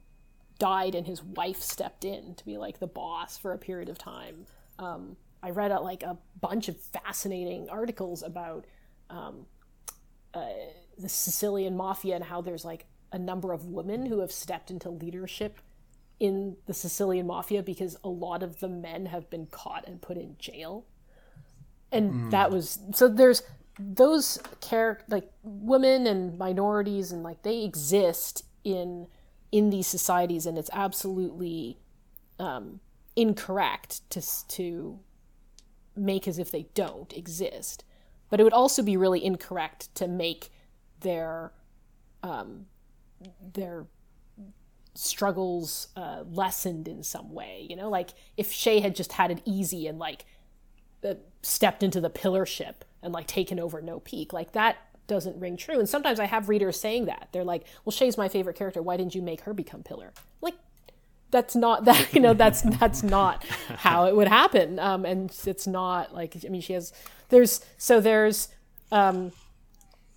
died 0.57 0.95
and 0.95 1.05
his 1.05 1.23
wife 1.23 1.61
stepped 1.61 2.05
in 2.05 2.35
to 2.35 2.45
be 2.45 2.57
like 2.57 2.79
the 2.79 2.87
boss 2.87 3.37
for 3.37 3.51
a 3.53 3.57
period 3.57 3.89
of 3.89 3.97
time. 3.97 4.45
Um, 4.79 5.17
I 5.45 5.51
read 5.51 5.71
uh, 5.71 5.79
like 5.79 6.01
a 6.01 6.17
bunch 6.41 6.69
of 6.69 6.81
fascinating 6.81 7.69
articles 7.69 8.23
about 8.23 8.65
um, 9.11 9.45
uh, 10.33 10.47
the 10.97 11.07
Sicilian 11.07 11.77
mafia 11.77 12.15
and 12.15 12.23
how 12.23 12.41
there's 12.41 12.65
like 12.65 12.87
a 13.11 13.19
number 13.19 13.53
of 13.53 13.65
women 13.65 14.07
who 14.07 14.21
have 14.21 14.31
stepped 14.31 14.71
into 14.71 14.89
leadership 14.89 15.59
in 16.19 16.57
the 16.65 16.73
Sicilian 16.73 17.27
mafia 17.27 17.61
because 17.61 17.95
a 18.03 18.09
lot 18.09 18.41
of 18.41 18.59
the 18.59 18.67
men 18.67 19.05
have 19.05 19.29
been 19.29 19.45
caught 19.45 19.87
and 19.87 20.01
put 20.01 20.17
in 20.17 20.35
jail. 20.39 20.85
And 21.91 22.31
that 22.31 22.51
was 22.51 22.79
so 22.93 23.07
there's 23.07 23.43
those 23.79 24.39
character 24.61 25.05
like 25.07 25.31
women 25.43 26.07
and 26.07 26.37
minorities 26.39 27.11
and 27.11 27.21
like 27.21 27.43
they 27.43 27.63
exist 27.63 28.43
in 28.63 29.07
in 29.51 29.69
these 29.69 29.87
societies 29.87 30.45
and 30.45 30.57
it's 30.57 30.71
absolutely 30.73 31.77
um, 32.39 32.79
incorrect 33.15 34.09
to 34.09 34.21
to 34.47 34.99
make 35.95 36.27
as 36.27 36.39
if 36.39 36.51
they 36.51 36.67
don't 36.73 37.13
exist 37.13 37.83
but 38.29 38.39
it 38.39 38.43
would 38.43 38.53
also 38.53 38.81
be 38.83 38.97
really 38.97 39.23
incorrect 39.23 39.93
to 39.95 40.07
make 40.07 40.49
their 41.01 41.51
um, 42.23 42.65
their 43.53 43.85
struggles 44.95 45.89
uh, 45.95 46.23
lessened 46.29 46.87
in 46.87 47.03
some 47.03 47.33
way. 47.33 47.65
You 47.69 47.75
know, 47.75 47.89
like 47.89 48.09
if 48.37 48.51
Shae 48.51 48.81
had 48.81 48.95
just 48.95 49.13
had 49.13 49.31
it 49.31 49.41
easy 49.45 49.87
and 49.87 49.99
like 49.99 50.25
uh, 51.03 51.15
stepped 51.43 51.83
into 51.83 52.01
the 52.01 52.09
pillar 52.09 52.45
ship 52.45 52.83
and 53.03 53.13
like 53.13 53.27
taken 53.27 53.59
over 53.59 53.81
No 53.81 53.99
Peak, 53.99 54.33
like 54.33 54.53
that 54.53 54.77
doesn't 55.07 55.39
ring 55.39 55.55
true. 55.55 55.79
And 55.79 55.87
sometimes 55.87 56.19
I 56.19 56.25
have 56.25 56.49
readers 56.49 56.79
saying 56.79 57.05
that 57.05 57.29
they're 57.31 57.43
like, 57.43 57.65
"Well, 57.83 57.93
Shae's 57.93 58.17
my 58.17 58.27
favorite 58.27 58.55
character. 58.55 58.81
Why 58.81 58.97
didn't 58.97 59.13
you 59.13 59.21
make 59.21 59.41
her 59.41 59.53
become 59.53 59.83
pillar?" 59.83 60.13
Like 60.41 60.55
that's 61.35 61.53
not 61.53 61.83
that 61.83 62.13
you 62.13 62.21
know 62.21 62.33
that's 62.33 62.61
that's 62.79 63.03
not 63.03 63.43
how 63.77 64.05
it 64.05 64.15
would 64.15 64.29
happen. 64.29 64.79
Um 64.79 65.03
and 65.05 65.29
it's 65.45 65.67
not 65.67 66.15
like 66.15 66.33
i 66.45 66.49
mean 66.49 66.61
she 66.61 66.71
has 66.73 66.93
there's 67.29 67.63
so 67.77 67.99
there's 67.99 68.47
um 68.91 69.33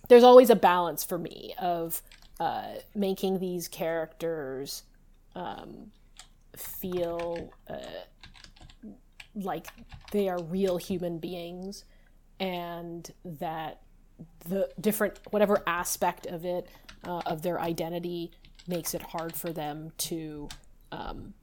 there's 0.07 0.23
always 0.23 0.49
a 0.49 0.55
balance 0.55 1.03
for 1.03 1.17
me 1.17 1.53
of 1.59 2.01
uh 2.39 2.75
making 2.95 3.39
these 3.39 3.67
characters 3.67 4.83
um 5.35 5.91
feel 6.55 7.51
uh 7.69 7.75
like 9.35 9.67
they 10.11 10.29
are 10.29 10.41
real 10.43 10.77
human 10.77 11.19
beings 11.19 11.83
and 12.39 13.11
that 13.25 13.81
the 14.47 14.69
different 14.79 15.19
whatever 15.31 15.61
aspect 15.67 16.25
of 16.27 16.45
it 16.45 16.67
uh, 17.03 17.21
of 17.25 17.41
their 17.41 17.59
identity 17.59 18.31
makes 18.67 18.93
it 18.93 19.01
hard 19.01 19.35
for 19.35 19.51
them 19.51 19.91
to 19.97 20.47
um, 20.91 21.33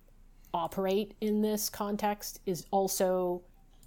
operate 0.53 1.15
in 1.21 1.43
this 1.43 1.69
context 1.69 2.41
is 2.47 2.67
also 2.71 3.43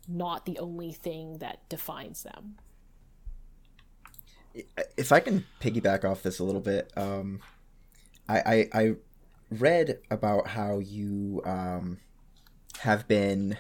not 0.07 0.45
the 0.45 0.57
only 0.59 0.91
thing 0.91 1.37
that 1.39 1.67
defines 1.69 2.23
them. 2.23 2.57
if 4.97 5.11
I 5.11 5.19
can 5.19 5.45
piggyback 5.61 6.03
off 6.03 6.23
this 6.23 6.39
a 6.39 6.43
little 6.43 6.61
bit, 6.61 6.91
um, 6.97 7.39
I, 8.27 8.39
I 8.39 8.79
I 8.81 8.95
read 9.51 9.99
about 10.09 10.47
how 10.47 10.79
you 10.79 11.41
um, 11.45 11.99
have 12.79 13.07
been, 13.07 13.57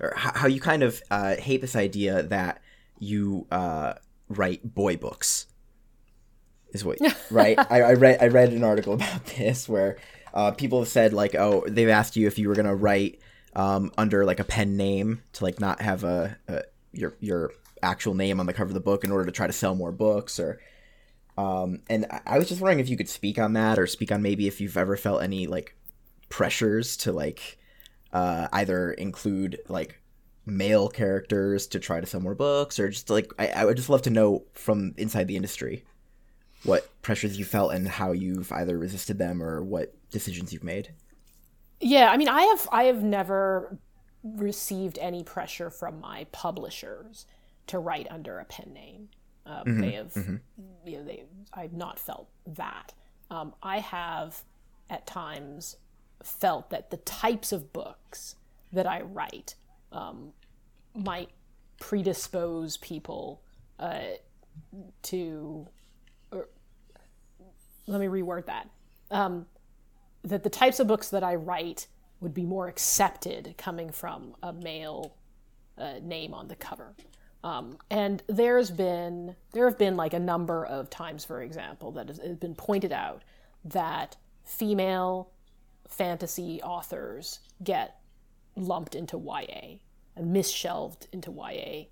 or 0.00 0.12
how 0.16 0.46
you 0.46 0.60
kind 0.60 0.82
of 0.82 1.02
uh, 1.10 1.36
hate 1.36 1.60
this 1.60 1.76
idea 1.76 2.22
that 2.22 2.62
you 2.98 3.46
uh, 3.50 3.94
write 4.28 4.74
boy 4.74 4.96
books. 4.96 5.46
Is 6.72 6.84
what 6.84 6.98
right? 7.30 7.58
I, 7.58 7.82
I 7.82 7.92
read 7.94 8.18
I 8.22 8.28
read 8.28 8.52
an 8.52 8.64
article 8.64 8.94
about 8.94 9.26
this 9.26 9.68
where 9.68 9.98
uh, 10.34 10.50
people 10.52 10.80
have 10.80 10.88
said 10.88 11.12
like, 11.12 11.34
oh, 11.34 11.64
they've 11.68 11.88
asked 11.88 12.16
you 12.16 12.26
if 12.26 12.38
you 12.38 12.48
were 12.48 12.54
gonna 12.54 12.74
write 12.74 13.20
um, 13.54 13.92
under 13.98 14.24
like 14.24 14.40
a 14.40 14.44
pen 14.44 14.76
name 14.76 15.22
to 15.34 15.44
like 15.44 15.60
not 15.60 15.80
have 15.80 16.04
a, 16.04 16.36
a 16.48 16.62
your 16.92 17.14
your 17.20 17.52
actual 17.82 18.14
name 18.14 18.38
on 18.40 18.46
the 18.46 18.52
cover 18.52 18.68
of 18.68 18.74
the 18.74 18.80
book 18.80 19.04
in 19.04 19.10
order 19.10 19.24
to 19.26 19.32
try 19.32 19.46
to 19.46 19.52
sell 19.52 19.74
more 19.74 19.90
books 19.92 20.38
or 20.38 20.60
um 21.36 21.80
and 21.88 22.06
I- 22.26 22.38
was 22.38 22.48
just 22.48 22.60
wondering 22.60 22.78
if 22.78 22.88
you 22.88 22.96
could 22.96 23.08
speak 23.08 23.38
on 23.38 23.54
that 23.54 23.78
or 23.78 23.86
speak 23.86 24.12
on 24.12 24.22
maybe 24.22 24.46
if 24.46 24.60
you've 24.60 24.76
ever 24.76 24.96
felt 24.96 25.22
any 25.22 25.46
like 25.46 25.74
pressures 26.28 26.96
to 26.98 27.12
like 27.12 27.58
uh 28.12 28.46
either 28.52 28.92
include 28.92 29.58
like 29.68 30.00
male 30.46 30.88
characters 30.88 31.66
to 31.68 31.80
try 31.80 32.00
to 32.00 32.06
sell 32.06 32.20
more 32.20 32.34
books 32.34 32.78
or 32.78 32.88
just 32.88 33.10
like 33.10 33.32
I, 33.38 33.48
I 33.48 33.64
would 33.64 33.76
just 33.76 33.88
love 33.88 34.02
to 34.02 34.10
know 34.10 34.44
from 34.52 34.94
inside 34.96 35.26
the 35.26 35.36
industry 35.36 35.84
what 36.64 36.88
pressures 37.02 37.38
you 37.38 37.44
felt 37.44 37.72
and 37.72 37.88
how 37.88 38.12
you've 38.12 38.50
either 38.52 38.78
resisted 38.78 39.18
them 39.18 39.42
or 39.42 39.62
what 39.62 39.94
decisions 40.10 40.52
you've 40.52 40.64
made 40.64 40.92
Yeah, 41.80 42.10
I 42.10 42.16
mean, 42.16 42.28
I 42.28 42.42
have 42.42 42.68
I 42.70 42.84
have 42.84 43.02
never 43.02 43.78
received 44.22 44.98
any 45.00 45.24
pressure 45.24 45.68
from 45.68 46.00
my 46.00 46.26
publishers 46.30 47.26
to 47.66 47.78
write 47.78 48.06
under 48.10 48.38
a 48.38 48.44
pen 48.44 48.72
name. 48.72 49.08
Um, 49.46 49.80
They 49.80 49.92
have, 49.92 50.14
you 50.86 50.98
know, 50.98 51.04
they 51.04 51.24
I've 51.52 51.72
not 51.72 51.98
felt 51.98 52.28
that. 52.46 52.92
Um, 53.30 53.54
I 53.62 53.80
have 53.80 54.42
at 54.88 55.06
times 55.06 55.76
felt 56.22 56.70
that 56.70 56.90
the 56.90 56.98
types 56.98 57.50
of 57.50 57.72
books 57.72 58.36
that 58.72 58.86
I 58.86 59.00
write 59.02 59.56
um, 59.90 60.32
might 60.94 61.30
predispose 61.80 62.76
people 62.76 63.42
uh, 63.80 64.02
to. 65.02 65.66
Let 67.86 68.00
me 68.00 68.06
reword 68.06 68.46
that. 68.46 68.68
Um, 69.10 69.46
that 70.24 70.42
the 70.44 70.50
types 70.50 70.80
of 70.80 70.86
books 70.86 71.08
that 71.10 71.24
I 71.24 71.34
write 71.34 71.86
would 72.20 72.32
be 72.32 72.44
more 72.44 72.68
accepted 72.68 73.54
coming 73.58 73.90
from 73.90 74.36
a 74.42 74.52
male 74.52 75.16
uh, 75.76 75.94
name 76.02 76.32
on 76.32 76.48
the 76.48 76.54
cover. 76.54 76.94
Um, 77.44 77.78
and 77.90 78.22
there's 78.28 78.70
been 78.70 79.34
there 79.52 79.68
have 79.68 79.78
been 79.78 79.96
like 79.96 80.14
a 80.14 80.20
number 80.20 80.64
of 80.64 80.90
times, 80.90 81.24
for 81.24 81.42
example, 81.42 81.90
that 81.92 82.08
has 82.08 82.18
has 82.18 82.36
been 82.36 82.54
pointed 82.54 82.92
out 82.92 83.22
that 83.64 84.16
female 84.44 85.32
fantasy 85.88 86.62
authors 86.62 87.40
get 87.64 87.98
lumped 88.54 88.94
into 88.94 89.18
YA 89.18 89.78
and 90.14 90.32
misshelved 90.32 91.08
into 91.12 91.32
YA 91.32 91.84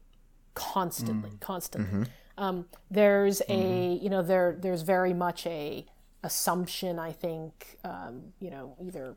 constantly, 0.54 1.30
constantly. 1.40 2.06
Um, 2.40 2.64
there's 2.90 3.42
a 3.48 3.98
you 4.02 4.08
know 4.08 4.22
there 4.22 4.56
there's 4.58 4.80
very 4.82 5.12
much 5.12 5.46
a 5.46 5.84
assumption 6.24 6.98
I 6.98 7.12
think 7.12 7.76
um, 7.84 8.32
you 8.40 8.50
know 8.50 8.76
either 8.82 9.16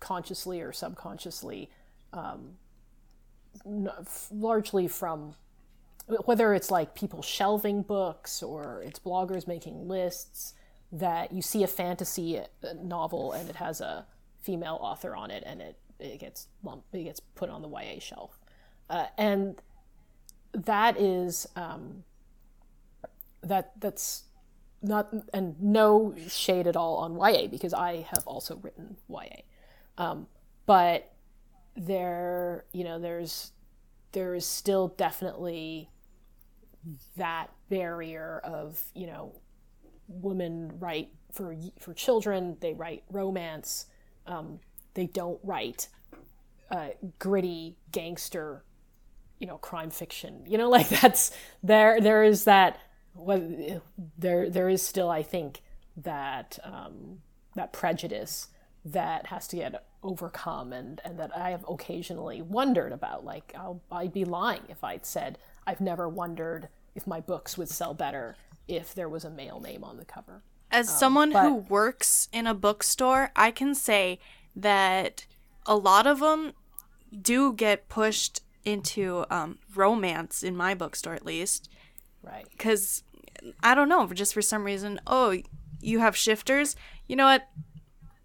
consciously 0.00 0.60
or 0.60 0.72
subconsciously, 0.72 1.70
um, 2.14 2.54
n- 3.66 3.90
f- 4.00 4.28
largely 4.32 4.88
from 4.88 5.34
whether 6.24 6.54
it's 6.54 6.70
like 6.70 6.94
people 6.94 7.22
shelving 7.22 7.82
books 7.82 8.42
or 8.42 8.82
it's 8.84 8.98
bloggers 8.98 9.46
making 9.46 9.86
lists 9.86 10.54
that 10.92 11.32
you 11.32 11.42
see 11.42 11.62
a 11.62 11.66
fantasy 11.66 12.38
uh, 12.38 12.44
novel 12.82 13.32
and 13.32 13.48
it 13.48 13.56
has 13.56 13.80
a 13.80 14.06
female 14.40 14.78
author 14.80 15.16
on 15.16 15.30
it 15.30 15.42
and 15.46 15.62
it, 15.62 15.78
it 15.98 16.20
gets 16.20 16.48
lumped, 16.62 16.94
it 16.94 17.04
gets 17.04 17.20
put 17.20 17.48
on 17.48 17.62
the 17.62 17.68
YA 17.68 17.98
shelf. 17.98 18.38
Uh, 18.90 19.06
and 19.16 19.56
that 20.52 21.00
is 21.00 21.48
um, 21.56 22.04
that 23.44 23.72
that's 23.80 24.24
not 24.82 25.12
and 25.32 25.60
no 25.60 26.14
shade 26.28 26.66
at 26.66 26.76
all 26.76 26.96
on 26.96 27.16
YA 27.16 27.46
because 27.48 27.72
I 27.72 28.06
have 28.14 28.24
also 28.26 28.56
written 28.56 28.96
YA. 29.08 29.42
Um, 29.96 30.26
but 30.66 31.12
there, 31.76 32.64
you 32.72 32.84
know, 32.84 32.98
there's 32.98 33.52
there 34.12 34.34
is 34.34 34.46
still 34.46 34.88
definitely 34.88 35.90
that 37.16 37.48
barrier 37.68 38.40
of 38.44 38.82
you 38.94 39.06
know 39.06 39.34
women 40.08 40.72
write 40.78 41.08
for 41.32 41.54
for 41.78 41.94
children 41.94 42.56
they 42.60 42.74
write 42.74 43.02
romance 43.10 43.86
um, 44.26 44.60
they 44.94 45.06
don't 45.06 45.40
write 45.42 45.88
uh, 46.70 46.88
gritty 47.18 47.76
gangster 47.90 48.64
you 49.38 49.46
know 49.46 49.58
crime 49.58 49.90
fiction 49.90 50.44
you 50.46 50.58
know 50.58 50.68
like 50.76 50.88
that's 50.88 51.30
there 51.62 52.00
there 52.00 52.22
is 52.22 52.44
that 52.44 52.78
well, 53.14 53.80
there 54.18 54.50
there 54.50 54.68
is 54.68 54.82
still 54.82 55.10
i 55.10 55.22
think 55.22 55.62
that 55.96 56.58
um, 56.64 57.18
that 57.54 57.72
prejudice 57.72 58.48
that 58.84 59.26
has 59.26 59.46
to 59.48 59.56
get 59.56 59.86
overcome 60.02 60.72
and 60.72 61.00
and 61.04 61.18
that 61.18 61.36
i 61.36 61.50
have 61.50 61.64
occasionally 61.68 62.42
wondered 62.42 62.92
about 62.92 63.24
like 63.24 63.52
I'll, 63.56 63.80
i'd 63.92 64.12
be 64.12 64.24
lying 64.24 64.62
if 64.68 64.82
i'd 64.84 65.06
said 65.06 65.38
i've 65.66 65.80
never 65.80 66.08
wondered 66.08 66.68
if 66.94 67.06
my 67.06 67.20
books 67.20 67.56
would 67.56 67.68
sell 67.68 67.94
better 67.94 68.36
if 68.68 68.94
there 68.94 69.08
was 69.08 69.24
a 69.24 69.30
male 69.30 69.60
name 69.60 69.84
on 69.84 69.96
the 69.96 70.04
cover 70.04 70.42
As 70.70 70.88
someone 70.88 71.32
but- 71.32 71.44
who 71.44 71.54
works 71.54 72.28
in 72.32 72.46
a 72.46 72.54
bookstore, 72.54 73.30
I 73.36 73.50
can 73.50 73.74
say 73.74 74.18
that 74.56 75.26
a 75.66 75.76
lot 75.76 76.06
of 76.06 76.20
them 76.20 76.52
do 77.22 77.52
get 77.52 77.88
pushed 77.88 78.40
into 78.64 79.24
um, 79.30 79.58
romance 79.74 80.42
in 80.42 80.56
my 80.56 80.74
bookstore, 80.74 81.14
at 81.14 81.24
least. 81.24 81.68
Right 82.24 82.46
Because 82.50 83.02
I 83.62 83.74
don't 83.74 83.88
know, 83.88 84.06
just 84.08 84.32
for 84.34 84.42
some 84.42 84.64
reason, 84.64 85.00
oh, 85.06 85.36
you 85.80 86.00
have 86.00 86.16
shifters. 86.16 86.76
You 87.06 87.16
know 87.16 87.26
what? 87.26 87.46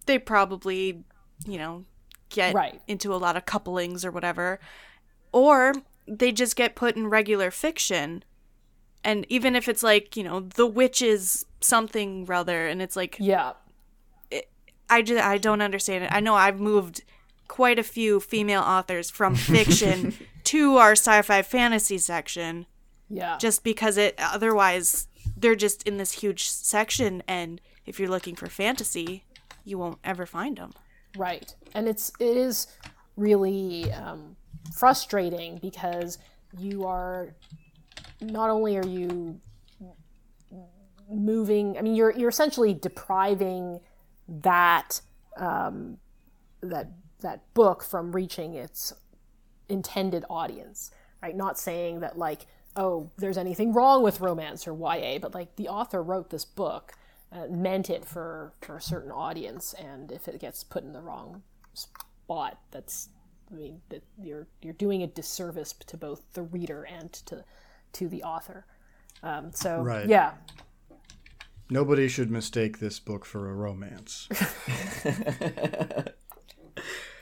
They 0.05 0.17
probably, 0.17 1.03
you 1.45 1.57
know, 1.57 1.85
get 2.29 2.53
Right. 2.55 2.81
into 2.87 3.13
a 3.13 3.17
lot 3.17 3.35
of 3.35 3.45
couplings 3.45 4.05
or 4.05 4.11
whatever. 4.11 4.59
Or 5.31 5.73
they 6.07 6.31
just 6.31 6.55
get 6.55 6.75
put 6.75 6.95
in 6.95 7.07
regular 7.07 7.51
fiction. 7.51 8.23
And 9.03 9.25
even 9.29 9.55
if 9.55 9.67
it's 9.67 9.83
like, 9.83 10.15
you 10.15 10.23
know, 10.23 10.39
the 10.41 10.65
witches 10.67 11.45
something 11.61 12.25
rather, 12.25 12.67
and 12.67 12.81
it's 12.81 12.95
like 12.95 13.17
yeah 13.19 13.53
I 14.89 15.01
just 15.01 15.23
I 15.23 15.37
don't 15.37 15.61
understand 15.61 16.05
it. 16.05 16.11
I 16.11 16.19
know 16.19 16.33
I've 16.35 16.59
moved 16.59 17.03
quite 17.47 17.77
a 17.79 17.83
few 17.83 18.19
female 18.19 18.61
authors 18.61 19.09
from 19.09 19.35
fiction 19.35 20.15
to 20.45 20.77
our 20.77 20.93
sci-fi 20.93 21.41
fantasy 21.41 21.97
section 21.97 22.65
yeah 23.09 23.37
just 23.37 23.63
because 23.63 23.97
it 23.97 24.15
otherwise 24.19 25.07
they're 25.35 25.55
just 25.55 25.83
in 25.83 25.97
this 25.97 26.11
huge 26.13 26.47
section 26.49 27.23
and 27.27 27.61
if 27.89 27.99
you're 27.99 28.09
looking 28.09 28.35
for 28.35 28.47
fantasy, 28.47 29.25
you 29.65 29.79
won't 29.79 29.97
ever 30.03 30.27
find 30.27 30.57
them. 30.57 30.73
Right. 31.17 31.55
And 31.73 31.87
it's 31.87 32.11
it 32.19 32.37
is 32.37 32.67
really 33.17 33.91
um, 33.91 34.35
frustrating 34.75 35.57
because 35.57 36.19
you 36.57 36.85
are 36.85 37.33
not 38.21 38.51
only 38.51 38.77
are 38.77 38.85
you 38.85 39.39
moving 41.09 41.77
I 41.77 41.81
mean 41.81 41.95
you're 41.95 42.11
you're 42.11 42.29
essentially 42.29 42.75
depriving 42.75 43.79
that 44.27 45.01
um, 45.37 45.97
that 46.61 46.91
that 47.21 47.53
book 47.55 47.83
from 47.83 48.11
reaching 48.11 48.53
its 48.53 48.93
intended 49.67 50.25
audience, 50.29 50.91
right? 51.23 51.35
Not 51.35 51.57
saying 51.57 52.01
that 52.01 52.17
like, 52.17 52.45
oh, 52.79 53.11
there's 53.17 53.37
anything 53.37 53.73
wrong 53.73 54.01
with 54.01 54.21
romance 54.21 54.65
or 54.67 54.73
YA, 54.73 55.19
but 55.19 55.35
like 55.35 55.55
the 55.57 55.67
author 55.67 56.01
wrote 56.01 56.29
this 56.31 56.45
book, 56.45 56.93
uh, 57.31 57.45
meant 57.49 57.89
it 57.89 58.05
for 58.05 58.53
for 58.61 58.77
a 58.77 58.81
certain 58.81 59.11
audience, 59.11 59.73
and 59.73 60.11
if 60.11 60.27
it 60.27 60.39
gets 60.39 60.63
put 60.63 60.83
in 60.83 60.93
the 60.93 61.01
wrong 61.01 61.43
spot, 61.73 62.57
that's 62.71 63.09
I 63.51 63.55
mean, 63.55 63.81
that 63.89 64.03
you're 64.21 64.47
you're 64.61 64.73
doing 64.73 65.03
a 65.03 65.07
disservice 65.07 65.73
to 65.73 65.97
both 65.97 66.21
the 66.33 66.41
reader 66.43 66.83
and 66.83 67.11
to 67.27 67.43
to 67.93 68.07
the 68.07 68.23
author. 68.23 68.65
Um, 69.21 69.51
so 69.53 69.81
Right. 69.81 70.07
yeah, 70.07 70.33
Nobody 71.69 72.07
should 72.07 72.31
mistake 72.31 72.79
this 72.79 72.99
book 72.99 73.25
for 73.25 73.49
a 73.49 73.53
romance. 73.53 74.27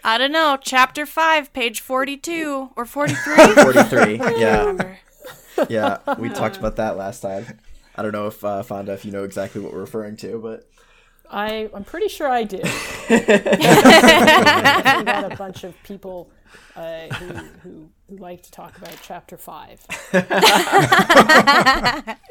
I 0.04 0.18
don't 0.18 0.32
know. 0.32 0.58
Chapter 0.62 1.06
five, 1.06 1.52
page 1.52 1.82
forty-two 1.82 2.70
or 2.76 2.86
forty-three. 2.86 3.36
43. 3.36 4.16
Yeah. 4.40 4.96
Remember. 5.58 5.74
Yeah. 5.74 6.16
We 6.16 6.30
talked 6.30 6.58
about 6.58 6.76
that 6.78 6.98
last 6.98 7.22
time. 7.22 7.46
I 7.96 8.04
don't 8.04 8.12
know 8.12 8.28
if 8.28 8.44
uh, 8.44 8.62
Fonda, 8.64 8.94
if 8.94 9.06
you 9.06 9.12
know 9.12 9.24
exactly 9.24 9.60
what 9.62 9.74
we're 9.74 9.80
referring 9.80 10.18
to, 10.18 10.40
but 10.40 10.70
I 11.30 11.70
I'm 11.74 11.84
pretty 11.84 12.08
sure 12.08 12.30
I 12.30 12.44
do. 12.44 12.62
I 13.10 13.24
got 15.06 15.32
a 15.32 15.36
bunch 15.36 15.64
of 15.64 15.76
people 15.84 16.30
uh, 16.76 17.08
who, 17.16 17.34
who 17.64 17.90
who 18.08 18.18
like 18.18 18.44
to 18.44 18.52
talk 18.52 18.78
about 18.78 18.98
chapter 19.02 19.38
five. 19.38 19.80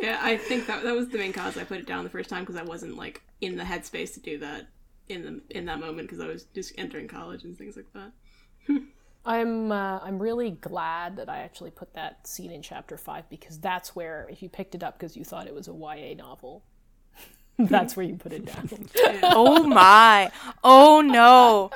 Yeah, 0.01 0.21
I 0.23 0.37
think 0.37 0.67
that 0.67 0.85
that 0.85 0.95
was 0.95 1.09
the 1.09 1.19
main 1.19 1.33
cause 1.33 1.57
I 1.57 1.65
put 1.65 1.79
it 1.79 1.87
down 1.87 2.05
the 2.05 2.11
first 2.11 2.31
time 2.31 2.45
because 2.45 2.57
I 2.57 2.63
wasn't 2.63 2.97
like 2.97 3.23
in 3.41 3.57
the 3.57 3.65
headspace 3.65 4.15
to 4.15 4.21
do 4.21 4.39
that 4.39 4.69
in 5.09 5.23
the 5.23 5.41
in 5.57 5.65
that 5.67 5.81
moment 5.81 6.09
because 6.09 6.21
I 6.21 6.29
was 6.29 6.45
just 6.55 6.73
entering 6.79 7.09
college 7.09 7.43
and 7.45 7.57
things 7.59 7.77
like 7.77 7.93
that. 7.95 8.13
I'm 9.27 9.73
uh, 9.73 9.99
I'm 10.03 10.21
really 10.21 10.53
glad 10.53 11.17
that 11.17 11.29
I 11.29 11.39
actually 11.39 11.73
put 11.73 11.95
that 11.95 12.27
scene 12.27 12.53
in 12.53 12.63
chapter 12.63 12.97
five 12.97 13.29
because 13.29 13.59
that's 13.59 13.97
where 13.97 14.29
if 14.31 14.41
you 14.41 14.49
picked 14.49 14.77
it 14.77 14.85
up 14.85 14.99
because 14.99 15.17
you 15.17 15.25
thought 15.25 15.49
it 15.49 15.55
was 15.55 15.67
a 15.67 15.73
YA 15.73 16.15
novel, 16.15 16.63
that's 17.59 17.97
where 17.97 18.07
you 18.07 18.15
put 18.15 18.33
it 18.33 18.47
down. 18.47 18.71
oh 19.25 19.65
my. 19.65 20.31
Oh 20.63 21.01
no. 21.01 21.71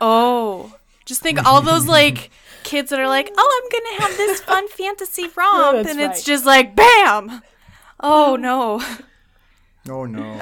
Oh. 0.00 0.74
Just 1.04 1.22
think 1.22 1.44
all 1.46 1.60
those 1.60 1.86
like 1.86 2.30
kids 2.64 2.90
that 2.90 2.98
are 2.98 3.06
like, 3.06 3.32
oh, 3.36 3.62
I'm 3.62 3.70
gonna 3.70 4.02
have 4.08 4.16
this 4.16 4.40
fun 4.40 4.66
fantasy 4.76 5.28
romp, 5.36 5.76
That's 5.76 5.90
and 5.90 6.00
it's 6.00 6.18
right. 6.18 6.24
just 6.24 6.44
like, 6.44 6.74
bam. 6.74 7.40
Oh 8.00 8.34
no. 8.34 8.82
Oh 9.88 10.04
no. 10.04 10.40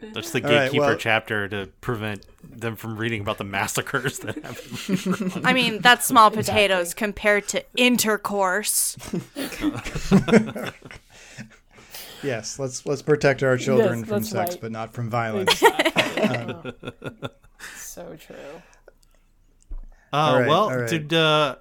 That's 0.00 0.30
the 0.30 0.42
All 0.42 0.50
right, 0.50 0.64
gatekeeper 0.64 0.80
well- 0.86 0.96
chapter 0.96 1.48
to 1.48 1.68
prevent 1.80 2.24
them 2.42 2.76
from 2.76 2.96
reading 2.96 3.20
about 3.20 3.38
the 3.38 3.44
massacres 3.44 4.18
that 4.20 4.36
happen. 4.42 5.42
I 5.44 5.52
mean, 5.52 5.80
that's 5.80 6.06
small 6.06 6.30
potatoes 6.30 6.94
compared 6.94 7.48
to 7.48 7.64
intercourse. 7.76 8.96
Yes, 12.22 12.58
let's 12.58 12.84
let's 12.84 13.00
protect 13.02 13.42
our 13.42 13.56
children 13.56 14.00
Yes, 14.00 14.08
from 14.08 14.22
sex, 14.22 14.50
right. 14.54 14.60
but 14.60 14.72
not 14.72 14.92
from 14.92 15.08
violence. 15.08 15.58
so 17.76 18.14
true. 18.16 18.36
Uh, 20.12 20.16
All 20.16 20.38
right, 20.38 20.48
well, 20.48 20.64
all 20.64 20.76
right. 20.76 20.90
did 20.90 21.14
uh, 21.14 21.56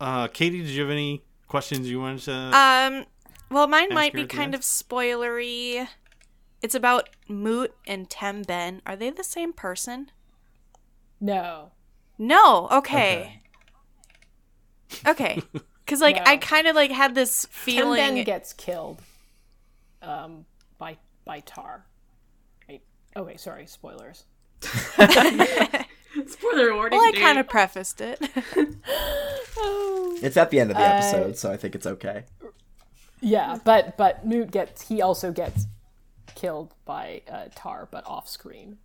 uh, 0.00 0.28
Katie? 0.28 0.60
Did 0.62 0.68
you 0.70 0.80
have 0.82 0.90
any 0.90 1.22
questions 1.48 1.90
you 1.90 2.00
wanted 2.00 2.22
to? 2.22 2.32
Um, 2.32 3.04
well, 3.50 3.66
mine 3.66 3.92
might 3.92 4.14
be 4.14 4.24
kind 4.26 4.54
of 4.54 4.62
spoilery. 4.62 5.86
It's 6.62 6.74
about 6.74 7.08
Moot 7.28 7.72
and 7.86 8.08
Temben. 8.08 8.80
Are 8.86 8.96
they 8.96 9.10
the 9.10 9.24
same 9.24 9.52
person? 9.52 10.10
No. 11.20 11.70
No. 12.18 12.68
Okay. 12.72 13.40
Okay. 15.06 15.42
Because 15.84 16.00
like 16.00 16.18
I 16.26 16.36
kind 16.36 16.66
of 16.66 16.74
like 16.74 16.90
had 16.90 17.14
this 17.14 17.46
feeling. 17.50 18.16
Tenben 18.16 18.24
gets 18.24 18.52
killed 18.52 19.00
um, 20.02 20.46
by 20.78 20.96
by 21.24 21.40
Tar. 21.40 21.86
Right. 22.68 22.82
Okay, 23.16 23.36
sorry, 23.36 23.66
spoilers. 23.66 24.24
Spoiler 26.26 26.74
warning. 26.74 26.98
well, 26.98 27.08
I 27.08 27.12
kind 27.16 27.38
of 27.38 27.48
prefaced 27.48 28.00
it. 28.00 28.18
it's 30.22 30.36
at 30.36 30.50
the 30.50 30.58
end 30.58 30.70
of 30.72 30.76
the 30.76 30.82
Uh, 30.82 30.86
episode, 30.94 31.36
so 31.36 31.52
I 31.52 31.56
think 31.56 31.74
it's 31.76 31.86
okay. 31.86 32.24
Yeah, 33.20 33.58
but 33.64 33.96
but 33.96 34.26
Moot 34.26 34.50
gets 34.50 34.88
he 34.88 35.00
also 35.02 35.30
gets 35.30 35.66
killed 36.38 36.72
by 36.84 37.22
uh, 37.30 37.46
Tar, 37.54 37.88
but 37.90 38.06
off 38.06 38.28
screen. 38.28 38.78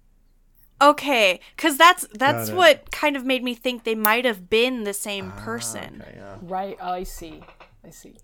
okay, 0.81 1.39
because 1.55 1.77
that's 1.77 2.05
that's 2.13 2.49
Got 2.49 2.53
it. 2.53 2.57
what 2.57 2.91
kind 2.91 3.15
of 3.15 3.23
made 3.25 3.43
me 3.43 3.53
think 3.53 3.83
they 3.83 3.95
might 3.95 4.25
have 4.25 4.49
been 4.49 4.83
the 4.83 4.93
same 4.93 5.31
person. 5.33 6.03
Right. 6.41 6.77
I 6.81 7.03
see. 7.03 7.43
I 7.85 7.91
see. 7.91 8.15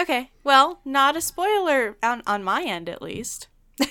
Okay, 0.00 0.30
well, 0.44 0.80
not 0.84 1.16
a 1.16 1.20
spoiler 1.20 1.96
on, 2.02 2.22
on 2.26 2.44
my 2.44 2.62
end, 2.62 2.88
at 2.88 3.02
least. 3.02 3.48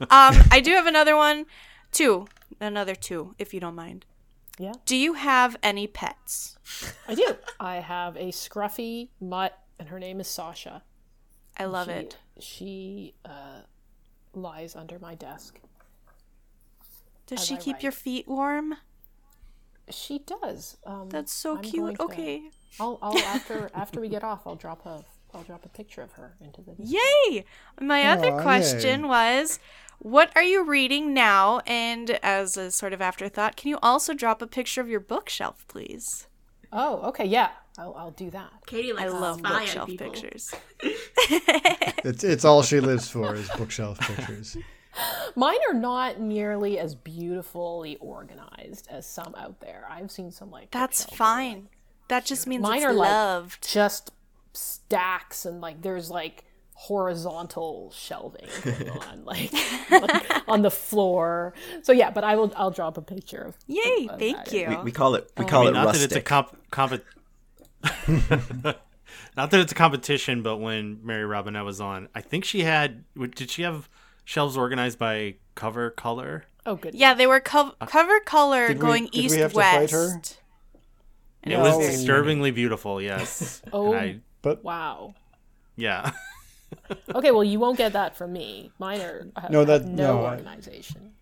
um, 0.00 0.34
I 0.50 0.60
do 0.64 0.72
have 0.72 0.86
another 0.86 1.14
one, 1.16 1.46
two, 1.92 2.26
another 2.60 2.94
two, 2.96 3.34
if 3.38 3.54
you 3.54 3.60
don't 3.60 3.76
mind. 3.76 4.06
Yeah. 4.58 4.72
Do 4.86 4.96
you 4.96 5.14
have 5.14 5.56
any 5.62 5.86
pets? 5.86 6.56
I 7.08 7.14
do. 7.14 7.36
I 7.60 7.76
have 7.76 8.16
a 8.16 8.28
scruffy 8.32 9.10
mutt, 9.20 9.56
and 9.78 9.88
her 9.88 9.98
name 10.00 10.18
is 10.20 10.26
Sasha. 10.28 10.82
I 11.56 11.66
love 11.66 11.86
She- 11.86 11.92
it. 11.92 12.16
She 12.40 13.14
uh, 13.24 13.60
lies 14.34 14.74
under 14.76 14.98
my 14.98 15.14
desk. 15.14 15.60
Does 17.26 17.44
she 17.44 17.54
I 17.54 17.58
keep 17.58 17.74
right? 17.74 17.82
your 17.82 17.92
feet 17.92 18.28
warm? 18.28 18.74
She 19.90 20.18
does. 20.18 20.76
Um, 20.86 21.08
That's 21.10 21.32
so 21.32 21.56
I'm 21.56 21.62
cute. 21.62 21.82
going 21.82 21.96
to- 21.96 22.02
Okay. 22.04 22.42
I'll, 22.80 22.98
I'll 23.02 23.18
after 23.34 23.70
after 23.74 24.00
we 24.00 24.08
get 24.08 24.24
off, 24.24 24.46
I'll 24.46 24.56
drop 24.56 24.84
a 24.86 25.04
I'll 25.34 25.42
drop 25.42 25.64
a 25.64 25.68
picture 25.68 26.00
of 26.02 26.12
her 26.12 26.34
into 26.40 26.60
the. 26.62 26.74
Yay! 26.78 27.44
My 27.80 28.04
other 28.04 28.40
question 28.40 29.02
yay. 29.02 29.08
was 29.08 29.58
what 29.98 30.30
are 30.36 30.42
you 30.42 30.64
reading 30.64 31.14
now? 31.14 31.60
And 31.66 32.10
as 32.22 32.56
a 32.56 32.70
sort 32.70 32.92
of 32.92 33.00
afterthought, 33.00 33.56
can 33.56 33.68
you 33.70 33.78
also 33.82 34.14
drop 34.14 34.42
a 34.42 34.46
picture 34.46 34.80
of 34.80 34.88
your 34.88 35.00
bookshelf, 35.00 35.64
please? 35.68 36.26
Oh, 36.72 36.96
okay, 37.08 37.24
yeah, 37.24 37.50
I'll, 37.78 37.94
I'll 37.94 38.10
do 38.12 38.30
that. 38.30 38.50
Katie 38.66 38.92
likes 38.92 39.12
I 39.12 39.18
love 39.18 39.38
spy 39.38 39.58
bookshelf 39.60 39.88
people. 39.88 40.10
pictures. 40.10 40.54
It's 42.04 42.22
it's 42.22 42.44
all 42.44 42.62
she 42.62 42.80
lives 42.80 43.08
for 43.08 43.34
is 43.34 43.48
bookshelf 43.56 43.98
pictures. 43.98 44.58
Mine 45.34 45.56
are 45.68 45.74
not 45.74 46.20
nearly 46.20 46.78
as 46.78 46.94
beautifully 46.94 47.96
organized 47.96 48.88
as 48.90 49.06
some 49.06 49.34
out 49.38 49.60
there. 49.60 49.86
I've 49.90 50.10
seen 50.10 50.30
some 50.30 50.50
like 50.50 50.70
That's 50.70 51.04
bookshelves 51.04 51.18
that 51.18 51.24
are, 51.24 51.52
fine. 51.52 51.68
That 52.08 52.24
just 52.26 52.46
means 52.46 52.62
Mine 52.62 52.76
it's 52.76 52.84
are, 52.84 52.92
like, 52.92 53.60
just 53.62 54.12
stacks 54.52 55.46
and 55.46 55.62
like 55.62 55.80
there's 55.80 56.10
like 56.10 56.44
horizontal 56.74 57.90
shelving 57.96 58.48
going 58.62 58.90
on 58.90 59.24
like, 59.24 59.50
like, 59.90 60.42
on 60.48 60.60
the 60.60 60.70
floor. 60.70 61.54
So 61.82 61.92
yeah, 61.92 62.10
but 62.10 62.22
I 62.22 62.36
will 62.36 62.52
I'll 62.54 62.70
drop 62.70 62.98
a 62.98 63.02
picture 63.02 63.40
of 63.42 63.56
Yay! 63.66 64.08
of 64.10 64.18
Thank 64.18 64.36
that. 64.36 64.52
you. 64.52 64.68
We, 64.68 64.76
we 64.84 64.92
call 64.92 65.14
it 65.14 65.30
we 65.38 65.44
oh. 65.44 65.46
I 65.46 65.50
call 65.50 65.60
mean, 65.62 65.70
it 65.70 65.74
not 65.74 65.86
rustic. 65.86 66.10
that 66.10 66.16
it's 66.16 66.20
a 66.20 66.28
comp, 66.28 66.70
comp 66.70 67.02
not 69.36 69.50
that 69.50 69.60
it's 69.60 69.72
a 69.72 69.74
competition, 69.74 70.42
but 70.42 70.56
when 70.58 71.00
Mary 71.02 71.24
Robinette 71.24 71.64
was 71.64 71.80
on, 71.80 72.08
I 72.14 72.20
think 72.20 72.44
she 72.44 72.60
had. 72.62 73.04
Did 73.34 73.50
she 73.50 73.62
have 73.62 73.88
shelves 74.24 74.56
organized 74.56 74.98
by 74.98 75.36
cover 75.54 75.90
color? 75.90 76.44
Oh 76.66 76.76
good. 76.76 76.94
Yeah, 76.94 77.14
they 77.14 77.26
were 77.26 77.40
cov- 77.40 77.74
uh, 77.80 77.86
cover 77.86 78.20
color 78.20 78.68
Did 78.68 78.78
we- 78.78 78.80
going 78.80 79.04
did 79.06 79.14
we 79.14 79.20
east 79.20 79.36
have 79.36 79.52
to 79.52 79.56
west. 79.56 79.74
fight 79.74 79.90
her? 79.90 80.20
It 81.46 81.58
was 81.58 81.76
disturbingly 81.78 82.52
beautiful. 82.52 83.02
Yes. 83.02 83.60
Oh. 83.72 83.92
I, 83.94 84.20
But 84.42 84.64
Wow. 84.64 85.14
yeah. 85.76 86.12
Okay, 87.14 87.30
well 87.30 87.44
you 87.44 87.60
won't 87.60 87.78
get 87.78 87.92
that 87.92 88.16
from 88.16 88.32
me. 88.32 88.72
Mine 88.80 89.00
are 89.00 89.26
have, 89.36 89.50
No, 89.50 89.64
that- 89.64 89.82
have 89.82 89.90
no, 89.90 90.16
no, 90.20 90.24
I- 90.24 90.30
organization. 90.36 91.12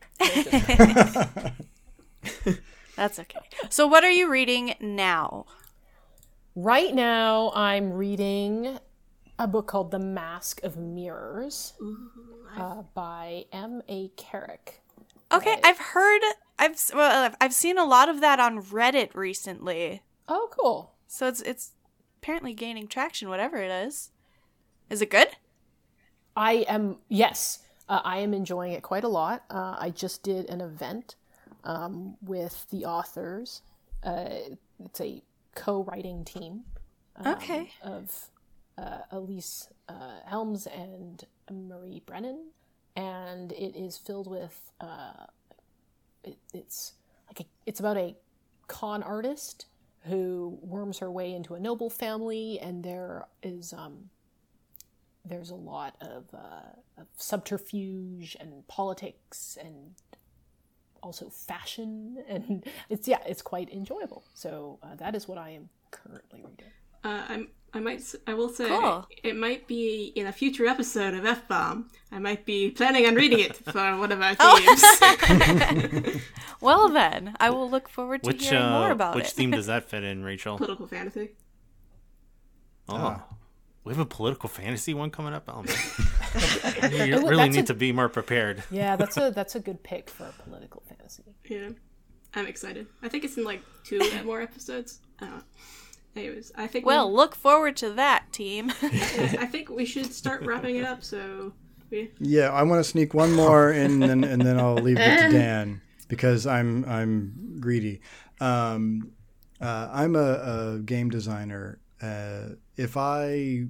That's 2.97 3.19
okay. 3.19 3.39
So, 3.71 3.87
what 3.87 4.05
are 4.05 4.11
you 4.11 4.31
reading 4.31 4.75
now? 4.81 5.47
Right 6.55 6.95
now, 6.95 7.51
I'm 7.55 7.93
reading 7.93 8.79
a 9.39 9.47
book 9.47 9.67
called 9.69 9.91
The 9.91 9.99
Mask 9.99 10.63
of 10.63 10.77
Mirrors 10.77 11.73
uh, 12.57 12.83
by 12.95 13.47
M. 13.53 13.83
A. 13.89 14.09
Carrick. 14.17 14.83
Okay, 15.33 15.59
I've 15.65 15.79
heard, 15.79 16.21
I've 16.59 16.77
well, 16.95 17.25
I've- 17.25 17.37
I've 17.41 17.55
seen 17.55 17.79
a 17.79 17.85
lot 17.87 18.11
of 18.11 18.21
that 18.21 18.39
on 18.39 18.63
Reddit 18.63 19.15
recently. 19.15 20.03
Oh, 20.29 20.51
cool. 20.51 20.93
So 21.07 21.27
it's 21.27 21.41
it's 21.41 21.73
apparently 22.19 22.53
gaining 22.53 22.87
traction. 22.87 23.31
Whatever 23.31 23.57
it 23.57 23.71
is, 23.71 24.11
is 24.91 25.01
it 25.01 25.11
good? 25.11 25.29
I 26.37 26.67
am, 26.69 26.99
yes, 27.09 27.61
uh, 27.89 28.01
I 28.05 28.19
am 28.19 28.35
enjoying 28.35 28.73
it 28.73 28.83
quite 28.83 29.05
a 29.05 29.09
lot. 29.09 29.45
Uh, 29.51 29.77
I 29.79 29.91
just 29.91 30.23
did 30.23 30.49
an 30.51 30.61
event 30.61 31.17
um, 31.65 32.17
with 32.23 32.67
the 32.71 32.85
authors. 32.85 33.63
Uh, 34.05 34.29
it's 34.85 35.01
a 35.01 35.23
co 35.55 35.83
writing 35.85 36.25
team 36.25 36.63
Okay. 37.27 37.71
of 37.83 38.31
uh, 38.79 38.99
Alyc 39.13 39.69
uh, 39.89 40.21
Helms 40.27 40.67
and 40.67 41.25
Marie 41.51 42.03
Brennan. 42.07 42.51
and 42.97 43.53
it 43.53 43.77
is 43.77 43.97
filled 43.99 44.27
with. 44.27 44.71
Uh, 44.81 45.27
it, 46.25 46.39
it's 46.55 46.93
like 47.29 47.41
a, 47.41 47.45
it's 47.67 47.81
about 47.81 47.97
a 47.97 48.15
con 48.69 49.03
artist 49.03 49.67
who 50.05 50.59
worms 50.63 50.99
her 50.99 51.11
way 51.11 51.33
into 51.35 51.55
a 51.55 51.61
noble 51.61 51.91
family, 51.91 52.59
and 52.61 52.83
there 52.85 53.27
is 53.43 53.73
um, 53.73 54.09
there's 55.25 55.51
a 55.51 55.55
lot 55.55 55.95
of, 56.01 56.25
uh, 56.35 57.01
of 57.01 57.07
subterfuge 57.17 58.37
and 58.41 58.67
politics 58.67 59.57
and 59.61 59.95
also 61.03 61.29
fashion 61.29 62.23
and 62.29 62.65
it's 62.89 63.07
yeah 63.09 63.19
it's 63.27 63.43
quite 63.43 63.69
enjoyable 63.73 64.23
so 64.35 64.79
uh, 64.83 64.95
that 64.97 65.15
is 65.15 65.27
what 65.29 65.39
i 65.39 65.51
am 65.51 65.69
currently 65.91 66.41
reading 66.49 66.71
Uh, 67.05 67.23
I'm, 67.29 67.49
I 67.75 67.81
might, 67.81 67.99
s- 67.99 68.15
I 68.29 68.35
will 68.35 68.49
say, 68.49 68.69
Cool. 68.69 69.09
it 69.25 69.35
might 69.35 69.67
be 69.67 70.13
in 70.15 70.27
a 70.29 70.33
future 70.33 70.67
episode 70.69 71.15
of 71.15 71.25
F 71.27 71.49
Bomb. 71.49 71.91
I 72.13 72.19
might 72.21 72.45
be 72.47 72.71
planning 72.71 73.07
on 73.09 73.17
reading 73.17 73.41
it 73.41 73.57
for 73.57 73.97
one 73.99 74.13
of 74.13 74.21
our 74.23 74.37
teams. 74.45 74.83
Well 76.61 76.89
then, 76.91 77.35
I 77.41 77.51
will 77.51 77.69
look 77.69 77.89
forward 77.89 78.23
to 78.23 78.29
Which 78.29 78.47
hearing 78.49 78.71
more 78.71 78.91
uh, 78.91 78.93
about 78.99 79.17
which 79.17 79.25
it. 79.33 79.33
theme 79.33 79.51
does 79.51 79.67
that 79.73 79.89
fit 79.91 80.05
in, 80.05 80.23
Rachel? 80.23 80.59
Political 80.59 80.87
fantasy. 80.87 81.31
Oh, 82.89 82.95
Ah. 82.97 83.25
we 83.83 83.93
have 83.93 83.99
a 84.01 84.07
political 84.07 84.49
fantasy 84.49 84.95
one 84.95 85.11
coming 85.11 85.35
up. 85.35 85.45
Oh, 85.49 85.63
man. 85.65 85.77
You 86.35 86.41
really 87.29 87.37
that's 87.37 87.55
need 87.57 87.65
a- 87.65 87.67
to 87.67 87.75
be 87.75 87.93
more 87.93 88.09
prepared. 88.09 88.63
yeah 88.71 88.97
that's 88.97 89.17
a 89.17 89.31
that's 89.35 89.55
a 89.55 89.61
good 89.61 89.83
pick 89.83 90.09
for 90.11 90.25
a 90.25 90.33
political 90.43 90.83
fantasy 90.89 91.23
Yeah, 91.49 91.71
I'm 92.35 92.47
excited. 92.47 92.87
I 93.03 93.09
think 93.09 93.25
it's 93.25 93.37
in 93.37 93.45
like 93.45 93.61
two 93.85 94.01
more 94.25 94.41
episodes. 94.41 95.01
Uh, 95.21 95.41
anyways, 96.17 96.51
I 96.57 96.67
think. 96.67 96.87
well, 96.87 97.09
we, 97.11 97.17
look 97.21 97.35
forward 97.35 97.77
to 97.79 97.91
that, 97.95 98.33
team. 98.33 98.73
I, 98.83 99.37
I 99.41 99.47
think 99.47 99.69
we 99.69 99.85
should 99.85 100.13
start 100.13 100.43
wrapping 100.47 100.77
it 100.77 100.85
up. 100.85 101.05
So 101.05 101.53
we. 101.91 102.11
Yeah, 102.19 102.51
I 102.51 102.63
want 102.63 102.79
to 102.83 102.85
sneak 102.85 103.13
one 103.15 103.33
more 103.35 103.71
in, 103.71 104.03
and, 104.03 104.25
and 104.25 104.41
then 104.41 104.59
I'll 104.59 104.75
leave 104.75 104.99
it 104.99 105.19
to 105.27 105.31
Dan 105.31 105.83
because 106.09 106.47
I'm 106.47 106.85
I'm 106.87 107.59
greedy. 107.61 108.01
Um, 108.41 109.13
uh, 109.61 109.89
I'm 109.93 110.17
a, 110.17 110.77
a 110.77 110.79
game 110.85 111.11
designer. 111.11 111.79
Uh, 112.01 112.55
if 112.77 112.97
I 112.97 113.67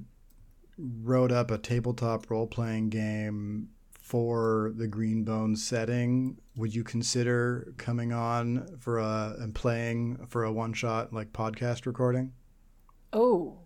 wrote 0.78 1.32
up 1.32 1.50
a 1.50 1.58
tabletop 1.58 2.30
role 2.30 2.46
playing 2.46 2.90
game 2.90 3.68
for 3.92 4.72
the 4.76 4.86
Green 4.86 5.24
Bones 5.24 5.64
setting, 5.64 6.36
would 6.56 6.74
you 6.74 6.84
consider 6.84 7.72
coming 7.76 8.12
on 8.12 8.76
for 8.78 8.98
a 8.98 9.36
and 9.38 9.54
playing 9.54 10.26
for 10.28 10.44
a 10.44 10.52
one 10.52 10.72
shot 10.72 11.12
like 11.12 11.32
podcast 11.32 11.86
recording? 11.86 12.32
oh 13.12 13.58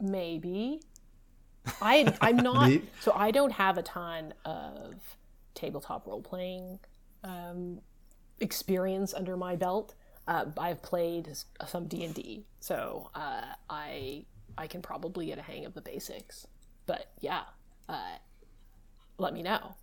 maybe 0.00 0.80
i 1.80 2.14
i'm 2.20 2.36
not 2.52 2.70
so 3.00 3.12
i 3.14 3.30
don't 3.30 3.52
have 3.52 3.78
a 3.78 3.82
ton 3.82 4.32
of 4.44 4.94
tabletop 5.54 6.06
role-playing 6.06 6.78
um, 7.24 7.80
experience 8.40 9.14
under 9.14 9.36
my 9.36 9.56
belt 9.56 9.94
uh, 10.28 10.44
i've 10.58 10.82
played 10.82 11.28
some 11.66 11.86
d&d 11.86 12.44
so 12.60 13.10
uh, 13.14 13.42
i 13.70 14.24
i 14.58 14.66
can 14.66 14.82
probably 14.82 15.26
get 15.26 15.38
a 15.38 15.42
hang 15.42 15.64
of 15.64 15.74
the 15.74 15.80
basics 15.80 16.46
but 16.86 17.06
yeah 17.20 17.42
uh, 17.88 18.16
let 19.18 19.32
me 19.34 19.42
know 19.42 19.74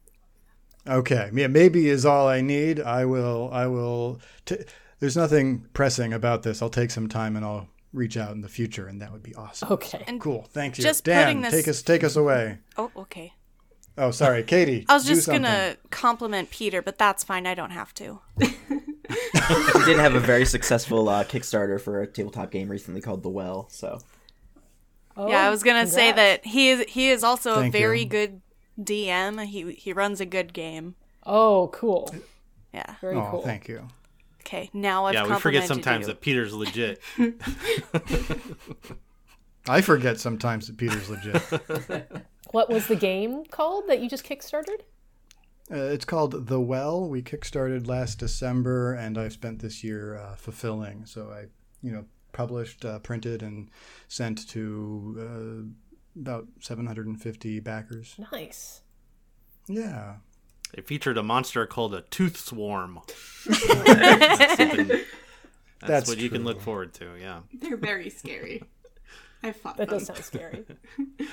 Okay, 0.86 1.30
yeah, 1.34 1.48
maybe 1.48 1.88
is 1.88 2.06
all 2.06 2.28
I 2.28 2.42
need. 2.42 2.82
I 2.82 3.06
will. 3.06 3.50
I 3.54 3.68
will. 3.68 4.20
T- 4.46 4.58
there's 5.00 5.16
nothing 5.16 5.66
pressing 5.74 6.12
about 6.12 6.44
this. 6.44 6.62
I'll 6.62 6.70
take 6.70 6.92
some 6.92 7.08
time 7.08 7.38
and 7.38 7.46
I'll 7.46 7.70
reach 7.94 8.18
out 8.18 8.32
in 8.32 8.42
the 8.42 8.50
future, 8.50 8.88
and 8.88 9.02
that 9.02 9.14
would 9.14 9.24
be 9.24 9.34
awesome. 9.34 9.72
okay 9.72 10.04
And 10.08 10.20
Cool. 10.20 10.46
Thank 10.52 10.78
you, 10.78 10.84
just 10.84 11.06
Dan. 11.06 11.24
putting 11.24 11.42
this- 11.42 11.54
Take 11.54 11.68
us. 11.70 11.82
Take 11.84 12.04
us 12.04 12.18
away. 12.18 12.58
oh, 12.78 12.92
okay. 12.98 13.32
Oh, 13.98 14.12
sorry, 14.12 14.44
Katie. 14.54 14.86
I 14.90 14.94
was 14.96 15.06
just 15.06 15.26
gonna 15.26 15.78
compliment 15.90 16.50
Peter, 16.52 16.82
but 16.82 16.98
that's 16.98 17.24
fine. 17.24 17.48
I 17.48 17.54
don't 17.56 17.72
have 17.72 17.94
to. 17.94 18.20
We 19.76 19.86
did 19.86 20.00
have 20.00 20.16
a 20.16 20.20
very 20.20 20.46
successful 20.46 21.08
uh, 21.08 21.24
Kickstarter 21.24 21.80
for 21.80 22.02
a 22.02 22.08
tabletop 22.08 22.52
game 22.52 22.70
recently 22.70 23.00
called 23.00 23.24
The 23.24 23.30
Well. 23.30 23.68
So 23.70 24.00
Oh, 25.16 25.30
yeah, 25.30 25.46
I 25.46 25.50
was 25.50 25.62
gonna 25.64 25.86
say 25.88 26.12
that 26.12 26.46
he 26.46 26.70
is 26.70 26.86
he 26.88 27.10
is 27.10 27.24
also 27.24 27.56
Thank 27.56 27.74
a 27.76 27.78
very 27.78 28.02
you. 28.02 28.06
good 28.08 28.42
DM. 28.82 29.46
He 29.46 29.74
he 29.74 29.94
runs 29.94 30.20
a 30.20 30.26
good 30.26 30.54
game. 30.54 30.96
oh 31.26 31.70
cool 31.74 32.14
Yeah. 32.74 32.96
very 33.02 33.16
Oh, 33.16 33.28
cool 33.32 33.42
thank 33.44 33.68
you. 33.68 33.88
Okay. 34.42 34.70
Now 34.74 35.06
I've 35.06 35.14
yeah, 35.14 35.28
we 35.28 35.36
forget 35.40 35.68
sometimes 35.68 36.02
you. 36.02 36.14
that 36.14 36.22
Peter's 36.22 36.54
legit. 36.54 37.00
I 39.68 39.82
forget 39.82 40.20
sometimes 40.20 40.68
that 40.68 40.78
Peter's 40.78 41.10
legit. 41.10 41.42
what 42.52 42.70
was 42.70 42.88
the 42.88 42.96
game 42.96 43.46
called 43.46 43.88
that 43.88 44.02
you 44.02 44.10
just 44.10 44.26
kickstarted 44.26 44.82
uh, 45.72 45.78
it's 45.78 46.04
called 46.04 46.48
The 46.48 46.60
Well. 46.60 47.08
We 47.08 47.24
kickstarted 47.24 47.88
last 47.88 48.20
December, 48.20 48.94
and 48.94 49.18
I've 49.18 49.32
spent 49.32 49.60
this 49.60 49.82
year 49.82 50.18
uh, 50.18 50.36
fulfilling. 50.36 51.06
So 51.06 51.30
I, 51.32 51.46
you 51.82 51.94
know, 51.94 52.04
published, 52.34 52.84
uh, 52.84 53.00
printed, 53.00 53.42
and 53.42 53.70
sent 54.10 54.48
to 54.50 55.72
uh, 56.16 56.20
about 56.20 56.48
750 56.60 57.60
backers. 57.62 58.16
nice 58.32 58.82
Yeah. 59.68 60.16
It 60.74 60.88
featured 60.88 61.18
a 61.18 61.24
monster 61.24 61.66
called 61.66 61.94
a 61.94 62.02
tooth 62.02 62.38
swarm. 62.38 63.00
that's 63.46 64.58
that's 64.58 65.06
That's 65.82 66.10
what 66.10 66.18
you 66.18 66.30
can 66.30 66.44
look 66.44 66.62
forward 66.62 66.94
to. 66.96 67.16
Yeah. 67.20 67.42
They're 67.54 67.78
very 67.78 68.10
scary. 68.10 68.64
I 69.44 69.52
fought 69.52 69.78
that 69.78 69.90
them. 69.90 70.00
does 70.00 70.08
sound 70.08 70.24
scary 70.24 70.66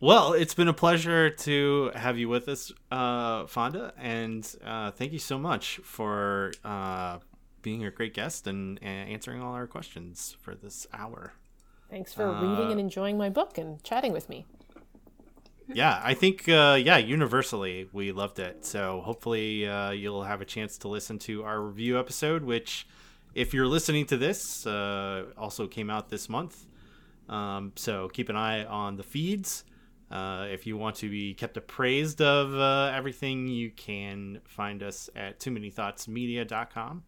Well, 0.00 0.32
it's 0.32 0.54
been 0.54 0.66
a 0.66 0.72
pleasure 0.72 1.30
to 1.30 1.92
have 1.94 2.18
you 2.18 2.28
with 2.28 2.48
us, 2.48 2.72
uh, 2.90 3.46
Fonda, 3.46 3.94
and 3.96 4.44
uh, 4.64 4.90
thank 4.90 5.12
you 5.12 5.20
so 5.20 5.38
much 5.38 5.76
for 5.84 6.52
uh, 6.64 7.18
being 7.62 7.84
a 7.84 7.90
great 7.90 8.14
guest 8.14 8.46
and, 8.46 8.78
and 8.82 9.08
answering 9.10 9.40
all 9.40 9.54
our 9.54 9.66
questions 9.66 10.36
for 10.40 10.54
this 10.54 10.86
hour. 10.92 11.32
Thanks 11.90 12.12
for 12.12 12.30
reading 12.32 12.70
and 12.70 12.80
enjoying 12.80 13.18
my 13.18 13.28
book 13.28 13.58
and 13.58 13.82
chatting 13.84 14.12
with 14.12 14.28
me. 14.28 14.46
Yeah, 15.68 16.00
I 16.02 16.14
think 16.14 16.48
uh, 16.48 16.78
yeah, 16.82 16.98
universally 16.98 17.88
we 17.92 18.12
loved 18.12 18.38
it. 18.38 18.64
So 18.64 19.02
hopefully 19.04 19.66
uh, 19.66 19.90
you'll 19.90 20.24
have 20.24 20.40
a 20.40 20.44
chance 20.44 20.78
to 20.78 20.88
listen 20.88 21.18
to 21.20 21.44
our 21.44 21.60
review 21.60 21.98
episode, 21.98 22.44
which, 22.44 22.86
if 23.34 23.54
you're 23.54 23.66
listening 23.66 24.06
to 24.06 24.16
this, 24.16 24.66
uh, 24.66 25.26
also 25.36 25.66
came 25.66 25.90
out 25.90 26.08
this 26.08 26.28
month. 26.28 26.66
Um, 27.28 27.72
so 27.76 28.08
keep 28.08 28.28
an 28.28 28.36
eye 28.36 28.64
on 28.64 28.96
the 28.96 29.02
feeds. 29.02 29.64
Uh, 30.10 30.46
if 30.50 30.66
you 30.66 30.76
want 30.76 30.96
to 30.96 31.08
be 31.08 31.32
kept 31.32 31.56
appraised 31.56 32.20
of 32.20 32.54
uh, 32.54 32.92
everything, 32.94 33.48
you 33.48 33.70
can 33.70 34.40
find 34.44 34.82
us 34.82 35.08
at 35.16 35.40
too 35.40 35.50
many 35.50 35.70
thoughts 35.70 36.06
media.com. 36.06 37.02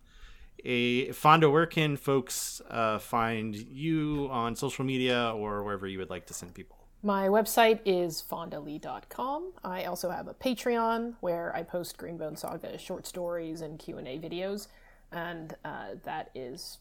A 0.64 1.12
Fonda, 1.12 1.50
where 1.50 1.66
can 1.66 1.96
folks 1.96 2.62
uh, 2.70 2.98
find 2.98 3.54
you 3.54 4.28
on 4.30 4.56
social 4.56 4.84
media 4.84 5.32
or 5.34 5.62
wherever 5.62 5.86
you 5.86 5.98
would 5.98 6.10
like 6.10 6.26
to 6.26 6.34
send 6.34 6.54
people? 6.54 6.78
My 7.02 7.28
website 7.28 7.80
is 7.84 8.24
fondalee.com. 8.30 9.52
I 9.62 9.84
also 9.84 10.08
have 10.08 10.26
a 10.26 10.32
Patreon 10.32 11.16
where 11.20 11.54
I 11.54 11.62
post 11.62 11.98
Greenbone 11.98 12.38
Saga 12.38 12.78
short 12.78 13.06
stories 13.06 13.60
and 13.60 13.78
Q&A 13.78 14.18
videos, 14.18 14.68
and 15.12 15.54
uh, 15.66 15.96
that 16.04 16.30
is 16.34 16.78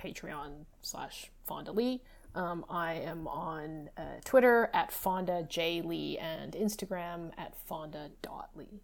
Patreon 0.00 0.66
slash 0.82 1.32
Fonda 1.44 1.72
Lee. 1.72 2.00
Um, 2.36 2.64
I 2.70 2.94
am 2.94 3.26
on 3.26 3.90
uh, 3.96 4.02
Twitter 4.24 4.70
at 4.72 4.92
Fonda 4.92 5.44
J 5.48 5.82
Lee 5.82 6.16
and 6.16 6.52
Instagram 6.52 7.32
at 7.36 7.56
Fonda.lee. 7.66 8.82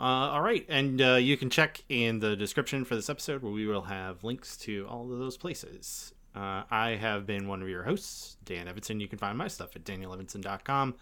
Uh, 0.00 0.30
all 0.30 0.42
right, 0.42 0.64
and 0.68 1.02
uh, 1.02 1.14
you 1.14 1.36
can 1.36 1.50
check 1.50 1.82
in 1.88 2.20
the 2.20 2.36
description 2.36 2.84
for 2.84 2.94
this 2.94 3.10
episode 3.10 3.42
where 3.42 3.50
we 3.50 3.66
will 3.66 3.82
have 3.82 4.22
links 4.22 4.56
to 4.56 4.86
all 4.88 5.12
of 5.12 5.18
those 5.18 5.36
places. 5.36 6.14
Uh, 6.36 6.62
I 6.70 6.90
have 6.90 7.26
been 7.26 7.48
one 7.48 7.62
of 7.62 7.68
your 7.68 7.82
hosts, 7.82 8.36
Dan 8.44 8.68
Evanson. 8.68 9.00
You 9.00 9.08
can 9.08 9.18
find 9.18 9.36
my 9.36 9.48
stuff 9.48 9.74
at 9.74 9.82
danielevanson.com, 9.82 10.94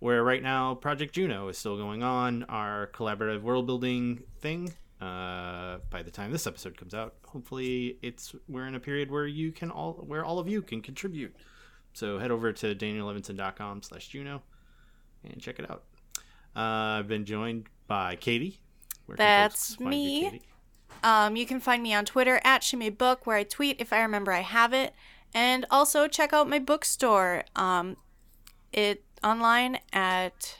where 0.00 0.24
right 0.24 0.42
now 0.42 0.74
Project 0.74 1.14
Juno 1.14 1.46
is 1.48 1.56
still 1.56 1.76
going 1.76 2.02
on, 2.02 2.42
our 2.44 2.88
collaborative 2.88 3.42
world 3.42 3.66
building 3.66 4.24
thing. 4.40 4.72
Uh, 5.00 5.78
by 5.90 6.02
the 6.02 6.10
time 6.10 6.32
this 6.32 6.46
episode 6.48 6.76
comes 6.76 6.94
out, 6.94 7.14
hopefully 7.26 7.96
it's 8.02 8.34
we're 8.48 8.66
in 8.66 8.74
a 8.74 8.80
period 8.80 9.10
where 9.10 9.26
you 9.26 9.52
can 9.52 9.70
all 9.70 9.94
where 9.94 10.24
all 10.24 10.40
of 10.40 10.48
you 10.48 10.62
can 10.62 10.80
contribute. 10.80 11.34
So 11.92 12.18
head 12.18 12.32
over 12.32 12.52
to 12.52 12.74
danielevanson.com 12.74 13.82
slash 13.82 14.08
Juno 14.08 14.42
and 15.22 15.40
check 15.40 15.60
it 15.60 15.70
out. 15.70 15.84
Uh, 16.56 16.98
I've 16.98 17.08
been 17.08 17.24
joined 17.24 17.68
by 17.92 18.16
Katie. 18.16 18.58
Where 19.04 19.18
That's 19.18 19.74
folks 19.74 19.82
find 19.82 19.94
you, 19.94 20.00
me. 20.00 20.30
Katie? 20.30 20.42
Um, 21.04 21.36
you 21.36 21.44
can 21.44 21.60
find 21.60 21.82
me 21.82 21.92
on 21.92 22.06
Twitter 22.06 22.40
at 22.42 22.64
Book, 22.96 23.26
where 23.26 23.36
I 23.36 23.42
tweet 23.42 23.76
if 23.80 23.92
I 23.92 24.00
remember 24.00 24.32
I 24.32 24.40
have 24.40 24.72
it, 24.72 24.94
and 25.34 25.66
also 25.70 26.08
check 26.08 26.32
out 26.32 26.48
my 26.48 26.58
bookstore. 26.58 27.44
Um, 27.54 27.98
it 28.72 29.04
online 29.22 29.78
at 29.92 30.56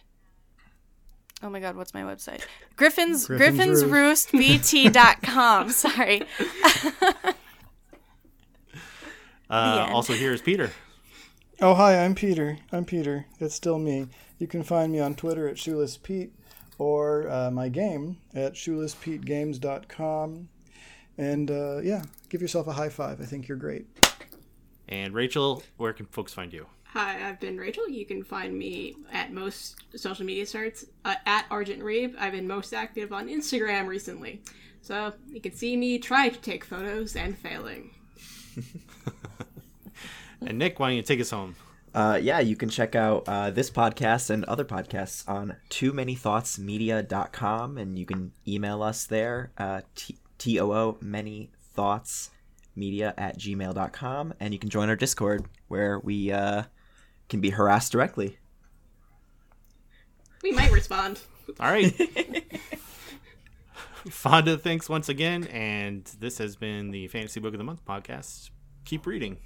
oh 1.42 1.48
my 1.48 1.58
god, 1.58 1.74
what's 1.74 1.94
my 1.94 2.02
website? 2.02 2.42
Griffin's 2.76 3.26
Griffin's 3.26 3.56
Griffin's 3.56 3.84
Roost. 3.86 4.34
Roost 4.34 4.62
BT.com. 4.72 5.70
Sorry. 5.70 6.24
Uh, 9.48 9.88
also, 9.90 10.12
here 10.12 10.34
is 10.34 10.42
Peter. 10.42 10.70
Oh, 11.62 11.74
hi, 11.74 12.04
I'm 12.04 12.14
Peter. 12.14 12.58
I'm 12.70 12.84
Peter. 12.84 13.24
It's 13.38 13.54
still 13.54 13.78
me. 13.78 14.08
You 14.38 14.46
can 14.46 14.62
find 14.62 14.92
me 14.92 15.00
on 15.00 15.14
Twitter 15.14 15.48
at 15.48 15.58
Shoeless 15.58 15.96
Pete 15.96 16.32
or 16.82 17.30
uh, 17.30 17.50
my 17.50 17.68
game 17.68 18.16
at 18.34 18.54
shoelesspetegames.com. 18.54 20.48
And 21.16 21.50
uh, 21.50 21.78
yeah, 21.78 22.02
give 22.28 22.42
yourself 22.42 22.66
a 22.66 22.72
high 22.72 22.88
five. 22.88 23.20
I 23.20 23.24
think 23.24 23.46
you're 23.46 23.56
great. 23.56 23.86
And 24.88 25.14
Rachel, 25.14 25.62
where 25.76 25.92
can 25.92 26.06
folks 26.06 26.34
find 26.34 26.52
you? 26.52 26.66
Hi, 26.84 27.28
I've 27.28 27.38
been 27.38 27.56
Rachel. 27.56 27.88
You 27.88 28.04
can 28.04 28.24
find 28.24 28.58
me 28.58 28.96
at 29.12 29.32
most 29.32 29.76
social 29.96 30.26
media 30.26 30.44
sites 30.44 30.84
uh, 31.04 31.14
at 31.24 31.46
Argent 31.50 31.82
Reeb. 31.82 32.14
I've 32.18 32.32
been 32.32 32.48
most 32.48 32.74
active 32.74 33.12
on 33.12 33.28
Instagram 33.28 33.86
recently. 33.86 34.42
So 34.82 35.12
you 35.28 35.40
can 35.40 35.54
see 35.54 35.76
me 35.76 35.98
try 35.98 36.28
to 36.28 36.38
take 36.40 36.64
photos 36.64 37.14
and 37.14 37.38
failing. 37.38 37.90
And 40.46 40.58
Nick, 40.58 40.80
why 40.80 40.88
don't 40.88 40.96
you 40.96 41.02
take 41.02 41.20
us 41.20 41.30
home? 41.30 41.54
Uh, 41.94 42.18
yeah, 42.22 42.40
you 42.40 42.56
can 42.56 42.70
check 42.70 42.94
out 42.94 43.24
uh, 43.28 43.50
this 43.50 43.70
podcast 43.70 44.30
and 44.30 44.44
other 44.44 44.64
podcasts 44.64 45.28
on 45.28 45.56
too 45.68 45.92
many 45.92 46.14
thoughts 46.14 46.58
media.com 46.58 47.76
and 47.76 47.98
you 47.98 48.06
can 48.06 48.32
email 48.48 48.82
us 48.82 49.04
there, 49.06 49.52
uh, 49.58 49.82
t- 49.94 50.16
T-O-O, 50.38 50.96
many 51.00 51.50
thoughts 51.74 52.30
media 52.74 53.12
at 53.18 53.38
gmail.com. 53.38 54.34
And 54.40 54.54
you 54.54 54.58
can 54.58 54.70
join 54.70 54.88
our 54.88 54.96
Discord 54.96 55.44
where 55.68 55.98
we 55.98 56.32
uh, 56.32 56.64
can 57.28 57.40
be 57.40 57.50
harassed 57.50 57.92
directly. 57.92 58.38
We 60.42 60.52
might 60.52 60.72
respond. 60.72 61.20
All 61.60 61.70
right. 61.70 61.94
Fonda, 64.10 64.58
thanks 64.58 64.88
once 64.88 65.08
again. 65.08 65.44
And 65.48 66.04
this 66.18 66.38
has 66.38 66.56
been 66.56 66.90
the 66.90 67.06
Fantasy 67.08 67.38
Book 67.38 67.54
of 67.54 67.58
the 67.58 67.64
Month 67.64 67.84
podcast. 67.84 68.50
Keep 68.84 69.06
reading. 69.06 69.36